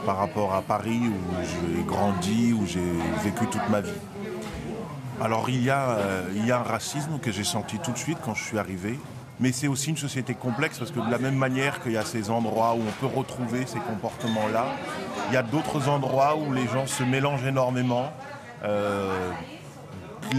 par 0.06 0.18
rapport 0.18 0.54
à 0.54 0.62
Paris 0.62 1.00
où 1.00 1.36
j'ai 1.42 1.84
grandi, 1.84 2.54
où 2.54 2.66
j'ai 2.66 2.92
vécu 3.24 3.46
toute 3.48 3.70
ma 3.70 3.80
vie. 3.80 3.90
Alors 5.22 5.50
il 5.50 5.64
y, 5.64 5.70
a, 5.70 5.92
euh, 5.92 6.30
il 6.36 6.46
y 6.46 6.52
a 6.52 6.60
un 6.60 6.64
racisme 6.64 7.20
que 7.22 7.32
j'ai 7.32 7.46
senti 7.46 7.80
tout 7.80 7.92
de 7.92 7.98
suite 7.98 8.18
quand 8.26 8.34
je 8.34 8.44
suis 8.44 8.58
arrivé, 8.58 9.00
mais 9.42 9.52
c'est 9.52 9.68
aussi 9.68 9.90
une 9.90 9.98
société 9.98 10.36
complexe 10.36 10.78
parce 10.78 10.92
que 10.92 11.00
de 11.00 11.10
la 11.10 11.18
même 11.18 11.36
manière 11.36 11.82
qu'il 11.82 11.94
y 11.94 11.98
a 11.98 12.06
ces 12.06 12.30
endroits 12.30 12.76
où 12.76 12.82
on 12.88 13.08
peut 13.08 13.14
retrouver 13.14 13.66
ces 13.66 13.80
comportements-là, 13.80 14.68
il 15.30 15.34
y 15.34 15.38
a 15.38 15.42
d'autres 15.42 15.90
endroits 15.90 16.38
où 16.38 16.54
les 16.54 16.68
gens 16.68 16.86
se 16.86 17.04
mélangent 17.04 17.46
énormément. 17.46 18.14
Euh, 18.64 19.32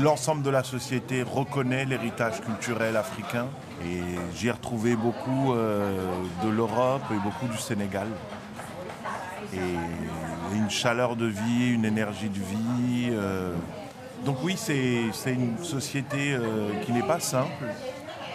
l'ensemble 0.01 0.43
de 0.43 0.51
la 0.51 0.63
société 0.63 1.25
reconnaît 1.25 1.85
l'héritage 1.85 2.41
culturel 2.41 2.97
africain 2.97 3.49
et 3.85 4.01
j'y 4.37 4.47
ai 4.47 4.53
retrouvé 4.53 4.95
beaucoup 4.95 5.53
euh, 5.53 5.99
de 6.45 6.49
l'Europe 6.49 7.03
et 7.11 7.19
beaucoup 7.19 7.49
du 7.49 7.59
Sénégal. 7.59 8.07
Et 9.53 10.57
une 10.57 10.71
chaleur 10.71 11.17
de 11.17 11.27
vie, 11.27 11.73
une 11.73 11.85
énergie 11.85 12.29
de 12.29 12.39
vie. 12.39 13.09
Euh. 13.11 13.53
Donc 14.25 14.37
oui, 14.45 14.57
c'est 14.57 15.11
une 15.27 15.59
société 15.65 16.37
qui 16.87 16.93
n'est 16.93 17.03
pas 17.03 17.19
simple, 17.19 17.51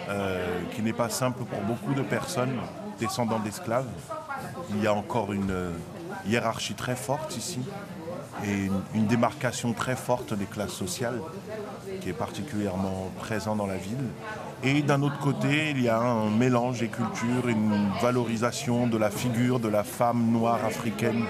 euh, 0.08 0.60
qui 0.74 0.82
n'est 0.82 0.92
pas 0.92 1.08
simple 1.08 1.44
pour 1.44 1.60
beaucoup 1.62 1.94
de 1.94 2.02
personnes 2.02 2.56
descendants 2.98 3.38
d'esclaves. 3.38 3.88
Il 4.70 4.82
y 4.82 4.86
a 4.86 4.94
encore 4.94 5.32
une 5.32 5.50
euh, 5.50 5.72
hiérarchie 6.26 6.74
très 6.74 6.96
forte 6.96 7.36
ici. 7.36 7.60
et 8.44 8.70
une, 8.94 9.06
démarcation 9.06 9.72
très 9.72 9.96
forte 9.96 10.32
des 10.34 10.44
classes 10.44 10.72
sociales 10.72 11.20
qui 12.00 12.10
est 12.10 12.14
particulièrement 12.14 13.10
présent 13.18 13.56
dans 13.56 13.66
la 13.66 13.76
ville. 13.76 14.06
Et 14.62 14.82
d'un 14.82 15.02
autre 15.02 15.18
côté, 15.18 15.70
il 15.70 15.82
y 15.82 15.88
a 15.88 15.98
un 15.98 16.30
mélange 16.30 16.80
des 16.80 16.88
cultures, 16.88 17.48
une 17.48 17.90
valorisation 18.00 18.86
de 18.86 18.96
la 18.96 19.10
figure 19.10 19.60
de 19.60 19.68
la 19.68 19.84
femme 19.84 20.30
noire 20.30 20.64
africaine, 20.64 21.24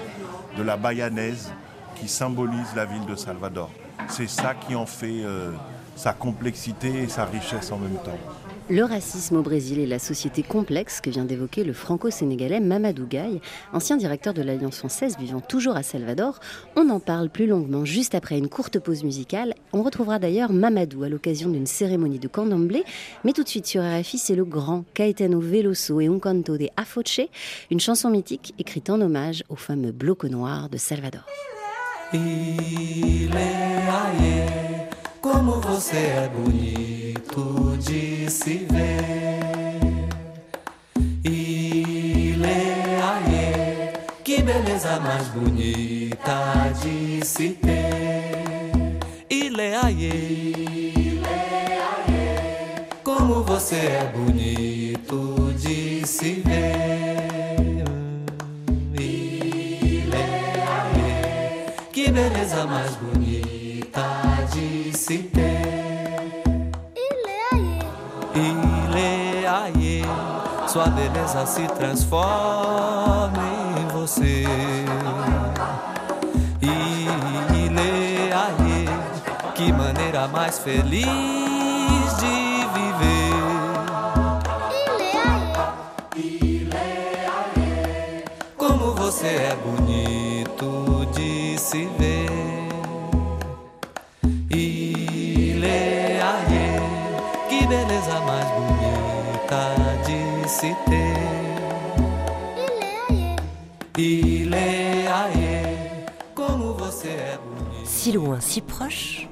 de 0.57 0.63
la 0.63 0.77
bayanaise, 0.77 1.51
qui 1.95 2.07
symbolise 2.07 2.75
la 2.75 2.85
ville 2.85 3.05
de 3.05 3.15
Salvador. 3.15 3.69
C'est 4.07 4.29
ça 4.29 4.55
qui 4.55 4.75
en 4.75 4.85
fait 4.85 5.23
euh, 5.23 5.51
sa 5.95 6.13
complexité 6.13 7.03
et 7.03 7.07
sa 7.07 7.25
richesse 7.25 7.71
en 7.71 7.77
même 7.77 7.97
temps. 8.03 8.17
Le 8.71 8.83
racisme 8.83 9.37
au 9.37 9.41
Brésil 9.41 9.79
et 9.79 9.87
la 9.87 9.97
société 9.97 10.43
complexe 10.43 11.01
que 11.01 11.09
vient 11.09 11.25
d'évoquer 11.25 11.63
le 11.63 11.73
franco-sénégalais 11.73 12.59
Mamadou 12.59 13.07
Gaye, 13.07 13.41
ancien 13.73 13.97
directeur 13.97 14.35
de 14.35 14.43
l'Alliance 14.43 14.77
française 14.77 15.17
vivant 15.17 15.39
toujours 15.39 15.75
à 15.75 15.81
Salvador. 15.81 16.39
On 16.75 16.87
en 16.89 16.99
parle 16.99 17.31
plus 17.31 17.47
longuement 17.47 17.83
juste 17.83 18.13
après 18.13 18.37
une 18.37 18.47
courte 18.47 18.77
pause 18.77 19.03
musicale. 19.03 19.55
On 19.73 19.81
retrouvera 19.81 20.19
d'ailleurs 20.19 20.51
Mamadou 20.51 21.01
à 21.01 21.09
l'occasion 21.09 21.49
d'une 21.49 21.65
cérémonie 21.65 22.19
de 22.19 22.27
candomblé. 22.27 22.83
Mais 23.23 23.33
tout 23.33 23.43
de 23.43 23.49
suite 23.49 23.65
sur 23.65 23.81
RFI, 23.81 24.19
c'est 24.19 24.35
le 24.35 24.45
grand 24.45 24.85
Caetano 24.93 25.39
Veloso 25.39 25.99
et 25.99 26.05
Un 26.05 26.19
Canto 26.19 26.55
de 26.55 26.67
Afoche, 26.77 27.21
une 27.71 27.79
chanson 27.79 28.11
mythique 28.11 28.53
écrite 28.59 28.91
en 28.91 29.01
hommage 29.01 29.43
au 29.49 29.55
fameux 29.55 29.91
bloc 29.91 30.25
noir 30.25 30.69
de 30.69 30.77
Salvador. 30.77 31.25
Como 35.21 35.59
você 35.59 35.97
é 35.97 36.29
bonito 36.33 37.77
de 37.77 38.29
se 38.31 38.65
ver. 38.71 40.09
Ileaê, 41.25 42.43
que 44.23 44.41
beleza 44.41 44.97
mais 45.01 45.27
bonita 45.27 46.71
de 46.81 47.25
se 47.25 47.49
ter. 47.49 48.97
Ileaê, 49.29 49.91
Ileaê, 50.95 52.05
como 53.03 53.43
você 53.43 53.75
é 53.75 54.11
bonito 54.15 55.53
de 55.57 56.07
se 56.07 56.41
ver. 56.45 57.83
Ileaê, 58.97 60.15
que 61.91 62.09
beleza 62.09 62.65
mais 62.65 62.95
bonita 62.95 63.08
de 65.09 65.17
se 65.17 65.23
ter. 65.23 66.43
Ileaie, 68.35 70.03
sua 70.67 70.85
beleza 70.85 71.45
se 71.47 71.65
transforma 71.67 73.31
em 73.79 73.87
você. 73.87 74.45
Ileaie, 77.51 78.85
que 79.55 79.73
maneira 79.73 80.27
mais 80.27 80.59
feliz 80.59 81.05
de 82.19 82.67
viver. 82.75 83.29
Você 88.95 89.27
é 89.27 89.55
bonito 89.65 91.05
de 91.13 91.57
se 91.57 91.87
ver. 91.97 92.18
Si 107.85 108.11
loin, 108.11 108.41
si 108.41 108.59
proche. 108.59 109.29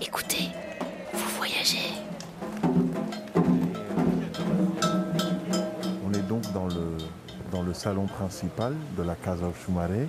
Écoutez, 0.00 0.48
vous 1.12 1.28
voyagez. 1.36 1.92
On 6.06 6.14
est 6.14 6.26
donc 6.26 6.50
dans 6.54 6.66
le, 6.68 6.96
dans 7.52 7.60
le 7.60 7.74
salon 7.74 8.06
principal 8.06 8.74
de 8.96 9.02
la 9.02 9.16
Casa 9.16 9.52
Chumare. 9.66 10.08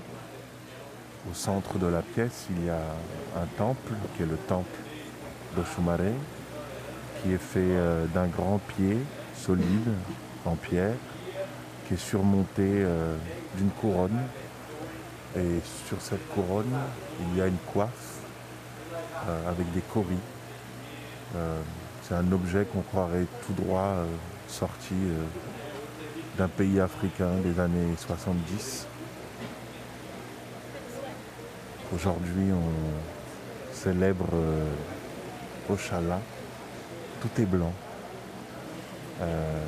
Au 1.29 1.33
centre 1.33 1.77
de 1.77 1.87
la 1.87 2.01
pièce, 2.01 2.47
il 2.49 2.65
y 2.65 2.69
a 2.69 2.79
un 3.35 3.45
temple 3.57 3.91
qui 4.15 4.23
est 4.23 4.25
le 4.25 4.37
temple 4.37 4.69
de 5.57 5.63
qui 7.21 7.33
est 7.33 7.37
fait 7.37 7.59
euh, 7.59 8.05
d'un 8.13 8.27
grand 8.27 8.59
pied 8.77 8.97
solide 9.41 9.89
en 10.45 10.55
pierre 10.55 10.95
qui 11.87 11.95
est 11.95 11.97
surmonté 11.97 12.61
euh, 12.67 13.15
d'une 13.57 13.69
couronne. 13.69 14.19
Et 15.35 15.59
sur 15.87 16.01
cette 16.01 16.27
couronne, 16.29 16.73
il 17.21 17.37
y 17.37 17.41
a 17.41 17.47
une 17.47 17.57
coiffe 17.73 18.19
euh, 19.27 19.49
avec 19.49 19.71
des 19.73 19.81
coris. 19.81 20.17
Euh, 21.35 21.61
c'est 22.03 22.15
un 22.15 22.31
objet 22.31 22.65
qu'on 22.65 22.81
croirait 22.81 23.25
tout 23.45 23.53
droit 23.53 23.95
sorti 24.47 24.95
d'un 26.37 26.49
pays 26.49 26.81
africain 26.81 27.29
des 27.41 27.57
années 27.59 27.95
70. 27.97 28.85
Aujourd'hui, 31.95 32.51
on 32.51 33.73
célèbre 33.73 34.27
Oshala. 35.69 36.19
Tout 37.21 37.41
est 37.41 37.45
blanc. 37.45 37.71
Euh, 39.21 39.63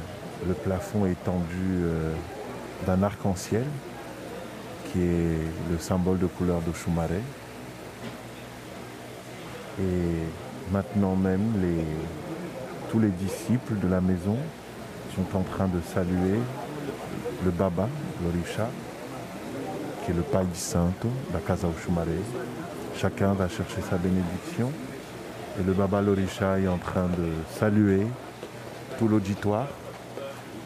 le 0.48 0.54
plafond 0.54 1.06
est 1.06 1.22
tendu 1.24 1.84
euh, 1.84 2.14
d'un 2.86 3.04
arc-en-ciel 3.04 3.66
qui 4.92 5.02
est 5.02 5.38
le 5.72 5.78
symbole 5.80 6.20
de 6.20 6.28
couleur 6.28 6.60
de 6.62 6.74
Chumare. 6.74 7.10
Et 9.80 10.72
maintenant 10.72 11.16
même, 11.16 11.54
tous 12.92 13.00
les 13.00 13.10
disciples 13.10 13.80
de 13.82 13.88
la 13.88 14.02
maison 14.02 14.38
sont 15.16 15.38
en 15.38 15.42
train 15.42 15.68
de 15.68 15.80
saluer 15.94 16.40
le 17.44 17.52
Baba, 17.52 17.88
l'Orisha, 18.24 18.70
qui 20.04 20.12
est 20.12 20.14
le 20.14 20.22
Pai 20.22 20.46
Santo, 20.54 21.10
la 21.34 21.40
Casa 21.40 21.68
Chumare. 21.84 22.06
Chacun 22.96 23.34
va 23.34 23.48
chercher 23.48 23.82
sa 23.90 23.98
bénédiction. 23.98 24.72
Et 25.60 25.64
le 25.64 25.74
Baba 25.74 26.02
l'Orisha 26.02 26.60
est 26.60 26.68
en 26.68 26.78
train 26.78 27.06
de 27.06 27.30
saluer 27.60 28.08
tout 28.98 29.08
l'auditoire, 29.08 29.68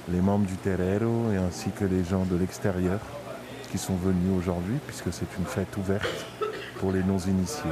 les 0.10 0.22
membres 0.22 0.46
du 0.46 0.56
Terrero 0.56 1.32
et 1.32 1.38
ainsi 1.38 1.70
que 1.72 1.86
les 1.86 2.04
gens 2.04 2.26
de 2.26 2.36
l'extérieur 2.36 3.00
qui 3.72 3.78
sont 3.78 3.96
venus 3.96 4.32
aujourd'hui 4.38 4.78
puisque 4.86 5.12
c'est 5.12 5.28
une 5.38 5.46
fête 5.46 5.76
ouverte 5.78 6.26
pour 6.80 6.92
les 6.92 7.04
non-initiés. 7.04 7.72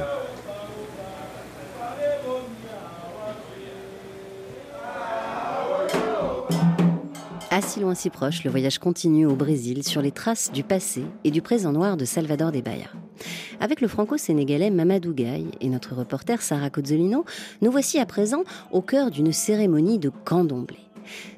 À 7.50 7.62
si 7.62 7.80
loin, 7.80 7.94
si 7.94 8.10
proche, 8.10 8.44
le 8.44 8.50
voyage 8.50 8.78
continue 8.78 9.24
au 9.24 9.34
Brésil 9.34 9.82
sur 9.82 10.02
les 10.02 10.12
traces 10.12 10.52
du 10.52 10.62
passé 10.62 11.04
et 11.24 11.30
du 11.30 11.40
présent 11.40 11.72
noir 11.72 11.96
de 11.96 12.04
Salvador 12.04 12.52
de 12.52 12.60
Bahia. 12.60 12.88
Avec 13.60 13.80
le 13.80 13.88
franco-sénégalais 13.88 14.70
Mamadou 14.70 15.14
Gaye 15.14 15.46
et 15.60 15.68
notre 15.68 15.94
reporter 15.94 16.42
Sarah 16.42 16.70
Cozzolino, 16.70 17.24
nous 17.62 17.70
voici 17.70 17.98
à 17.98 18.06
présent 18.06 18.44
au 18.70 18.82
cœur 18.82 19.10
d'une 19.10 19.32
cérémonie 19.32 19.98
de 19.98 20.10
candomblé. 20.24 20.78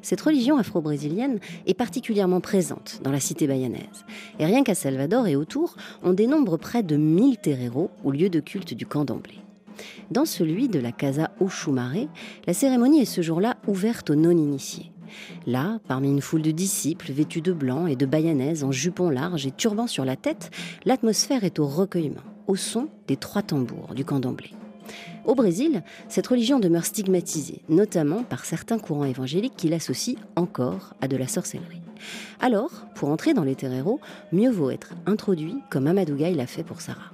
Cette 0.03 0.21
religion 0.21 0.57
afro-brésilienne 0.57 1.41
est 1.67 1.75
particulièrement 1.75 2.41
présente 2.41 3.01
dans 3.03 3.13
la 3.13 3.21
cité 3.21 3.47
bayanaise. 3.47 4.05
Et 4.39 4.47
rien 4.47 4.65
qu'à 4.65 4.75
Salvador 4.75 5.27
et 5.27 5.37
autour, 5.37 5.77
on 6.03 6.13
dénombre 6.13 6.57
près 6.57 6.83
de 6.83 6.97
1000 6.97 7.37
terreiros 7.39 7.91
ou 8.03 8.11
lieux 8.11 8.31
de 8.31 8.41
culte 8.41 8.75
du 8.75 8.87
candomblé. 8.87 9.35
Dans 10.11 10.25
celui 10.25 10.69
de 10.69 10.81
la 10.81 10.91
Casa 10.91 11.31
Oshumare, 11.39 12.09
la 12.47 12.55
cérémonie 12.55 13.03
est 13.03 13.05
ce 13.05 13.23
jour-là 13.23 13.59
ouverte 13.67 14.11
aux 14.11 14.17
non-initiés. 14.17 14.91
Là, 15.47 15.79
parmi 15.89 16.09
une 16.09 16.21
foule 16.21 16.43
de 16.43 16.51
disciples 16.51 17.13
vêtus 17.13 17.41
de 17.41 17.53
blanc 17.53 17.87
et 17.87 17.97
de 17.97 18.07
bayanaises 18.07 18.65
en 18.65 18.73
jupons 18.73 19.11
larges 19.11 19.47
et 19.47 19.51
turbans 19.51 19.87
sur 19.87 20.05
la 20.05 20.17
tête, 20.17 20.51
l'atmosphère 20.85 21.45
est 21.45 21.59
au 21.59 21.67
recueillement, 21.67 22.23
au 22.47 22.57
son 22.57 22.89
des 23.07 23.17
trois 23.17 23.43
tambours 23.43 23.95
du 23.95 24.05
candomblé. 24.05 24.51
Au 25.25 25.35
Brésil, 25.35 25.83
cette 26.09 26.27
religion 26.27 26.59
demeure 26.59 26.87
stigmatisée, 26.87 27.63
notamment 27.69 28.23
par 28.23 28.45
certains 28.45 28.79
courants 28.79 29.05
évangéliques 29.05 29.57
qui 29.57 29.69
l'associent 29.69 30.19
encore 30.37 30.95
à 31.01 31.09
de 31.09 31.17
la 31.17 31.29
sorcellerie. 31.29 31.83
Alors, 32.41 32.87
pour 32.95 33.11
entrer 33.11 33.35
dans 33.35 33.45
les 33.45 33.55
terreiros, 33.55 34.01
mieux 34.33 34.51
vaut 34.51 34.71
être 34.71 34.95
introduit 35.07 35.57
comme 35.71 35.87
Amadou 35.87 36.15
Gaye 36.15 36.35
l'a 36.35 36.47
fait 36.47 36.63
pour 36.63 36.81
Sarah. 36.81 37.13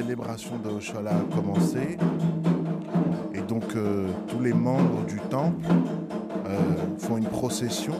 Célébration 0.00 0.56
de 0.56 0.70
a 1.08 1.36
commencé. 1.36 1.98
Et 3.34 3.40
donc 3.42 3.64
euh, 3.76 4.08
tous 4.28 4.40
les 4.40 4.54
membres 4.54 5.04
du 5.06 5.18
temple 5.28 5.66
euh, 6.46 6.58
font 6.98 7.18
une 7.18 7.26
procession 7.26 7.92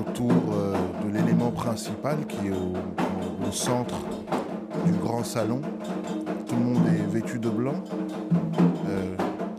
autour 0.00 0.32
euh, 0.32 0.74
de 1.04 1.14
l'élément 1.14 1.50
principal 1.50 2.16
qui 2.26 2.46
est 2.46 2.52
au, 2.52 3.52
centre 3.52 4.00
du 4.86 4.92
grand 4.92 5.22
salon. 5.22 5.60
Tout 6.48 6.56
le 6.56 6.62
monde 6.62 6.86
est 6.88 7.12
vêtu 7.12 7.38
de 7.38 7.50
blanc 7.50 7.84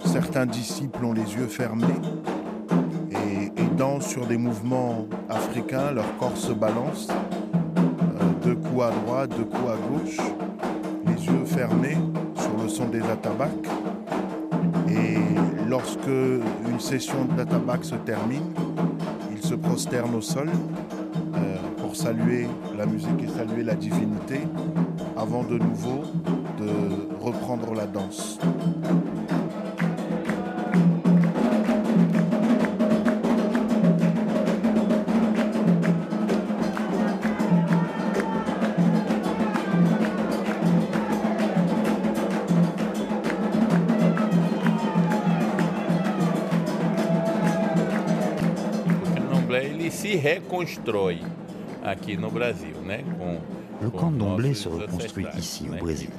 certains 0.04 0.46
disciples 0.46 1.06
ont 1.06 1.14
les 1.14 1.36
yeux 1.36 1.48
fermés 1.48 1.86
et, 3.12 3.52
dansent 3.78 4.08
sur 4.08 4.26
des 4.26 4.38
mouvements 4.38 5.06
africains, 5.30 5.92
leur 5.92 6.18
corps 6.18 6.38
se 6.38 6.54
balance, 6.54 7.10
deux 8.44 8.56
coups 8.56 8.84
à 8.84 8.92
droite, 8.92 9.32
deux 9.38 9.44
coups 9.44 9.70
à 9.70 9.76
gauche, 9.90 10.18
yeux 11.36 11.46
fermés 11.46 11.98
sur 12.36 12.62
le 12.62 12.70
son 12.70 12.88
des 12.88 13.02
atabacs. 13.02 13.70
Et 14.90 15.18
lorsque 15.68 16.08
une 16.08 16.80
session 16.80 17.26
d'atabac 17.38 17.84
se 17.84 17.96
termine, 17.96 18.54
ils 19.32 19.42
se 19.42 19.56
prosternent 19.56 20.16
au 20.16 20.22
sol 20.22 20.50
euh, 20.50 21.58
pour 21.78 21.96
saluer 21.96 22.48
la 22.78 22.86
musique 22.86 23.24
et 23.24 23.28
saluer 23.28 23.64
la 23.64 23.76
divinité 23.76 24.40
avant 25.18 25.44
de 25.44 25.58
nouveau 25.58 26.04
de 26.60 27.24
reprendre 27.24 27.74
la 27.74 27.86
danse. 27.86 28.40
Le 53.82 53.90
candomblé 53.90 54.54
se 54.54 54.70
reconstruit 54.70 55.26
ici, 55.38 55.66
au 55.70 55.76
Brésil, 55.84 56.10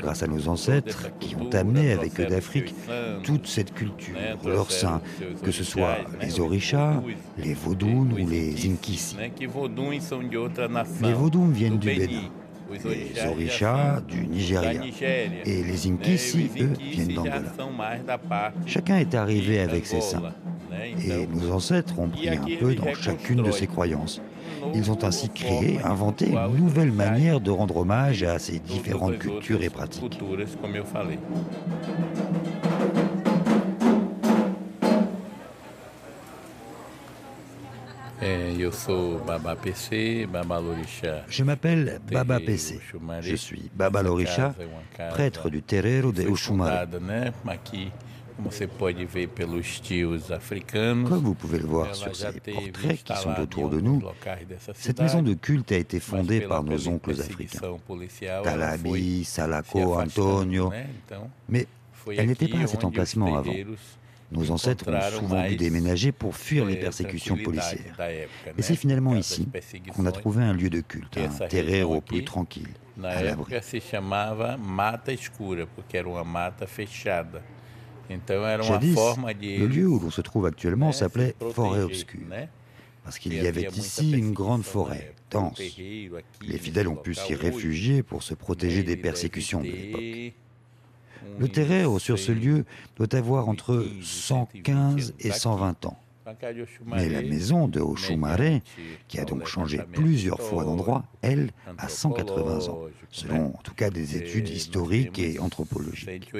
grâce 0.00 0.22
à 0.22 0.26
nos 0.26 0.48
ancêtres 0.48 1.08
qui 1.20 1.34
ont 1.36 1.50
amené 1.50 1.92
avec 1.92 2.18
eux 2.20 2.26
d'Afrique 2.26 2.74
toute 3.22 3.46
cette 3.46 3.74
culture 3.74 4.16
leur 4.44 4.70
sein, 4.70 5.00
que 5.42 5.50
ce 5.50 5.64
soit 5.64 5.98
les 6.20 6.40
orishas, 6.40 7.02
les 7.38 7.54
vaudounes 7.54 8.12
ou 8.12 8.26
les 8.28 8.66
inkisi. 8.66 9.16
Les 11.02 11.12
vaudounes 11.12 11.52
viennent 11.52 11.78
du 11.78 11.94
Bénin, 11.94 12.30
les 12.84 13.26
orishas 13.28 14.00
du 14.00 14.26
Nigeria 14.26 14.82
et 15.44 15.62
les 15.62 15.86
inkisi, 15.86 16.50
eux, 16.60 16.72
viennent 16.80 17.14
d'Angola. 17.14 17.42
Chacun 18.66 18.96
est 18.96 19.14
arrivé 19.14 19.60
avec 19.60 19.86
ses 19.86 20.00
saints. 20.00 20.32
Et 20.84 21.26
nos 21.26 21.52
ancêtres 21.52 21.98
ont 21.98 22.08
pris 22.08 22.28
un 22.28 22.44
peu 22.58 22.74
dans 22.74 22.94
chacune 22.94 23.42
de 23.42 23.50
ces 23.50 23.66
croyances. 23.66 24.20
Ils 24.74 24.90
ont 24.90 25.02
ainsi 25.04 25.28
créé, 25.28 25.78
inventé 25.82 26.30
une 26.30 26.56
nouvelle 26.56 26.92
manière 26.92 27.40
de 27.40 27.50
rendre 27.50 27.76
hommage 27.76 28.22
à 28.22 28.38
ces 28.38 28.58
différentes 28.58 29.18
cultures 29.18 29.62
et 29.62 29.70
pratiques. 29.70 30.20
Je 41.28 41.44
m'appelle 41.44 42.00
Baba 42.10 42.40
PC. 42.40 42.80
Je 43.20 43.36
suis 43.36 43.70
Baba 43.74 44.02
Lorisha, 44.02 44.54
prêtre 45.10 45.50
du 45.50 45.62
terreiro 45.62 46.12
de 46.12 46.22
Ushumare. 46.22 46.86
Comme 51.08 51.22
vous 51.22 51.34
pouvez 51.34 51.58
le 51.58 51.66
voir 51.66 51.94
sur 51.94 52.14
ces 52.14 52.32
portraits 52.40 53.02
qui 53.02 53.16
sont 53.16 53.40
autour 53.40 53.70
de 53.70 53.80
nous, 53.80 54.02
cette 54.74 55.00
maison 55.00 55.22
de 55.22 55.34
culte 55.34 55.72
a 55.72 55.76
été 55.76 56.00
fondée 56.00 56.42
par 56.42 56.62
nos 56.62 56.88
oncles 56.88 57.12
africains, 57.12 57.60
Talabi, 58.42 59.24
Salako, 59.24 59.94
Antonio, 60.00 60.72
mais 61.48 61.66
elle 62.16 62.26
n'était 62.26 62.48
pas 62.48 62.58
à 62.58 62.66
cet 62.66 62.84
emplacement 62.84 63.36
avant. 63.36 63.52
Nos 64.32 64.50
ancêtres 64.50 64.88
ont 64.88 65.18
souvent 65.20 65.46
dû 65.46 65.56
déménager 65.56 66.10
pour 66.12 66.36
fuir 66.36 66.64
les 66.64 66.76
persécutions 66.76 67.36
policières. 67.36 67.96
Et 68.58 68.62
c'est 68.62 68.74
finalement 68.76 69.14
ici 69.14 69.48
qu'on 69.94 70.04
a 70.04 70.12
trouvé 70.12 70.42
un 70.42 70.52
lieu 70.52 70.68
de 70.68 70.80
culte, 70.80 71.16
un 71.16 71.46
terreiro 71.46 72.00
plus 72.00 72.24
tranquille, 72.24 72.68
à 73.02 73.22
l'abri. 73.22 73.54
Jadis, 78.08 78.96
le 79.42 79.66
lieu 79.66 79.86
où 79.86 79.98
l'on 79.98 80.10
se 80.10 80.20
trouve 80.20 80.46
actuellement 80.46 80.92
s'appelait 80.92 81.34
Forêt 81.52 81.82
Obscure, 81.82 82.20
parce 83.04 83.18
qu'il 83.18 83.34
y 83.34 83.46
avait 83.46 83.68
ici 83.70 84.12
une 84.12 84.32
grande 84.32 84.64
forêt, 84.64 85.14
dense. 85.30 85.58
Les 85.58 86.58
fidèles 86.58 86.88
ont 86.88 86.96
pu 86.96 87.14
s'y 87.14 87.34
réfugier 87.34 88.02
pour 88.02 88.22
se 88.22 88.34
protéger 88.34 88.82
des 88.82 88.96
persécutions 88.96 89.60
de 89.60 89.68
l'époque. 89.68 90.34
Le 91.38 91.48
terreau 91.48 91.98
sur 91.98 92.18
ce 92.18 92.32
lieu 92.32 92.64
doit 92.96 93.14
avoir 93.14 93.48
entre 93.48 93.86
115 94.02 95.14
et 95.20 95.30
120 95.30 95.86
ans. 95.86 95.98
Mais 96.86 97.08
la 97.08 97.22
maison 97.22 97.68
de 97.68 97.80
Oshumare, 97.80 98.60
qui 99.06 99.20
a 99.20 99.24
donc 99.24 99.46
changé 99.46 99.80
plusieurs 99.92 100.40
fois 100.40 100.64
d'endroit, 100.64 101.04
elle, 101.22 101.50
a 101.78 101.88
180 101.88 102.68
ans, 102.68 102.80
selon 103.10 103.54
en 103.56 103.62
tout 103.62 103.74
cas 103.74 103.90
des 103.90 104.16
études 104.16 104.48
historiques 104.48 105.18
et 105.18 105.38
anthropologiques. 105.38 106.32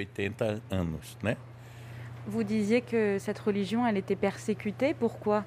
Vous 2.29 2.43
disiez 2.43 2.81
que 2.81 3.19
cette 3.19 3.39
religion, 3.39 3.87
elle 3.87 3.97
était 3.97 4.17
persécutée. 4.17 4.95
Pourquoi? 4.95 5.45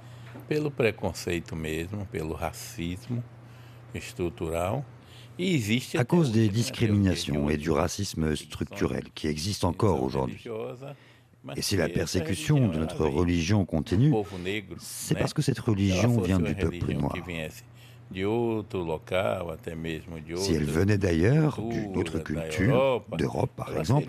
Pelo 0.47 0.69
preconceito 0.69 1.55
mesmo, 1.55 2.05
pelo 2.11 2.33
racismo 2.33 3.21
estrutural. 3.93 4.83
À 5.95 6.03
cause 6.03 6.33
des 6.33 6.49
discriminations 6.49 7.49
et 7.49 7.55
du 7.55 7.71
racisme 7.71 8.35
structurel 8.35 9.05
qui 9.15 9.27
existent 9.27 9.69
encore 9.69 10.03
aujourd'hui. 10.03 10.43
Et 11.55 11.61
si 11.61 11.77
la 11.77 11.87
persécution 11.87 12.67
de 12.67 12.77
notre 12.77 13.05
religion 13.05 13.63
continue, 13.63 14.13
c'est 14.79 15.17
parce 15.17 15.33
que 15.33 15.41
cette 15.41 15.59
religion 15.59 16.19
vient 16.19 16.39
du 16.39 16.55
peuple 16.55 16.91
noir. 16.91 17.15
Si 20.37 20.53
elle 20.53 20.63
venait 20.65 20.97
d'ailleurs, 20.97 21.59
d'une 21.61 21.95
autre 21.97 22.19
culture, 22.19 23.03
d'Europe 23.17 23.51
par 23.55 23.77
exemple, 23.77 24.07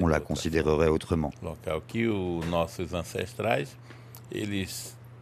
on 0.00 0.06
la 0.06 0.20
considérerait 0.20 0.88
autrement. 0.88 1.32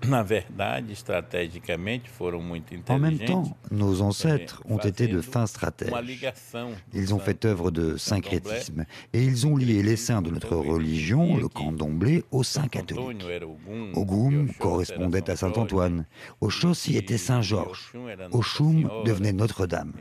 En 2.89 2.99
même 2.99 3.19
temps, 3.19 3.57
nos 3.71 4.03
ancêtres 4.03 4.63
ont 4.69 4.79
été 4.79 5.07
de 5.07 5.21
fins 5.21 5.47
stratèges. 5.47 5.93
Ils 6.93 7.15
ont 7.15 7.19
fait 7.19 7.45
œuvre 7.45 7.71
de 7.71 7.97
syncrétisme 7.97 8.85
et 9.13 9.23
ils 9.23 9.47
ont 9.47 9.57
lié 9.57 9.83
les 9.83 9.97
saints 9.97 10.23
de 10.23 10.31
notre 10.31 10.57
religion, 10.57 11.37
le 11.37 11.49
candomblé, 11.49 12.25
aux 12.31 12.43
saints 12.43 12.69
catholiques. 12.69 13.25
Ogum 13.95 14.51
correspondait 14.59 15.31
à 15.31 15.37
Saint-Antoine, 15.37 16.07
Oshossi 16.41 16.97
était 16.97 17.19
Saint-Georges, 17.19 17.93
Oshum 18.33 18.91
devenait 19.05 19.33
Notre-Dame. 19.33 19.93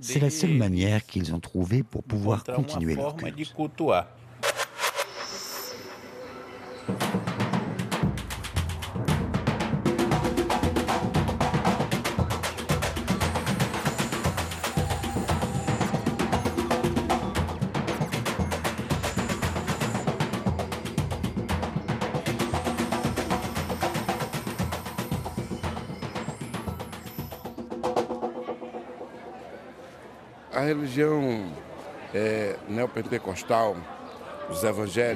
C'est 0.00 0.20
la 0.20 0.30
seule 0.30 0.54
manière 0.54 1.04
qu'ils 1.04 1.34
ont 1.34 1.40
trouvé 1.40 1.82
pour 1.82 2.02
pouvoir 2.02 2.44
continuer 2.44 2.94
leur 2.94 3.16
culte. 3.16 3.54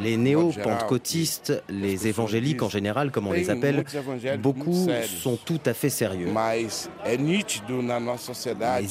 Les 0.01 0.17
néo-pentecôtistes, 0.17 1.63
les 1.69 2.07
évangéliques 2.07 2.63
en 2.63 2.69
général, 2.69 3.11
comme 3.11 3.27
on 3.27 3.33
les 3.33 3.51
appelle, 3.51 3.85
beaucoup 4.39 4.89
sont 5.07 5.37
tout 5.45 5.61
à 5.67 5.75
fait 5.75 5.91
sérieux. 5.91 6.29
Mais 6.33 6.67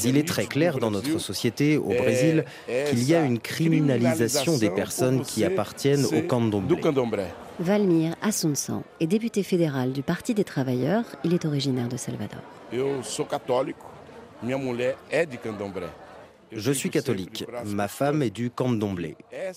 il 0.04 0.18
est 0.18 0.28
très 0.28 0.46
clair 0.46 0.80
dans 0.80 0.92
notre 0.92 1.18
société 1.20 1.78
au 1.78 1.90
Brésil 1.90 2.46
qu'il 2.90 3.04
y 3.04 3.16
a 3.16 3.24
une 3.24 3.40
criminalisation 3.40 4.58
des 4.58 4.70
personnes 4.70 5.22
qui 5.22 5.46
appartiennent 5.46 6.06
au 6.06 6.22
candomblé. 6.28 7.24
Valmir 7.60 8.16
Assunção 8.22 8.84
est 9.00 9.06
député 9.06 9.44
fédéral 9.44 9.92
du 9.92 10.02
Parti 10.02 10.34
des 10.34 10.44
travailleurs. 10.44 11.04
Il 11.24 11.36
est 11.36 11.46
originaire 11.46 11.88
de 11.88 11.98
Salvador. 11.98 12.42
Je 12.72 12.84
suis 13.04 13.26
catholique, 13.26 13.76
ma 14.42 14.58
femme 14.58 14.80
est 15.12 15.26
du 15.28 15.38
candomblé. 15.38 15.86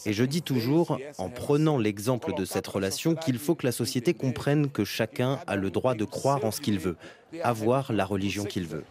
Et 0.06 0.12
je 0.12 0.24
dis 0.24 0.42
toujours, 0.42 0.98
en 1.18 1.28
prenant 1.28 1.78
l'exemple 1.78 2.34
de 2.34 2.44
cette 2.44 2.66
relation, 2.66 3.14
qu'il 3.14 3.38
faut 3.38 3.54
que 3.54 3.66
la 3.66 3.72
société 3.72 4.14
comprenne 4.14 4.70
que 4.70 4.84
chacun 4.84 5.38
a 5.46 5.56
le 5.56 5.70
droit 5.70 5.94
de 5.94 6.04
croire 6.04 6.44
en 6.44 6.50
ce 6.50 6.60
qu'il 6.60 6.78
veut, 6.78 6.96
avoir 7.42 7.92
la 7.92 8.04
religion 8.04 8.44
qu'il 8.44 8.66
veut. 8.66 8.84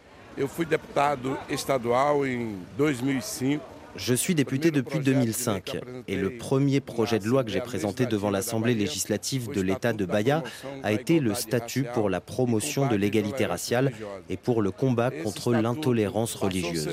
Je 3.96 4.14
suis 4.14 4.34
député 4.34 4.70
depuis 4.70 4.98
2005 4.98 5.78
et 6.06 6.16
le 6.16 6.36
premier 6.36 6.80
projet 6.80 7.18
de 7.18 7.26
loi 7.26 7.44
que 7.44 7.50
j'ai 7.50 7.60
présenté 7.60 8.04
devant 8.04 8.30
l'Assemblée 8.30 8.74
législative 8.74 9.50
de 9.50 9.62
l'État 9.62 9.94
de 9.94 10.04
Bahia 10.04 10.42
a 10.82 10.92
été 10.92 11.18
le 11.18 11.34
statut 11.34 11.84
pour 11.94 12.10
la 12.10 12.20
promotion 12.20 12.88
de 12.88 12.96
l'égalité 12.96 13.46
raciale 13.46 13.92
et 14.28 14.36
pour 14.36 14.60
le 14.60 14.70
combat 14.70 15.10
contre 15.10 15.54
l'intolérance 15.54 16.34
religieuse. 16.34 16.90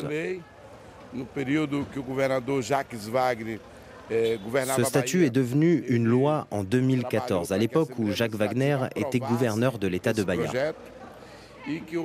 Ce 4.09 4.84
statut 4.84 5.26
est 5.26 5.30
devenu 5.30 5.84
une 5.88 6.05
loi 6.05 6.47
en 6.51 6.64
2014, 6.64 7.51
à 7.51 7.57
l'époque 7.57 7.97
où 7.97 8.11
Jacques 8.11 8.36
Wagner 8.36 8.78
était 8.95 9.20
gouverneur 9.20 9.80
de 9.80 9.88
l'État 9.88 10.14
de 10.14 10.24
Bahia. 10.24 10.74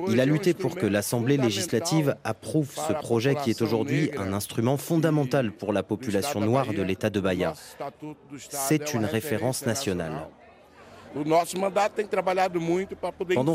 Il 0.07 0.21
a 0.21 0.25
lutté 0.25 0.53
pour 0.53 0.75
que 0.75 0.85
l'Assemblée 0.85 1.37
législative 1.37 2.15
approuve 2.23 2.71
ce 2.71 2.93
projet 2.93 3.35
qui 3.35 3.49
est 3.49 3.61
aujourd'hui 3.61 4.09
un 4.17 4.31
instrument 4.31 4.77
fondamental 4.77 5.51
pour 5.51 5.73
la 5.73 5.83
population 5.83 6.39
noire 6.39 6.73
de 6.73 6.81
l'État 6.81 7.09
de 7.09 7.19
Bahia. 7.19 7.53
C'est 8.37 8.93
une 8.93 9.05
référence 9.05 9.65
nationale. 9.65 10.27
Pendant 11.13 11.45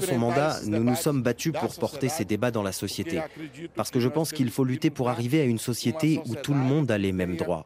son 0.00 0.18
mandat, 0.18 0.56
nous 0.66 0.82
nous 0.82 0.96
sommes 0.96 1.22
battus 1.22 1.52
pour 1.52 1.74
porter 1.74 2.08
ces 2.08 2.24
débats 2.24 2.50
dans 2.50 2.62
la 2.62 2.72
société, 2.72 3.20
parce 3.74 3.90
que 3.90 4.00
je 4.00 4.08
pense 4.08 4.32
qu'il 4.32 4.50
faut 4.50 4.64
lutter 4.64 4.90
pour 4.90 5.08
arriver 5.08 5.40
à 5.40 5.44
une 5.44 5.58
société 5.58 6.20
où 6.26 6.34
tout 6.34 6.54
le 6.54 6.60
monde 6.60 6.90
a 6.90 6.98
les 6.98 7.12
mêmes 7.12 7.36
droits. 7.36 7.64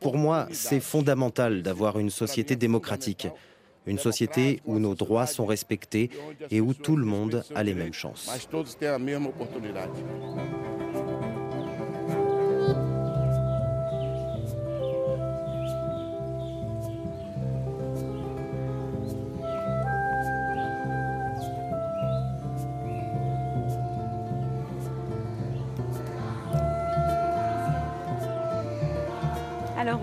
Pour 0.00 0.16
moi, 0.16 0.46
c'est 0.52 0.80
fondamental 0.80 1.62
d'avoir 1.62 1.98
une 1.98 2.10
société 2.10 2.56
démocratique, 2.56 3.28
une 3.86 3.98
société 3.98 4.60
où 4.64 4.78
nos 4.78 4.94
droits 4.94 5.26
sont 5.26 5.46
respectés 5.46 6.10
et 6.50 6.60
où 6.60 6.74
tout 6.74 6.96
le 6.96 7.06
monde 7.06 7.44
a 7.54 7.62
les 7.62 7.74
mêmes 7.74 7.92
chances. 7.92 8.30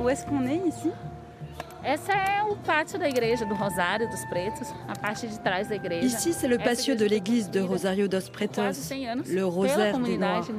Où 0.10 0.12
est-ce 0.12 0.26
qu'on 0.26 0.46
est 0.48 0.62
ici 0.68 0.90
Ici, 6.02 6.34
c'est 6.34 6.48
le 6.48 6.58
patio 6.58 6.96
de 6.96 7.06
l'église 7.06 7.52
de 7.52 7.62
Rosario 7.62 8.08
dos 8.08 8.18
Pretos, 8.34 8.92
le 9.28 9.44
rosaire 9.44 10.00
des 10.00 10.18
Noirs. 10.18 10.50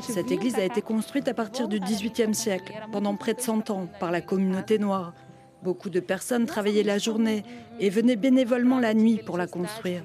Cette 0.00 0.30
église 0.32 0.56
a 0.56 0.64
été 0.64 0.80
construite 0.80 1.28
à 1.28 1.34
partir 1.34 1.68
du 1.68 1.78
XVIIIe 1.78 2.34
siècle, 2.34 2.72
pendant 2.90 3.14
près 3.16 3.34
de 3.34 3.40
100 3.40 3.70
ans, 3.70 3.86
par 4.00 4.10
la 4.10 4.22
communauté 4.22 4.78
noire. 4.78 5.12
Beaucoup 5.62 5.90
de 5.90 6.00
personnes 6.00 6.46
travaillaient 6.46 6.82
la 6.82 6.98
journée 6.98 7.44
et 7.78 7.90
venaient 7.90 8.16
bénévolement 8.16 8.80
la 8.80 8.94
nuit 8.94 9.20
pour 9.24 9.36
la 9.36 9.46
construire. 9.46 10.02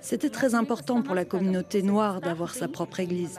C'était 0.00 0.30
très 0.30 0.54
important 0.54 1.02
pour 1.02 1.14
la 1.14 1.24
communauté 1.24 1.82
noire 1.82 2.20
d'avoir 2.20 2.54
sa 2.54 2.68
propre 2.68 3.00
église 3.00 3.38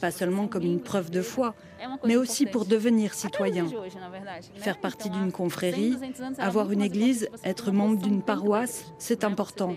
pas 0.00 0.10
seulement 0.10 0.46
comme 0.46 0.64
une 0.64 0.80
preuve 0.80 1.10
de 1.10 1.22
foi, 1.22 1.54
mais 2.04 2.16
aussi 2.16 2.46
pour 2.46 2.64
devenir 2.64 3.14
citoyen. 3.14 3.66
Faire 4.56 4.78
partie 4.78 5.10
d'une 5.10 5.32
confrérie, 5.32 5.96
avoir 6.38 6.70
une 6.72 6.82
église, 6.82 7.28
être 7.44 7.72
membre 7.72 7.98
d'une 7.98 8.22
paroisse, 8.22 8.92
c'est 8.98 9.24
important. 9.24 9.74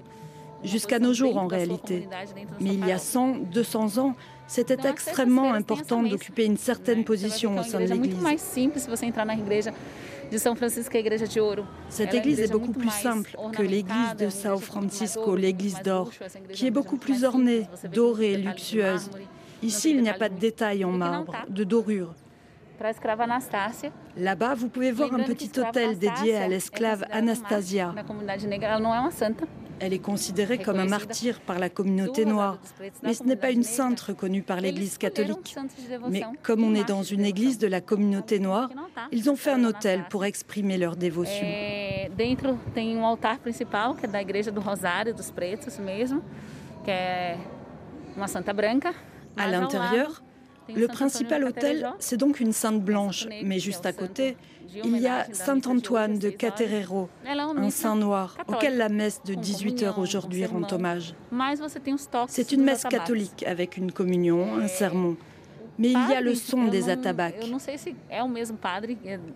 Jusqu'à 0.64 1.00
nos 1.00 1.14
jours 1.14 1.38
en 1.38 1.48
réalité. 1.48 2.08
Mais 2.62 2.74
il 2.74 2.88
y 2.88 2.92
a 2.92 2.98
100, 2.98 3.52
200 3.52 3.98
ans, 3.98 4.16
c'était 4.48 4.88
extrêmement 4.88 5.54
important 5.54 6.04
d'occuper 6.04 6.46
une 6.46 6.58
certaine 6.58 7.04
position 7.04 7.58
au 7.58 7.64
sein 7.64 7.80
de 7.80 7.86
l'Église. 7.86 8.16
Cette 11.90 12.14
église 12.14 12.40
est 12.40 12.52
beaucoup 12.52 12.72
plus 12.72 12.90
simple 12.90 13.38
que 13.52 13.62
l'église 13.62 14.16
de 14.18 14.30
São 14.30 14.60
Francisco, 14.60 15.36
l'église 15.36 15.82
d'or, 15.84 16.12
qui 16.52 16.68
est 16.68 16.72
beaucoup 16.72 16.98
plus 16.98 17.24
ornée, 17.24 17.68
dorée, 17.92 18.38
luxueuse. 18.38 19.10
Ici, 19.64 19.92
il 19.92 20.02
n'y 20.02 20.10
a 20.10 20.14
pas 20.14 20.30
de 20.30 20.38
détails 20.38 20.84
en 20.84 20.92
marbre, 20.92 21.36
de 21.50 21.64
dorure. 21.64 22.14
Là-bas, 24.18 24.56
vous 24.56 24.68
pouvez 24.68 24.92
voir 24.92 25.14
un 25.14 25.24
petit 25.24 25.52
hôtel 25.60 25.98
dédié 25.98 26.36
à 26.38 26.48
l'esclave 26.48 27.06
Anastasia. 27.12 27.94
Elle 29.80 29.94
est 29.94 30.00
considérée 30.00 30.60
comme 30.60 30.80
un 30.80 30.86
martyr 30.86 31.42
par 31.42 31.60
la 31.60 31.70
communauté 31.70 32.26
noire, 32.26 32.60
mais 33.02 33.14
ce 33.14 33.24
n'est 33.24 33.36
pas 33.36 33.52
une 33.52 33.64
sainte 33.64 34.00
reconnue 34.02 34.42
par 34.42 34.62
l'Église 34.62 34.98
catholique. 34.98 35.56
Mais 36.10 36.24
comme 36.42 36.64
on 36.64 36.76
est 36.76 36.88
dans 36.88 37.04
une 37.04 37.26
église 37.26 37.58
de 37.58 37.68
la 37.68 37.82
communauté 37.82 38.40
noire, 38.40 38.70
ils 39.12 39.30
ont 39.30 39.36
fait 39.36 39.52
un 39.52 39.64
hôtel 39.64 40.06
pour 40.10 40.26
exprimer 40.26 40.78
leur 40.78 40.96
dévotion. 40.96 41.46
Um 42.76 43.04
altar 43.04 43.40
principal, 43.40 43.96
santa 48.28 48.54
branca. 48.54 48.92
À 49.38 49.48
l'intérieur, 49.48 50.24
le 50.74 50.88
principal 50.88 51.44
hôtel, 51.44 51.90
c'est 52.00 52.18
donc 52.18 52.40
une 52.40 52.54
sainte 52.54 52.82
blanche, 52.82 53.28
mais 53.44 53.60
juste 53.60 53.86
à 53.86 53.94
côté, 53.94 54.38
il 54.84 54.98
y 54.98 55.08
a 55.08 55.26
Saint 55.34 55.62
Antoine 55.66 56.18
de 56.18 56.30
Caterero, 56.30 57.10
un 57.26 57.70
saint 57.70 57.96
noir, 57.96 58.38
auquel 58.48 58.78
la 58.78 58.90
messe 58.90 59.22
de 59.24 59.34
18 59.34 59.84
heures 59.84 60.00
aujourd'hui 60.00 60.46
rend 60.46 60.66
hommage. 60.72 61.16
C'est 62.28 62.52
une 62.52 62.64
messe 62.64 62.84
catholique 62.84 63.44
avec 63.46 63.78
une 63.78 63.92
communion, 63.92 64.56
un 64.56 64.68
sermon. 64.68 65.18
Mais 65.78 65.90
il 65.90 66.10
y 66.10 66.14
a 66.14 66.22
le 66.22 66.36
son 66.36 66.66
des 66.66 66.90
atabaques. 66.90 67.46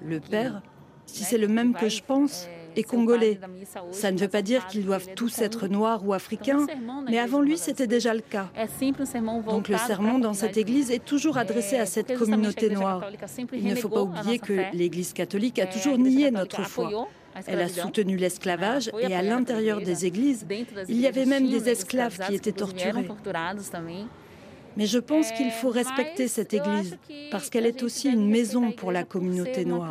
Le 0.01 0.19
père, 0.19 0.61
si 1.05 1.23
c'est 1.23 1.37
le 1.37 1.47
même 1.47 1.73
que 1.73 1.89
je 1.89 2.03
pense, 2.03 2.47
est 2.77 2.83
congolais. 2.83 3.39
Ça 3.91 4.11
ne 4.11 4.17
veut 4.17 4.27
pas 4.27 4.41
dire 4.41 4.67
qu'ils 4.67 4.85
doivent 4.85 5.13
tous 5.15 5.39
être 5.41 5.67
noirs 5.67 6.05
ou 6.05 6.13
africains, 6.13 6.65
mais 7.09 7.19
avant 7.19 7.41
lui, 7.41 7.57
c'était 7.57 7.87
déjà 7.87 8.13
le 8.13 8.21
cas. 8.21 8.49
Donc 9.47 9.67
le 9.67 9.77
sermon 9.77 10.19
dans 10.19 10.33
cette 10.33 10.57
église 10.57 10.91
est 10.91 11.03
toujours 11.03 11.37
adressé 11.37 11.77
à 11.77 11.85
cette 11.85 12.17
communauté 12.17 12.69
noire. 12.69 13.05
Il 13.53 13.65
ne 13.65 13.75
faut 13.75 13.89
pas 13.89 14.03
oublier 14.03 14.39
que 14.39 14.73
l'Église 14.73 15.13
catholique 15.13 15.59
a 15.59 15.67
toujours 15.67 15.97
nié 15.97 16.31
notre 16.31 16.63
foi. 16.63 17.07
Elle 17.45 17.61
a 17.61 17.69
soutenu 17.69 18.17
l'esclavage 18.17 18.89
et 18.99 19.15
à 19.15 19.21
l'intérieur 19.21 19.81
des 19.81 20.05
églises, 20.05 20.45
il 20.87 20.99
y 20.99 21.07
avait 21.07 21.25
même 21.25 21.47
des 21.49 21.69
esclaves 21.69 22.17
qui 22.27 22.35
étaient 22.35 22.51
torturés. 22.51 23.07
Mais 24.75 24.85
je 24.85 24.99
pense 24.99 25.31
qu'il 25.31 25.49
faut 25.51 25.69
respecter 25.69 26.27
cette 26.27 26.53
église 26.53 26.97
parce 27.31 27.49
qu'elle 27.49 27.65
est 27.65 27.81
aussi 27.83 28.09
une 28.09 28.29
maison 28.29 28.71
pour 28.71 28.91
la 28.91 29.03
communauté 29.03 29.65
noire. 29.65 29.89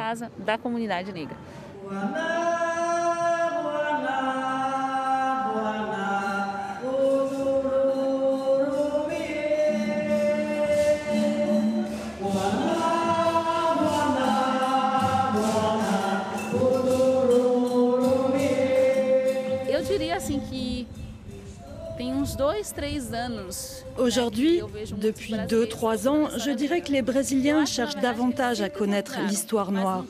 Aujourd'hui, 23.99 24.61
depuis 24.97 25.35
deux, 25.49 25.67
trois 25.67 26.09
ans, 26.09 26.29
je 26.39 26.51
dirais 26.51 26.81
que 26.81 26.93
les 26.93 27.03
Brésiliens 27.03 27.65
cherchent 27.65 27.97
davantage 27.97 28.61
à 28.61 28.69
connaître 28.69 29.19
l'histoire 29.29 29.73
noire. 29.73 30.05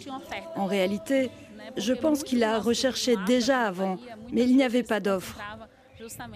En 0.57 0.67
réalité, 0.67 1.31
je 1.77 1.93
pense 1.93 2.23
qu'il 2.23 2.43
a 2.45 2.59
recherché 2.59 3.17
déjà 3.27 3.63
avant, 3.63 3.99
mais 4.33 4.43
il 4.43 4.57
n'y 4.57 4.65
avait 4.65 4.83
pas 4.83 5.01
d'offre. 5.01 5.39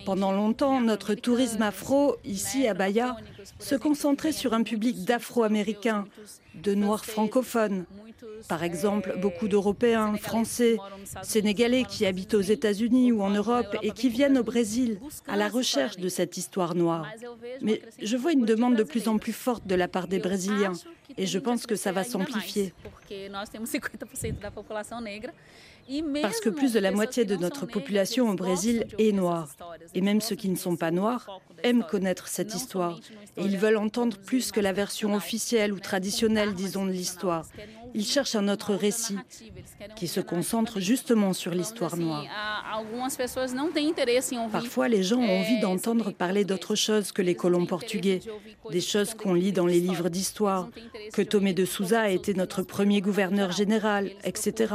Pendant 0.04 0.32
longtemps, 0.32 0.80
notre 0.80 1.14
tourisme 1.14 1.62
afro, 1.62 2.16
ici 2.24 2.66
à 2.66 2.74
Bahia, 2.74 3.16
se 3.58 3.74
concentrait 3.74 4.32
sur 4.32 4.54
un 4.54 4.62
public 4.62 5.04
d'Afro-Américains, 5.04 6.06
de 6.54 6.74
Noirs 6.74 7.04
francophones. 7.04 7.84
Par 8.48 8.62
exemple, 8.62 9.14
beaucoup 9.20 9.48
d'Européens, 9.48 10.16
Français, 10.16 10.76
Sénégalais 11.22 11.84
qui 11.84 12.06
habitent 12.06 12.34
aux 12.34 12.40
États-Unis 12.40 13.12
ou 13.12 13.22
en 13.22 13.30
Europe 13.30 13.76
et 13.82 13.90
qui 13.90 14.08
viennent 14.08 14.38
au 14.38 14.42
Brésil 14.42 14.98
à 15.26 15.36
la 15.36 15.48
recherche 15.48 15.96
de 15.96 16.08
cette 16.08 16.36
histoire 16.36 16.74
noire. 16.74 17.06
Mais 17.60 17.82
je 18.02 18.16
vois 18.16 18.32
une 18.32 18.44
demande 18.44 18.76
de 18.76 18.82
plus 18.82 19.08
en 19.08 19.18
plus 19.18 19.32
forte 19.32 19.66
de 19.66 19.74
la 19.74 19.88
part 19.88 20.08
des 20.08 20.18
Brésiliens 20.18 20.72
et 21.16 21.26
je 21.26 21.38
pense 21.38 21.66
que 21.66 21.76
ça 21.76 21.92
va 21.92 22.04
s'amplifier. 22.04 22.72
Parce 26.22 26.40
que 26.40 26.50
plus 26.50 26.72
de 26.72 26.78
la 26.78 26.92
moitié 26.92 27.24
de 27.24 27.36
notre 27.36 27.66
population 27.66 28.28
au 28.30 28.34
Brésil 28.34 28.86
est 28.98 29.12
noire. 29.12 29.48
Et 29.94 30.00
même 30.00 30.20
ceux 30.20 30.36
qui 30.36 30.48
ne 30.48 30.56
sont 30.56 30.76
pas 30.76 30.90
noirs 30.90 31.40
aiment 31.62 31.84
connaître 31.84 32.28
cette 32.28 32.54
histoire. 32.54 32.98
Et 33.36 33.44
ils 33.44 33.58
veulent 33.58 33.76
entendre 33.76 34.16
plus 34.18 34.52
que 34.52 34.60
la 34.60 34.72
version 34.72 35.14
officielle 35.14 35.72
ou 35.72 35.80
traditionnelle, 35.80 36.54
disons, 36.54 36.86
de 36.86 36.92
l'histoire. 36.92 37.46
Ils 37.94 38.06
cherchent 38.06 38.36
un 38.36 38.48
autre 38.48 38.74
récit 38.74 39.16
qui 39.96 40.06
se 40.06 40.20
concentre 40.20 40.80
justement 40.80 41.32
sur 41.32 41.52
l'histoire 41.52 41.96
noire. 41.96 42.24
Parfois, 44.52 44.88
les 44.88 45.02
gens 45.02 45.18
ont 45.18 45.40
envie 45.40 45.60
d'entendre 45.60 46.12
parler 46.12 46.44
d'autre 46.44 46.74
chose 46.74 47.12
que 47.12 47.22
les 47.22 47.34
colons 47.34 47.66
portugais, 47.66 48.20
des 48.70 48.80
choses 48.80 49.14
qu'on 49.14 49.34
lit 49.34 49.52
dans 49.52 49.66
les 49.66 49.80
livres 49.80 50.08
d'histoire, 50.08 50.68
que 51.12 51.22
Tomé 51.22 51.52
de 51.52 51.64
Souza 51.64 52.02
a 52.02 52.08
été 52.10 52.34
notre 52.34 52.62
premier 52.62 53.00
gouverneur 53.00 53.50
général, 53.52 54.10
etc. 54.24 54.74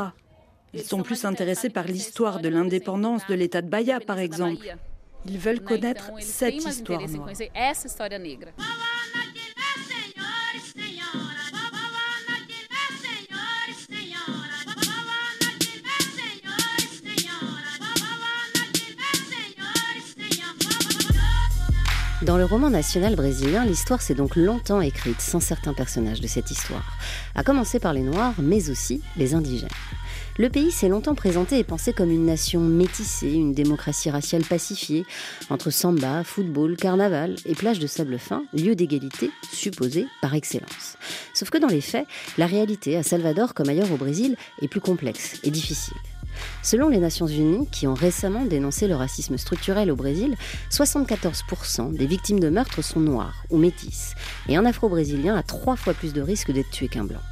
Ils 0.76 0.84
sont 0.84 1.02
plus 1.02 1.24
intéressés 1.24 1.70
par 1.70 1.86
l'histoire 1.86 2.42
de 2.42 2.50
l'indépendance 2.50 3.22
de 3.28 3.34
l'État 3.34 3.62
de 3.62 3.70
Bahia, 3.70 4.00
par 4.00 4.20
exemple. 4.20 4.76
Ils 5.26 5.40
veulent 5.40 5.62
connaître 5.62 6.12
cette 6.20 6.56
histoire 6.56 7.08
noire. 7.08 7.30
Dans 22.22 22.38
le 22.38 22.46
roman 22.46 22.72
national 22.72 23.16
brésilien, 23.16 23.66
l'histoire 23.66 24.02
s'est 24.02 24.16
donc 24.16 24.36
longtemps 24.36 24.82
écrite 24.82 25.22
sans 25.22 25.40
certains 25.40 25.74
personnages 25.74 26.22
de 26.22 26.28
cette 26.28 26.50
histoire, 26.50 26.98
à 27.36 27.44
commencer 27.44 27.80
par 27.80 27.94
les 27.94 28.02
Noirs, 28.02 28.34
mais 28.40 28.72
aussi 28.72 29.02
les 29.16 29.36
indigènes. 29.36 29.70
Le 30.38 30.50
pays 30.50 30.70
s'est 30.70 30.90
longtemps 30.90 31.16
présenté 31.16 31.60
et 31.60 31.64
pensé 31.64 31.94
comme 31.94 32.12
une 32.12 32.26
nation 32.26 32.60
métissée, 32.60 33.32
une 33.32 33.54
démocratie 33.54 34.10
raciale 34.10 34.44
pacifiée, 34.44 35.06
entre 35.50 35.70
samba, 35.70 36.26
football, 36.26 36.76
carnaval 36.76 37.38
et 37.46 37.56
plage 37.56 37.80
de 37.80 37.88
sable 37.88 38.20
fin, 38.20 38.44
lieu 38.52 38.76
d'égalité 38.76 39.32
supposé 39.54 40.08
par 40.22 40.36
excellence. 40.36 40.98
Sauf 41.34 41.50
que 41.50 41.58
dans 41.58 41.70
les 41.70 41.80
faits, 41.80 42.06
la 42.38 42.48
réalité 42.48 42.98
à 42.98 43.04
Salvador 43.04 43.54
comme 43.54 43.70
ailleurs 43.70 43.94
au 43.94 43.96
Brésil 43.96 44.36
est 44.62 44.68
plus 44.68 44.82
complexe 44.82 45.40
et 45.44 45.52
difficile. 45.52 45.96
Selon 46.64 46.90
les 46.90 46.98
Nations 46.98 47.28
Unies, 47.28 47.70
qui 47.72 47.88
ont 47.88 47.94
récemment 47.94 48.44
dénoncé 48.44 48.90
le 48.90 48.96
racisme 48.96 49.38
structurel 49.38 49.90
au 49.90 49.96
Brésil, 49.96 50.36
74% 50.70 51.96
des 51.96 52.08
victimes 52.08 52.42
de 52.42 52.50
meurtres 52.50 52.84
sont 52.84 53.00
noires 53.00 53.46
ou 53.52 53.58
métisses, 53.58 54.16
et 54.50 54.58
un 54.58 54.66
afro-brésilien 54.66 55.38
a 55.38 55.44
trois 55.44 55.78
fois 55.78 55.94
plus 55.94 56.12
de 56.12 56.22
risques 56.22 56.52
d'être 56.52 56.72
tué 56.72 56.90
qu'un 56.90 57.06
blanc. 57.06 57.24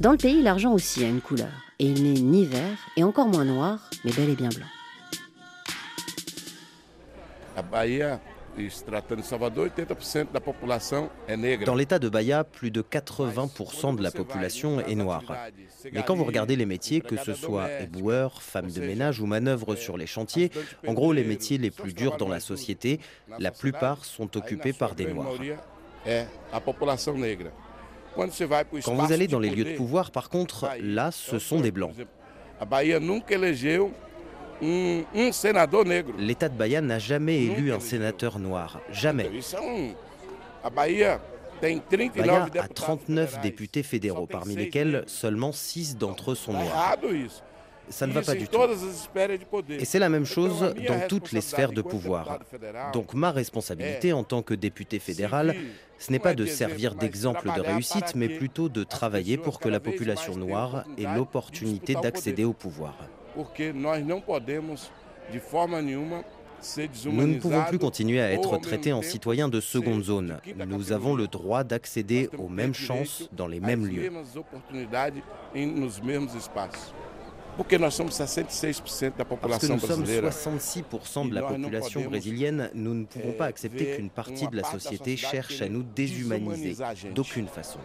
Dans 0.00 0.12
le 0.12 0.18
pays, 0.18 0.42
l'argent 0.42 0.74
aussi 0.74 1.02
a 1.02 1.08
une 1.08 1.22
couleur, 1.22 1.65
et 1.78 1.86
il 1.86 2.02
n'est 2.02 2.20
ni 2.20 2.44
vert, 2.44 2.78
et 2.96 3.04
encore 3.04 3.28
moins 3.28 3.44
noir, 3.44 3.90
mais 4.04 4.12
bel 4.12 4.30
et 4.30 4.34
bien 4.34 4.48
blanc. 4.48 4.66
Dans 11.66 11.74
l'état 11.74 11.98
de 11.98 12.08
Bahia, 12.08 12.44
plus 12.44 12.70
de 12.70 12.80
80% 12.80 13.96
de 13.96 14.02
la 14.02 14.10
population 14.10 14.80
est 14.80 14.94
noire. 14.94 15.24
Mais 15.92 16.02
quand 16.02 16.14
vous 16.14 16.24
regardez 16.24 16.56
les 16.56 16.66
métiers, 16.66 17.00
que 17.00 17.16
ce 17.16 17.34
soit 17.34 17.70
éboueur, 17.82 18.40
femme 18.40 18.70
de 18.70 18.80
ménage 18.80 19.20
ou 19.20 19.26
manœuvre 19.26 19.74
sur 19.74 19.98
les 19.98 20.06
chantiers, 20.06 20.50
en 20.86 20.94
gros 20.94 21.12
les 21.12 21.24
métiers 21.24 21.58
les 21.58 21.70
plus 21.70 21.92
durs 21.92 22.16
dans 22.16 22.28
la 22.28 22.40
société, 22.40 23.00
la 23.38 23.50
plupart 23.50 24.04
sont 24.04 24.36
occupés 24.36 24.72
par 24.72 24.94
des 24.94 25.06
noirs. 25.06 25.34
Quand 28.84 28.94
vous 28.94 29.12
allez 29.12 29.28
dans 29.28 29.38
les 29.38 29.50
lieux 29.50 29.64
de 29.64 29.76
pouvoir, 29.76 30.10
par 30.10 30.28
contre, 30.30 30.68
là, 30.80 31.10
ce 31.10 31.38
sont 31.38 31.60
des 31.60 31.70
blancs. 31.70 31.92
L'État 36.18 36.48
de 36.48 36.56
Bahia 36.56 36.80
n'a 36.80 36.98
jamais 36.98 37.44
élu 37.44 37.72
un 37.72 37.80
sénateur 37.80 38.38
noir. 38.38 38.80
Jamais. 38.90 39.30
Bahia 40.74 41.20
a 42.58 42.68
39 42.68 43.40
députés 43.40 43.82
fédéraux, 43.82 44.26
parmi 44.26 44.56
lesquels 44.56 45.04
seulement 45.06 45.52
6 45.52 45.96
d'entre 45.96 46.32
eux 46.32 46.34
sont 46.34 46.52
noirs. 46.52 46.96
Ça 47.88 48.06
ne 48.06 48.12
va 48.12 48.22
pas 48.22 48.34
du 48.34 48.48
tout. 48.48 48.58
Et 49.70 49.84
c'est 49.84 49.98
la 49.98 50.08
même 50.08 50.24
chose 50.24 50.74
dans 50.88 51.06
toutes 51.08 51.32
les 51.32 51.40
sphères 51.40 51.72
de 51.72 51.82
pouvoir. 51.82 52.40
Donc 52.92 53.14
ma 53.14 53.30
responsabilité 53.30 54.12
en 54.12 54.24
tant 54.24 54.42
que 54.42 54.54
député 54.54 54.98
fédéral, 54.98 55.54
ce 55.98 56.12
n'est 56.12 56.18
pas 56.18 56.34
de 56.34 56.46
servir 56.46 56.94
d'exemple 56.94 57.48
de 57.54 57.60
réussite, 57.60 58.14
mais 58.14 58.28
plutôt 58.28 58.68
de 58.68 58.84
travailler 58.84 59.36
pour 59.36 59.60
que 59.60 59.68
la 59.68 59.80
population 59.80 60.36
noire 60.36 60.84
ait 60.98 61.14
l'opportunité 61.14 61.94
d'accéder 61.94 62.44
au 62.44 62.52
pouvoir. 62.52 62.96
Nous 67.04 67.26
ne 67.26 67.38
pouvons 67.38 67.64
plus 67.64 67.78
continuer 67.78 68.20
à 68.20 68.32
être 68.32 68.58
traités 68.58 68.92
en 68.92 69.02
citoyens 69.02 69.48
de 69.48 69.60
seconde 69.60 70.02
zone. 70.02 70.38
Nous 70.66 70.92
avons 70.92 71.14
le 71.14 71.28
droit 71.28 71.64
d'accéder 71.64 72.30
aux 72.38 72.48
mêmes 72.48 72.74
chances 72.74 73.28
dans 73.32 73.46
les 73.46 73.60
mêmes 73.60 73.86
lieux. 73.86 74.10
Parce 77.56 77.68
que 77.68 77.76
nous 77.76 77.90
sommes 77.90 78.10
66% 80.04 81.30
de 81.30 81.34
la 81.34 81.42
population 81.42 82.00
brésilienne, 82.02 82.70
nous 82.74 82.94
ne 82.94 83.04
pouvons 83.04 83.32
pas 83.32 83.46
accepter 83.46 83.96
qu'une 83.96 84.10
partie 84.10 84.46
de 84.48 84.56
la 84.56 84.64
société 84.64 85.16
cherche 85.16 85.62
à 85.62 85.68
nous 85.68 85.82
déshumaniser 85.82 86.76
d'aucune 87.14 87.48
façon. 87.48 87.78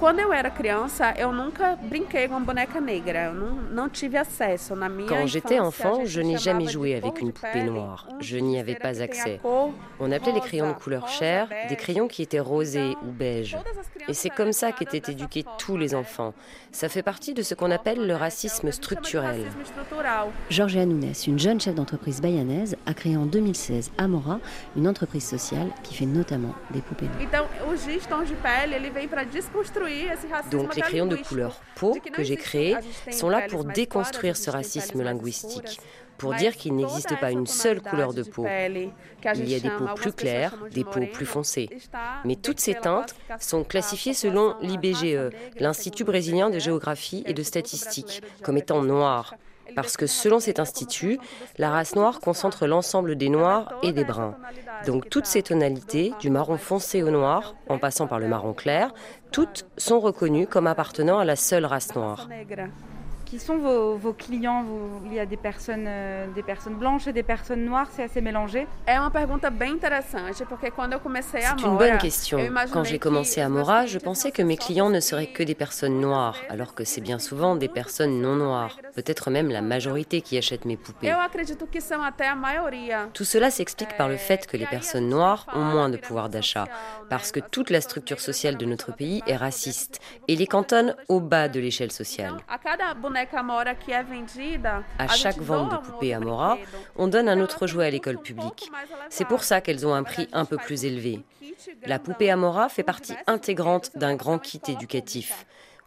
Quando 0.00 0.18
eu 0.20 0.32
era 0.32 0.50
criança, 0.50 1.12
eu 1.18 1.30
nunca 1.30 1.76
brinquei 1.76 2.26
com 2.26 2.42
boneca 2.42 2.80
negra. 2.80 3.24
Eu 3.26 3.34
não, 3.34 3.54
não 3.70 3.88
tive 3.90 4.16
acesso. 4.16 4.74
Na 4.74 4.88
minha 4.88 5.06
Quand 5.06 5.26
j'étais 5.26 5.60
enfant, 5.60 6.06
je 6.06 6.22
n'ai 6.22 6.38
jamais 6.38 6.68
joué 6.68 6.94
avec 6.94 7.20
une 7.20 7.32
poupée 7.32 7.62
noire. 7.64 8.08
Je 8.18 8.38
n'y 8.38 8.58
avais 8.58 8.76
pas 8.76 9.02
accès. 9.02 9.38
On 9.44 10.10
appelait 10.10 10.32
les 10.32 10.40
crayons 10.40 10.68
de 10.68 10.72
couleur 10.72 11.06
chair 11.06 11.50
des 11.68 11.76
crayons 11.76 12.08
qui 12.08 12.22
étaient 12.22 12.40
rosés 12.40 12.96
ou 13.02 13.10
beige. 13.10 13.58
Et 14.08 14.14
c'est 14.14 14.30
comme 14.30 14.52
ça 14.52 14.72
qu'étaient 14.72 15.12
éduqués 15.12 15.44
tous 15.58 15.76
les 15.76 15.94
enfants. 15.94 16.32
Ça 16.72 16.88
fait 16.88 17.02
partie 17.02 17.34
de 17.34 17.42
ce 17.42 17.54
qu'on 17.54 17.70
appelle 17.70 18.06
le 18.06 18.14
racisme 18.14 18.72
structurel. 18.72 19.44
Georgia 20.48 20.86
Nunes, 20.86 21.12
une 21.26 21.38
jeune 21.38 21.60
chef 21.60 21.74
d'entreprise 21.74 22.22
bayanaise, 22.22 22.74
a 22.86 22.94
créé 22.94 23.18
en 23.18 23.26
2016 23.26 23.90
Amora, 23.98 24.40
une 24.76 24.88
entreprise 24.88 25.26
sociale 25.26 25.68
qui 25.82 25.94
fait 25.94 26.06
notamment 26.06 26.54
des 26.70 26.80
poupées 26.80 27.04
noires. 27.04 27.20
Então, 27.20 27.44
o 27.70 27.76
giz 27.76 28.06
de 28.06 28.34
pele, 28.36 28.74
ele 28.74 28.88
veio 28.88 29.08
para 29.08 29.24
desconstruire 29.24 29.89
donc 30.50 30.74
les 30.76 30.82
crayons 30.82 31.06
de 31.06 31.16
couleur 31.16 31.60
peau 31.76 31.96
que 32.12 32.22
j'ai 32.22 32.36
créés 32.36 32.76
sont 33.10 33.28
là 33.28 33.42
pour 33.48 33.64
déconstruire 33.64 34.36
ce 34.36 34.50
racisme 34.50 35.02
linguistique, 35.02 35.80
pour 36.18 36.34
dire 36.34 36.56
qu'il 36.56 36.74
n'existe 36.76 37.18
pas 37.18 37.30
une 37.30 37.46
seule 37.46 37.80
couleur 37.80 38.12
de 38.12 38.22
peau. 38.22 38.46
Il 38.46 39.48
y 39.48 39.54
a 39.54 39.60
des 39.60 39.70
peaux 39.70 39.94
plus 39.94 40.12
claires, 40.12 40.54
des 40.70 40.84
peaux 40.84 41.00
plus 41.12 41.26
foncées. 41.26 41.70
Mais 42.24 42.36
toutes 42.36 42.60
ces 42.60 42.74
teintes 42.74 43.14
sont 43.38 43.64
classifiées 43.64 44.14
selon 44.14 44.54
l'IBGE, 44.60 45.32
l'Institut 45.58 46.04
brésilien 46.04 46.50
de 46.50 46.58
géographie 46.58 47.22
et 47.26 47.32
de 47.32 47.42
statistique, 47.42 48.22
comme 48.42 48.58
étant 48.58 48.82
noires 48.82 49.34
parce 49.74 49.96
que 49.96 50.06
selon 50.06 50.40
cet 50.40 50.58
institut, 50.58 51.18
la 51.58 51.70
race 51.70 51.94
noire 51.94 52.20
concentre 52.20 52.66
l'ensemble 52.66 53.16
des 53.16 53.28
noirs 53.28 53.72
et 53.82 53.92
des 53.92 54.04
bruns. 54.04 54.36
Donc 54.86 55.08
toutes 55.08 55.26
ces 55.26 55.42
tonalités, 55.42 56.12
du 56.20 56.30
marron 56.30 56.56
foncé 56.56 57.02
au 57.02 57.10
noir, 57.10 57.54
en 57.68 57.78
passant 57.78 58.06
par 58.06 58.18
le 58.18 58.28
marron 58.28 58.52
clair, 58.52 58.92
toutes 59.32 59.66
sont 59.76 60.00
reconnues 60.00 60.46
comme 60.46 60.66
appartenant 60.66 61.18
à 61.18 61.24
la 61.24 61.36
seule 61.36 61.64
race 61.64 61.94
noire. 61.94 62.28
Qui 63.30 63.38
sont 63.38 63.58
vos, 63.58 63.94
vos 63.94 64.12
clients 64.12 64.64
vous, 64.64 65.06
Il 65.06 65.14
y 65.14 65.20
a 65.20 65.24
des 65.24 65.36
personnes, 65.36 65.84
euh, 65.86 66.26
des 66.34 66.42
personnes 66.42 66.74
blanches 66.74 67.06
et 67.06 67.12
des 67.12 67.22
personnes 67.22 67.64
noires, 67.64 67.86
c'est 67.92 68.02
assez 68.02 68.20
mélangé 68.20 68.66
É 68.88 68.98
uma 68.98 69.10
pergunta 69.10 69.50
bem 69.50 69.70
interessante, 69.70 70.44
porque 70.48 70.72
quando 70.72 70.94
eu 70.94 70.98
comecei 70.98 71.44
a 71.44 71.54
C'est 71.56 71.64
une 71.64 71.76
bonne 71.76 71.98
question. 71.98 72.38
Quand 72.72 72.82
j'ai 72.82 72.98
commencé 72.98 73.40
à 73.40 73.48
Mora, 73.48 73.86
je 73.86 74.00
pensais 74.00 74.32
que 74.32 74.42
mes 74.42 74.56
clients 74.56 74.90
ne 74.90 74.98
seraient 74.98 75.28
que 75.28 75.44
des 75.44 75.54
personnes 75.54 76.00
noires, 76.00 76.38
alors 76.48 76.74
que 76.74 76.82
c'est 76.82 77.00
bien 77.00 77.20
souvent 77.20 77.54
des 77.54 77.68
personnes 77.68 78.20
non 78.20 78.34
noires, 78.34 78.76
peut-être 78.96 79.30
même 79.30 79.48
la 79.48 79.62
majorité 79.62 80.22
qui 80.22 80.36
achètent 80.36 80.64
mes 80.64 80.76
poupées. 80.76 81.14
Tout 83.14 83.24
cela 83.24 83.50
s'explique 83.52 83.96
par 83.96 84.08
le 84.08 84.16
fait 84.16 84.48
que 84.48 84.56
les 84.56 84.66
personnes 84.66 85.08
noires 85.08 85.46
ont 85.54 85.62
moins 85.62 85.88
de 85.88 85.98
pouvoir 85.98 86.30
d'achat, 86.30 86.66
parce 87.08 87.30
que 87.30 87.38
toute 87.38 87.70
la 87.70 87.80
structure 87.80 88.18
sociale 88.18 88.56
de 88.56 88.66
notre 88.66 88.92
pays 88.92 89.22
est 89.28 89.36
raciste 89.36 90.00
et 90.26 90.34
les 90.34 90.48
cantonne 90.48 90.96
au 91.06 91.20
bas 91.20 91.46
de 91.48 91.60
l'échelle 91.60 91.92
sociale. 91.92 92.34
À 94.98 95.08
chaque 95.08 95.38
vente 95.38 95.72
de 95.72 95.76
poupées 95.76 96.14
Amora, 96.14 96.58
on 96.96 97.08
donne 97.08 97.28
un 97.28 97.40
autre 97.40 97.66
jouet 97.66 97.86
à 97.86 97.90
l'école 97.90 98.18
publique. 98.18 98.70
C'est 99.08 99.26
pour 99.26 99.44
ça 99.44 99.60
qu'elles 99.60 99.86
ont 99.86 99.94
un 99.94 100.02
prix 100.02 100.28
un 100.32 100.44
peu 100.44 100.56
plus 100.56 100.84
élevé. 100.84 101.24
La 101.86 101.98
poupée 101.98 102.30
Amora 102.30 102.68
fait 102.68 102.82
partie 102.82 103.14
intégrante 103.26 103.90
d'un 103.96 104.14
grand 104.14 104.38
kit 104.38 104.60
éducatif. 104.68 105.46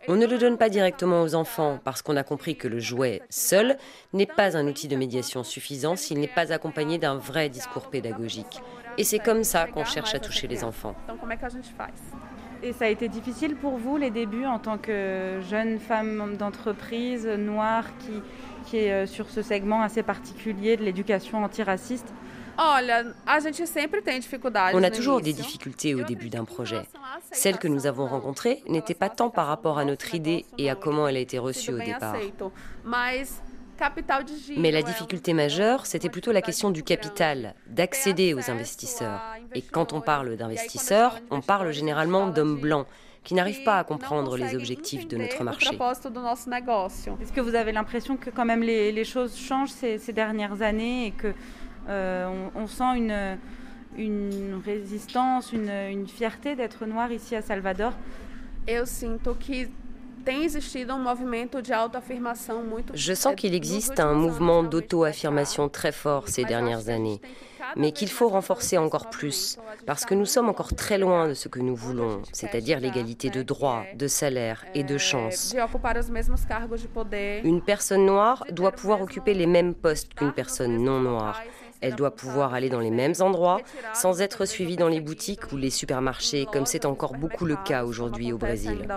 On 0.09 0.15
ne 0.15 0.27
le 0.27 0.38
donne 0.38 0.57
pas 0.57 0.67
directement 0.67 1.21
aux 1.21 1.34
enfants 1.34 1.79
parce 1.84 2.01
qu'on 2.01 2.17
a 2.17 2.23
compris 2.23 2.57
que 2.57 2.67
le 2.67 2.79
jouet 2.79 3.21
seul 3.29 3.77
n'est 4.11 4.25
pas 4.25 4.57
un 4.57 4.67
outil 4.67 4.89
de 4.89 4.97
médiation 4.97 5.43
suffisant 5.43 5.95
s'il 5.95 6.19
n'est 6.19 6.27
pas 6.27 6.51
accompagné 6.51 6.97
d'un 6.97 7.15
vrai 7.15 7.47
discours 7.47 7.89
pédagogique. 7.89 8.61
Et 8.97 9.05
c'est 9.05 9.19
comme 9.19 9.45
ça 9.45 9.65
qu'on 9.65 9.86
cherche 9.86 10.13
à 10.13 10.19
toucher 10.19 10.47
les 10.47 10.65
enfants. 10.65 10.93
Et 12.64 12.72
ça 12.72 12.86
a 12.86 12.88
été 12.88 13.09
difficile 13.09 13.55
pour 13.57 13.78
vous 13.78 13.97
les 13.97 14.09
débuts 14.09 14.45
en 14.45 14.57
tant 14.57 14.78
que 14.78 15.41
jeune 15.49 15.80
femme 15.80 16.38
d'entreprise 16.38 17.28
noire 17.28 17.86
qui, 17.99 18.22
qui 18.66 18.78
est 18.78 18.91
euh, 18.91 19.05
sur 19.05 19.30
ce 19.30 19.41
segment 19.41 19.82
assez 19.82 20.01
particulier 20.01 20.78
de 20.78 20.84
l'éducation 20.84 21.43
antiraciste? 21.43 22.07
On 24.74 24.84
a 24.84 24.91
toujours 24.91 25.20
des 25.20 25.34
difficultés 25.34 25.93
au 25.93 26.03
début 26.03 26.30
d'un 26.30 26.45
projet. 26.45 26.84
Celles 27.32 27.57
que 27.57 27.68
nous 27.68 27.86
avons 27.86 28.05
rencontrées 28.07 28.64
n'étaient 28.68 28.93
pas 28.93 29.09
tant 29.09 29.30
par 29.30 29.47
rapport 29.47 29.78
à 29.78 29.86
notre 29.86 30.16
idée 30.16 30.45
et 30.57 30.70
à 30.70 30.76
comment 30.76 31.07
elle 31.07 31.18
a 31.18 31.20
été 31.20 31.39
reçue 31.39 31.74
au 31.74 31.80
départ. 31.80 32.16
Mais 34.57 34.71
la 34.71 34.82
difficulté 34.82 35.34
majeure, 35.34 35.86
c'était 35.86 36.09
plutôt 36.09 36.32
la 36.32 36.41
question 36.41 36.71
du 36.71 36.84
capital, 36.84 37.55
d'accéder 37.67 38.34
aux 38.34 38.49
investisseurs. 38.49 39.21
Et 39.53 39.61
quand 39.61 39.93
on 39.93 40.01
parle 40.01 40.36
d'investisseurs, 40.36 41.19
on 41.32 41.41
parle 41.41 41.71
généralement 41.71 42.28
d'hommes 42.28 42.59
blancs 42.59 42.88
qui 43.24 43.36
n'arrivent 43.36 43.63
pas 43.63 43.80
à 43.80 43.84
comprendre 43.84 44.36
les 44.38 44.55
objectifs 44.55 45.07
de 45.07 45.17
notre 45.17 45.43
marché. 45.43 45.67
Est-ce 45.67 47.34
que 47.34 47.41
vous 47.41 47.55
avez 47.55 47.71
l'impression 47.71 48.17
que 48.17 48.30
quand 48.30 48.45
même 48.45 48.63
les, 48.63 49.05
choses 49.05 49.38
changent 49.38 49.71
ces, 49.71 49.97
ces 49.97 50.13
dernières 50.13 50.61
années 50.61 51.07
et 51.07 51.11
que 51.11 51.34
euh, 51.89 52.49
on, 52.55 52.67
sent 52.67 52.97
une, 52.97 53.38
une 53.97 54.61
résistance, 54.65 55.53
une, 55.53 55.69
une 55.69 56.07
fierté 56.07 56.55
d'être 56.55 56.86
noir 56.86 57.11
ici 57.11 57.36
à 57.36 57.41
Salvador? 57.41 57.93
Eu 58.65 58.86
sinto 58.86 59.36
que 59.36 59.69
je 62.93 63.13
sens 63.13 63.36
qu'il 63.36 63.55
existe 63.55 63.99
un 63.99 64.13
mouvement 64.13 64.63
d'auto-affirmation 64.63 65.69
très 65.69 65.91
fort 65.91 66.28
ces 66.28 66.43
dernières 66.43 66.89
années, 66.89 67.21
mais 67.76 67.91
qu'il 67.91 68.09
faut 68.09 68.30
renforcer 68.30 68.78
encore 68.78 69.09
plus, 69.09 69.57
parce 69.86 70.05
que 70.05 70.13
nous 70.13 70.26
sommes 70.26 70.49
encore 70.49 70.76
très 70.76 70.97
loin 70.97 71.28
de 71.28 71.34
ce 71.34 71.47
que 71.47 71.59
nous 71.59 71.76
voulons, 71.76 72.21
c'est-à-dire 72.32 72.80
l'égalité 72.80 73.30
de 73.30 73.41
droits, 73.41 73.84
de 73.95 74.07
salaire 74.07 74.65
et 74.74 74.84
de 74.84 74.97
chances. 74.97 75.55
Une 77.43 77.61
personne 77.61 78.05
noire 78.05 78.45
doit 78.51 78.71
pouvoir 78.71 79.01
occuper 79.01 79.34
les 79.34 79.47
mêmes 79.47 79.74
postes 79.74 80.13
qu'une 80.13 80.32
personne 80.32 80.78
non 80.78 80.99
noire. 80.99 81.41
Elle 81.84 81.95
doit 81.95 82.15
pouvoir 82.15 82.53
aller 82.53 82.69
dans 82.69 82.79
les 82.79 82.91
mêmes 82.91 83.13
endroits 83.19 83.59
sans 83.93 84.21
être 84.21 84.45
suivie 84.45 84.77
dans 84.77 84.88
les 84.88 85.01
boutiques 85.01 85.51
ou 85.51 85.57
les 85.57 85.69
supermarchés, 85.69 86.47
comme 86.51 86.65
c'est 86.65 86.86
encore 86.86 87.13
beaucoup 87.13 87.45
le 87.45 87.57
cas 87.57 87.84
aujourd'hui 87.84 88.31
au 88.31 88.38
Brésil. 88.38 88.88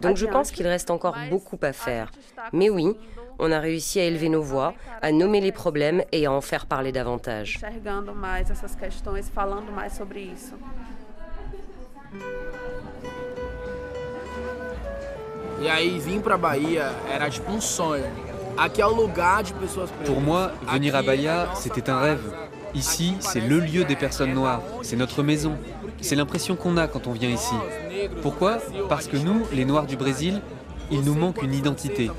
Donc 0.00 0.16
je 0.16 0.26
pense 0.26 0.50
qu'il 0.50 0.66
reste 0.66 0.90
encore 0.90 1.16
beaucoup 1.30 1.58
à 1.62 1.72
faire. 1.72 2.10
Mais 2.52 2.70
oui, 2.70 2.96
on 3.38 3.52
a 3.52 3.60
réussi 3.60 4.00
à 4.00 4.04
élever 4.04 4.28
nos 4.28 4.42
voix, 4.42 4.74
à 5.00 5.12
nommer 5.12 5.40
les 5.40 5.52
problèmes 5.52 6.02
et 6.10 6.26
à 6.26 6.32
en 6.32 6.40
faire 6.40 6.66
parler 6.66 6.90
davantage. 6.90 7.60
E 15.62 15.68
aí, 15.68 15.96
vir 16.00 16.20
para 16.20 16.36
Bahia 16.36 16.90
era 17.08 17.30
tipo 17.30 17.52
um 17.52 17.60
sonho. 17.60 18.31
Pour 20.04 20.20
moi, 20.20 20.52
venir 20.72 20.94
à 20.94 21.02
Bahia, 21.02 21.48
c'était 21.54 21.90
un 21.90 21.98
rêve. 21.98 22.32
Ici, 22.74 23.14
c'est 23.20 23.40
le 23.40 23.58
lieu 23.60 23.84
des 23.84 23.96
personnes 23.96 24.32
noires, 24.32 24.62
c'est 24.82 24.96
notre 24.96 25.22
maison. 25.22 25.52
C'est 26.00 26.16
l'impression 26.16 26.56
qu'on 26.56 26.76
a 26.76 26.88
quand 26.88 27.06
on 27.06 27.12
vient 27.12 27.28
ici. 27.28 27.54
Pourquoi 28.22 28.58
Parce 28.88 29.06
que 29.06 29.16
nous, 29.16 29.42
les 29.52 29.64
Noirs 29.64 29.86
du 29.86 29.96
Brésil, 29.96 30.40
il 30.90 31.02
nous 31.02 31.14
manque 31.14 31.42
une 31.42 31.54
identité. 31.54 32.10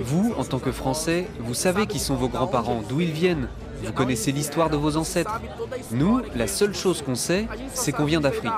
Vous, 0.00 0.34
en 0.38 0.44
tant 0.44 0.58
que 0.58 0.72
Français, 0.72 1.26
vous 1.40 1.54
savez 1.54 1.86
qui 1.86 1.98
sont 1.98 2.14
vos 2.14 2.28
grands-parents, 2.28 2.82
d'où 2.88 3.00
ils 3.00 3.12
viennent. 3.12 3.48
Vous 3.82 3.92
connaissez 3.92 4.32
l'histoire 4.32 4.70
de 4.70 4.76
vos 4.76 4.96
ancêtres. 4.96 5.40
Nous, 5.90 6.20
la 6.34 6.46
seule 6.46 6.74
chose 6.74 7.02
qu'on 7.02 7.14
sait, 7.16 7.46
c'est 7.74 7.92
qu'on 7.92 8.04
vient 8.04 8.20
d'Afrique. 8.20 8.52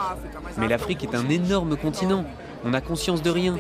Mais 0.59 0.69
l'Afrique 0.69 1.03
est 1.03 1.17
un 1.17 1.29
énorme 1.29 1.77
continent. 1.77 2.25
On 2.65 2.71
n'a 2.71 2.81
conscience 2.81 3.23
de 3.23 3.31
rien. 3.31 3.57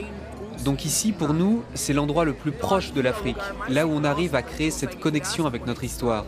Donc 0.64 0.84
ici, 0.84 1.12
pour 1.12 1.32
nous, 1.34 1.62
c'est 1.74 1.92
l'endroit 1.92 2.24
le 2.24 2.32
plus 2.32 2.52
proche 2.52 2.92
de 2.92 3.00
l'Afrique, 3.00 3.36
là 3.68 3.86
où 3.86 3.90
on 3.90 4.04
arrive 4.04 4.34
à 4.34 4.42
créer 4.42 4.70
cette 4.70 4.98
connexion 4.98 5.46
avec 5.46 5.66
notre 5.66 5.84
histoire. 5.84 6.24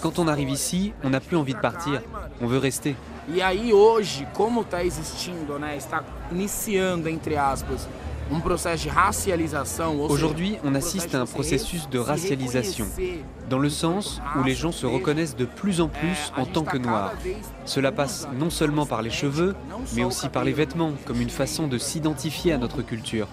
Quand 0.00 0.18
on 0.18 0.28
arrive 0.28 0.50
ici, 0.50 0.92
on 1.02 1.10
n'a 1.10 1.20
plus 1.20 1.36
envie 1.36 1.54
de 1.54 1.60
partir, 1.60 2.02
on 2.40 2.46
veut 2.46 2.58
rester. 2.58 2.96
E 3.28 3.42
entre 6.94 7.38
aspas 7.38 7.88
um. 8.30 8.40
Aujourd'hui, 10.08 10.56
on 10.64 10.74
assiste 10.74 11.14
à 11.14 11.20
un 11.20 11.26
processus 11.26 11.88
de 11.88 11.98
racialisation, 11.98 12.86
dans 13.48 13.58
le 13.58 13.70
sens 13.70 14.20
où 14.38 14.42
les 14.42 14.54
gens 14.54 14.72
se 14.72 14.86
reconnaissent 14.86 15.36
de 15.36 15.44
plus 15.44 15.80
en 15.80 15.88
plus 15.88 16.32
en 16.36 16.46
tant 16.46 16.62
que 16.62 16.78
noirs. 16.78 17.12
Cela 17.64 17.92
passe 17.92 18.28
non 18.38 18.50
seulement 18.50 18.86
par 18.86 19.02
les 19.02 19.10
cheveux, 19.10 19.54
mais 19.94 20.04
aussi 20.04 20.28
par 20.28 20.44
les 20.44 20.52
vêtements, 20.52 20.92
comme 21.04 21.20
une 21.20 21.30
façon 21.30 21.66
de 21.66 21.78
s'identifier 21.78 22.52
à 22.52 22.58
notre 22.58 22.82
culture. 22.82 23.28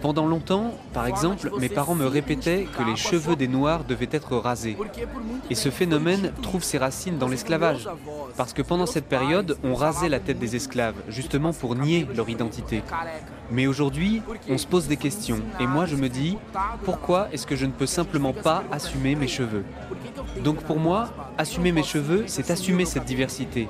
Pendant 0.00 0.26
longtemps, 0.26 0.74
par 0.92 1.06
exemple, 1.06 1.50
mes 1.58 1.68
parents 1.68 1.94
me 1.94 2.06
répétaient 2.06 2.66
que 2.76 2.82
les 2.82 2.96
cheveux 2.96 3.36
des 3.36 3.48
Noirs 3.48 3.84
devaient 3.84 4.08
être 4.10 4.36
rasés. 4.36 4.76
Et 5.50 5.54
ce 5.54 5.70
phénomène 5.70 6.32
trouve 6.42 6.62
ses 6.62 6.78
racines 6.78 7.18
dans 7.18 7.28
l'esclavage. 7.28 7.88
Parce 8.36 8.52
que 8.52 8.62
pendant 8.62 8.86
cette 8.86 9.06
période, 9.06 9.56
on 9.64 9.74
rasait 9.74 10.08
la 10.08 10.20
tête 10.20 10.38
des 10.38 10.56
esclaves, 10.56 10.96
justement 11.08 11.52
pour 11.52 11.74
nier 11.74 12.06
leur 12.14 12.28
identité. 12.28 12.82
Mais 13.50 13.66
aujourd'hui, 13.66 14.22
on 14.48 14.58
se 14.58 14.66
pose 14.66 14.88
des 14.88 14.96
questions. 14.96 15.40
Et 15.60 15.66
moi, 15.66 15.86
je 15.86 15.96
me 15.96 16.08
dis, 16.08 16.36
pourquoi 16.84 17.28
est-ce 17.32 17.46
que 17.46 17.56
je 17.56 17.66
ne 17.66 17.72
peux 17.72 17.86
simplement 17.86 18.32
pas 18.32 18.64
assumer 18.70 19.14
mes 19.14 19.28
cheveux? 19.28 19.64
Donc 20.42 20.62
pour 20.62 20.78
moi, 20.78 21.08
assumer 21.38 21.72
mes 21.72 21.82
cheveux, 21.82 22.24
c'est 22.26 22.50
assumer 22.50 22.84
cette 22.84 23.04
diversité. 23.04 23.68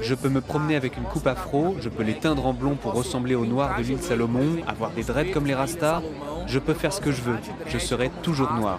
Je 0.00 0.14
peux 0.14 0.28
me 0.28 0.40
promener 0.40 0.76
avec 0.76 0.96
une 0.96 1.04
coupe 1.04 1.26
afro, 1.26 1.76
je 1.80 1.88
peux 1.88 2.02
les 2.02 2.14
teindre 2.14 2.46
en 2.46 2.52
blond 2.52 2.76
pour 2.76 2.92
ressembler 2.92 3.34
aux 3.34 3.46
noirs 3.46 3.76
de 3.78 3.82
l'île 3.82 4.00
Salomon, 4.00 4.56
avoir 4.66 4.90
des 4.90 5.02
dreads 5.02 5.32
comme 5.32 5.46
les 5.46 5.54
Rastas. 5.54 6.02
Je 6.46 6.58
peux 6.58 6.74
faire 6.74 6.92
ce 6.92 7.00
que 7.00 7.12
je 7.12 7.22
veux, 7.22 7.38
je 7.66 7.78
serai 7.78 8.10
toujours 8.22 8.52
noir. 8.52 8.78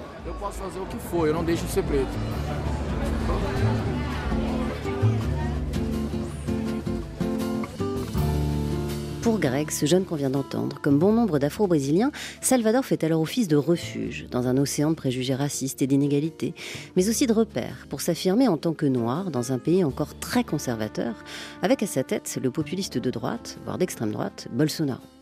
Pour 9.26 9.40
Greg, 9.40 9.72
ce 9.72 9.88
jeune 9.88 10.06
qu'on 10.06 10.18
vient 10.18 10.30
d'entendre, 10.30 10.80
comme 10.84 11.00
bon 11.00 11.12
nombre 11.12 11.40
d'Afro-Brésiliens, 11.40 12.12
Salvador 12.42 12.86
fait 12.86 13.04
alors 13.04 13.22
office 13.22 13.48
de 13.48 13.56
refuge 13.56 14.28
dans 14.30 14.48
un 14.48 14.56
océan 14.56 14.92
de 14.92 14.96
préjugés 14.96 15.34
racistes 15.34 15.82
et 15.82 15.88
d'inégalités, 15.88 16.54
mais 16.96 17.10
aussi 17.10 17.26
de 17.26 17.34
repère 17.34 17.88
pour 17.90 18.02
s'affirmer 18.02 18.48
en 18.48 18.58
tant 18.58 18.74
que 18.74 18.86
noir 18.86 19.32
dans 19.32 19.52
un 19.52 19.58
pays 19.58 19.84
encore 19.84 20.14
très 20.20 20.44
conservateur, 20.44 21.16
avec 21.64 21.82
à 21.82 21.88
sa 21.88 22.04
tête 22.04 22.38
le 22.40 22.52
populiste 22.52 23.00
de 23.00 23.10
droite, 23.10 23.58
voire 23.66 23.80
d'extrême 23.80 24.12
droite, 24.12 24.48
Bolsonaro. 24.52 25.14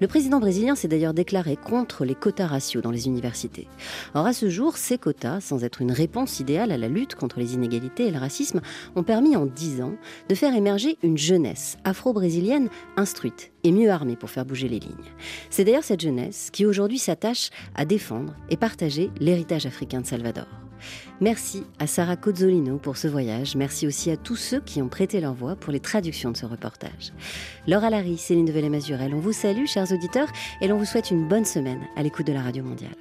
Le 0.00 0.06
président 0.06 0.40
brésilien 0.40 0.74
s'est 0.74 0.88
d'ailleurs 0.88 1.14
déclaré 1.14 1.56
contre 1.56 2.04
les 2.04 2.14
quotas 2.14 2.46
raciaux 2.46 2.80
dans 2.80 2.90
les 2.90 3.06
universités. 3.06 3.68
Or, 4.14 4.26
à 4.26 4.32
ce 4.32 4.48
jour, 4.48 4.76
ces 4.76 4.98
quotas, 4.98 5.40
sans 5.40 5.64
être 5.64 5.80
une 5.80 5.92
réponse 5.92 6.40
idéale 6.40 6.72
à 6.72 6.78
la 6.78 6.88
lutte 6.88 7.14
contre 7.14 7.38
les 7.38 7.54
inégalités 7.54 8.06
et 8.06 8.10
le 8.10 8.18
racisme, 8.18 8.60
ont 8.96 9.02
permis 9.02 9.36
en 9.36 9.46
dix 9.46 9.82
ans 9.82 9.94
de 10.28 10.34
faire 10.34 10.54
émerger 10.54 10.98
une 11.02 11.18
jeunesse 11.18 11.76
afro-brésilienne 11.84 12.68
instruite 12.96 13.52
et 13.62 13.72
mieux 13.72 13.90
armée 13.90 14.16
pour 14.16 14.30
faire 14.30 14.44
bouger 14.44 14.68
les 14.68 14.80
lignes. 14.80 14.92
C'est 15.50 15.64
d'ailleurs 15.64 15.84
cette 15.84 16.00
jeunesse 16.00 16.50
qui 16.52 16.66
aujourd'hui 16.66 16.98
s'attache 16.98 17.50
à 17.74 17.84
défendre 17.84 18.34
et 18.50 18.56
partager 18.56 19.10
l'héritage 19.20 19.66
africain 19.66 20.00
de 20.00 20.06
Salvador. 20.06 20.63
Merci 21.20 21.64
à 21.78 21.86
Sarah 21.86 22.16
Cozzolino 22.16 22.78
pour 22.78 22.96
ce 22.96 23.08
voyage. 23.08 23.56
Merci 23.56 23.86
aussi 23.86 24.10
à 24.10 24.16
tous 24.16 24.36
ceux 24.36 24.60
qui 24.60 24.82
ont 24.82 24.88
prêté 24.88 25.20
leur 25.20 25.34
voix 25.34 25.56
pour 25.56 25.72
les 25.72 25.80
traductions 25.80 26.30
de 26.30 26.36
ce 26.36 26.46
reportage. 26.46 27.12
Laura 27.66 27.90
Larry, 27.90 28.18
Céline 28.18 28.46
Develay-Mazurel, 28.46 29.14
on 29.14 29.20
vous 29.20 29.32
salue, 29.32 29.66
chers 29.66 29.92
auditeurs, 29.92 30.28
et 30.60 30.68
l'on 30.68 30.78
vous 30.78 30.84
souhaite 30.84 31.10
une 31.10 31.28
bonne 31.28 31.44
semaine 31.44 31.80
à 31.96 32.02
l'écoute 32.02 32.26
de 32.26 32.32
la 32.32 32.42
Radio 32.42 32.64
Mondiale. 32.64 32.94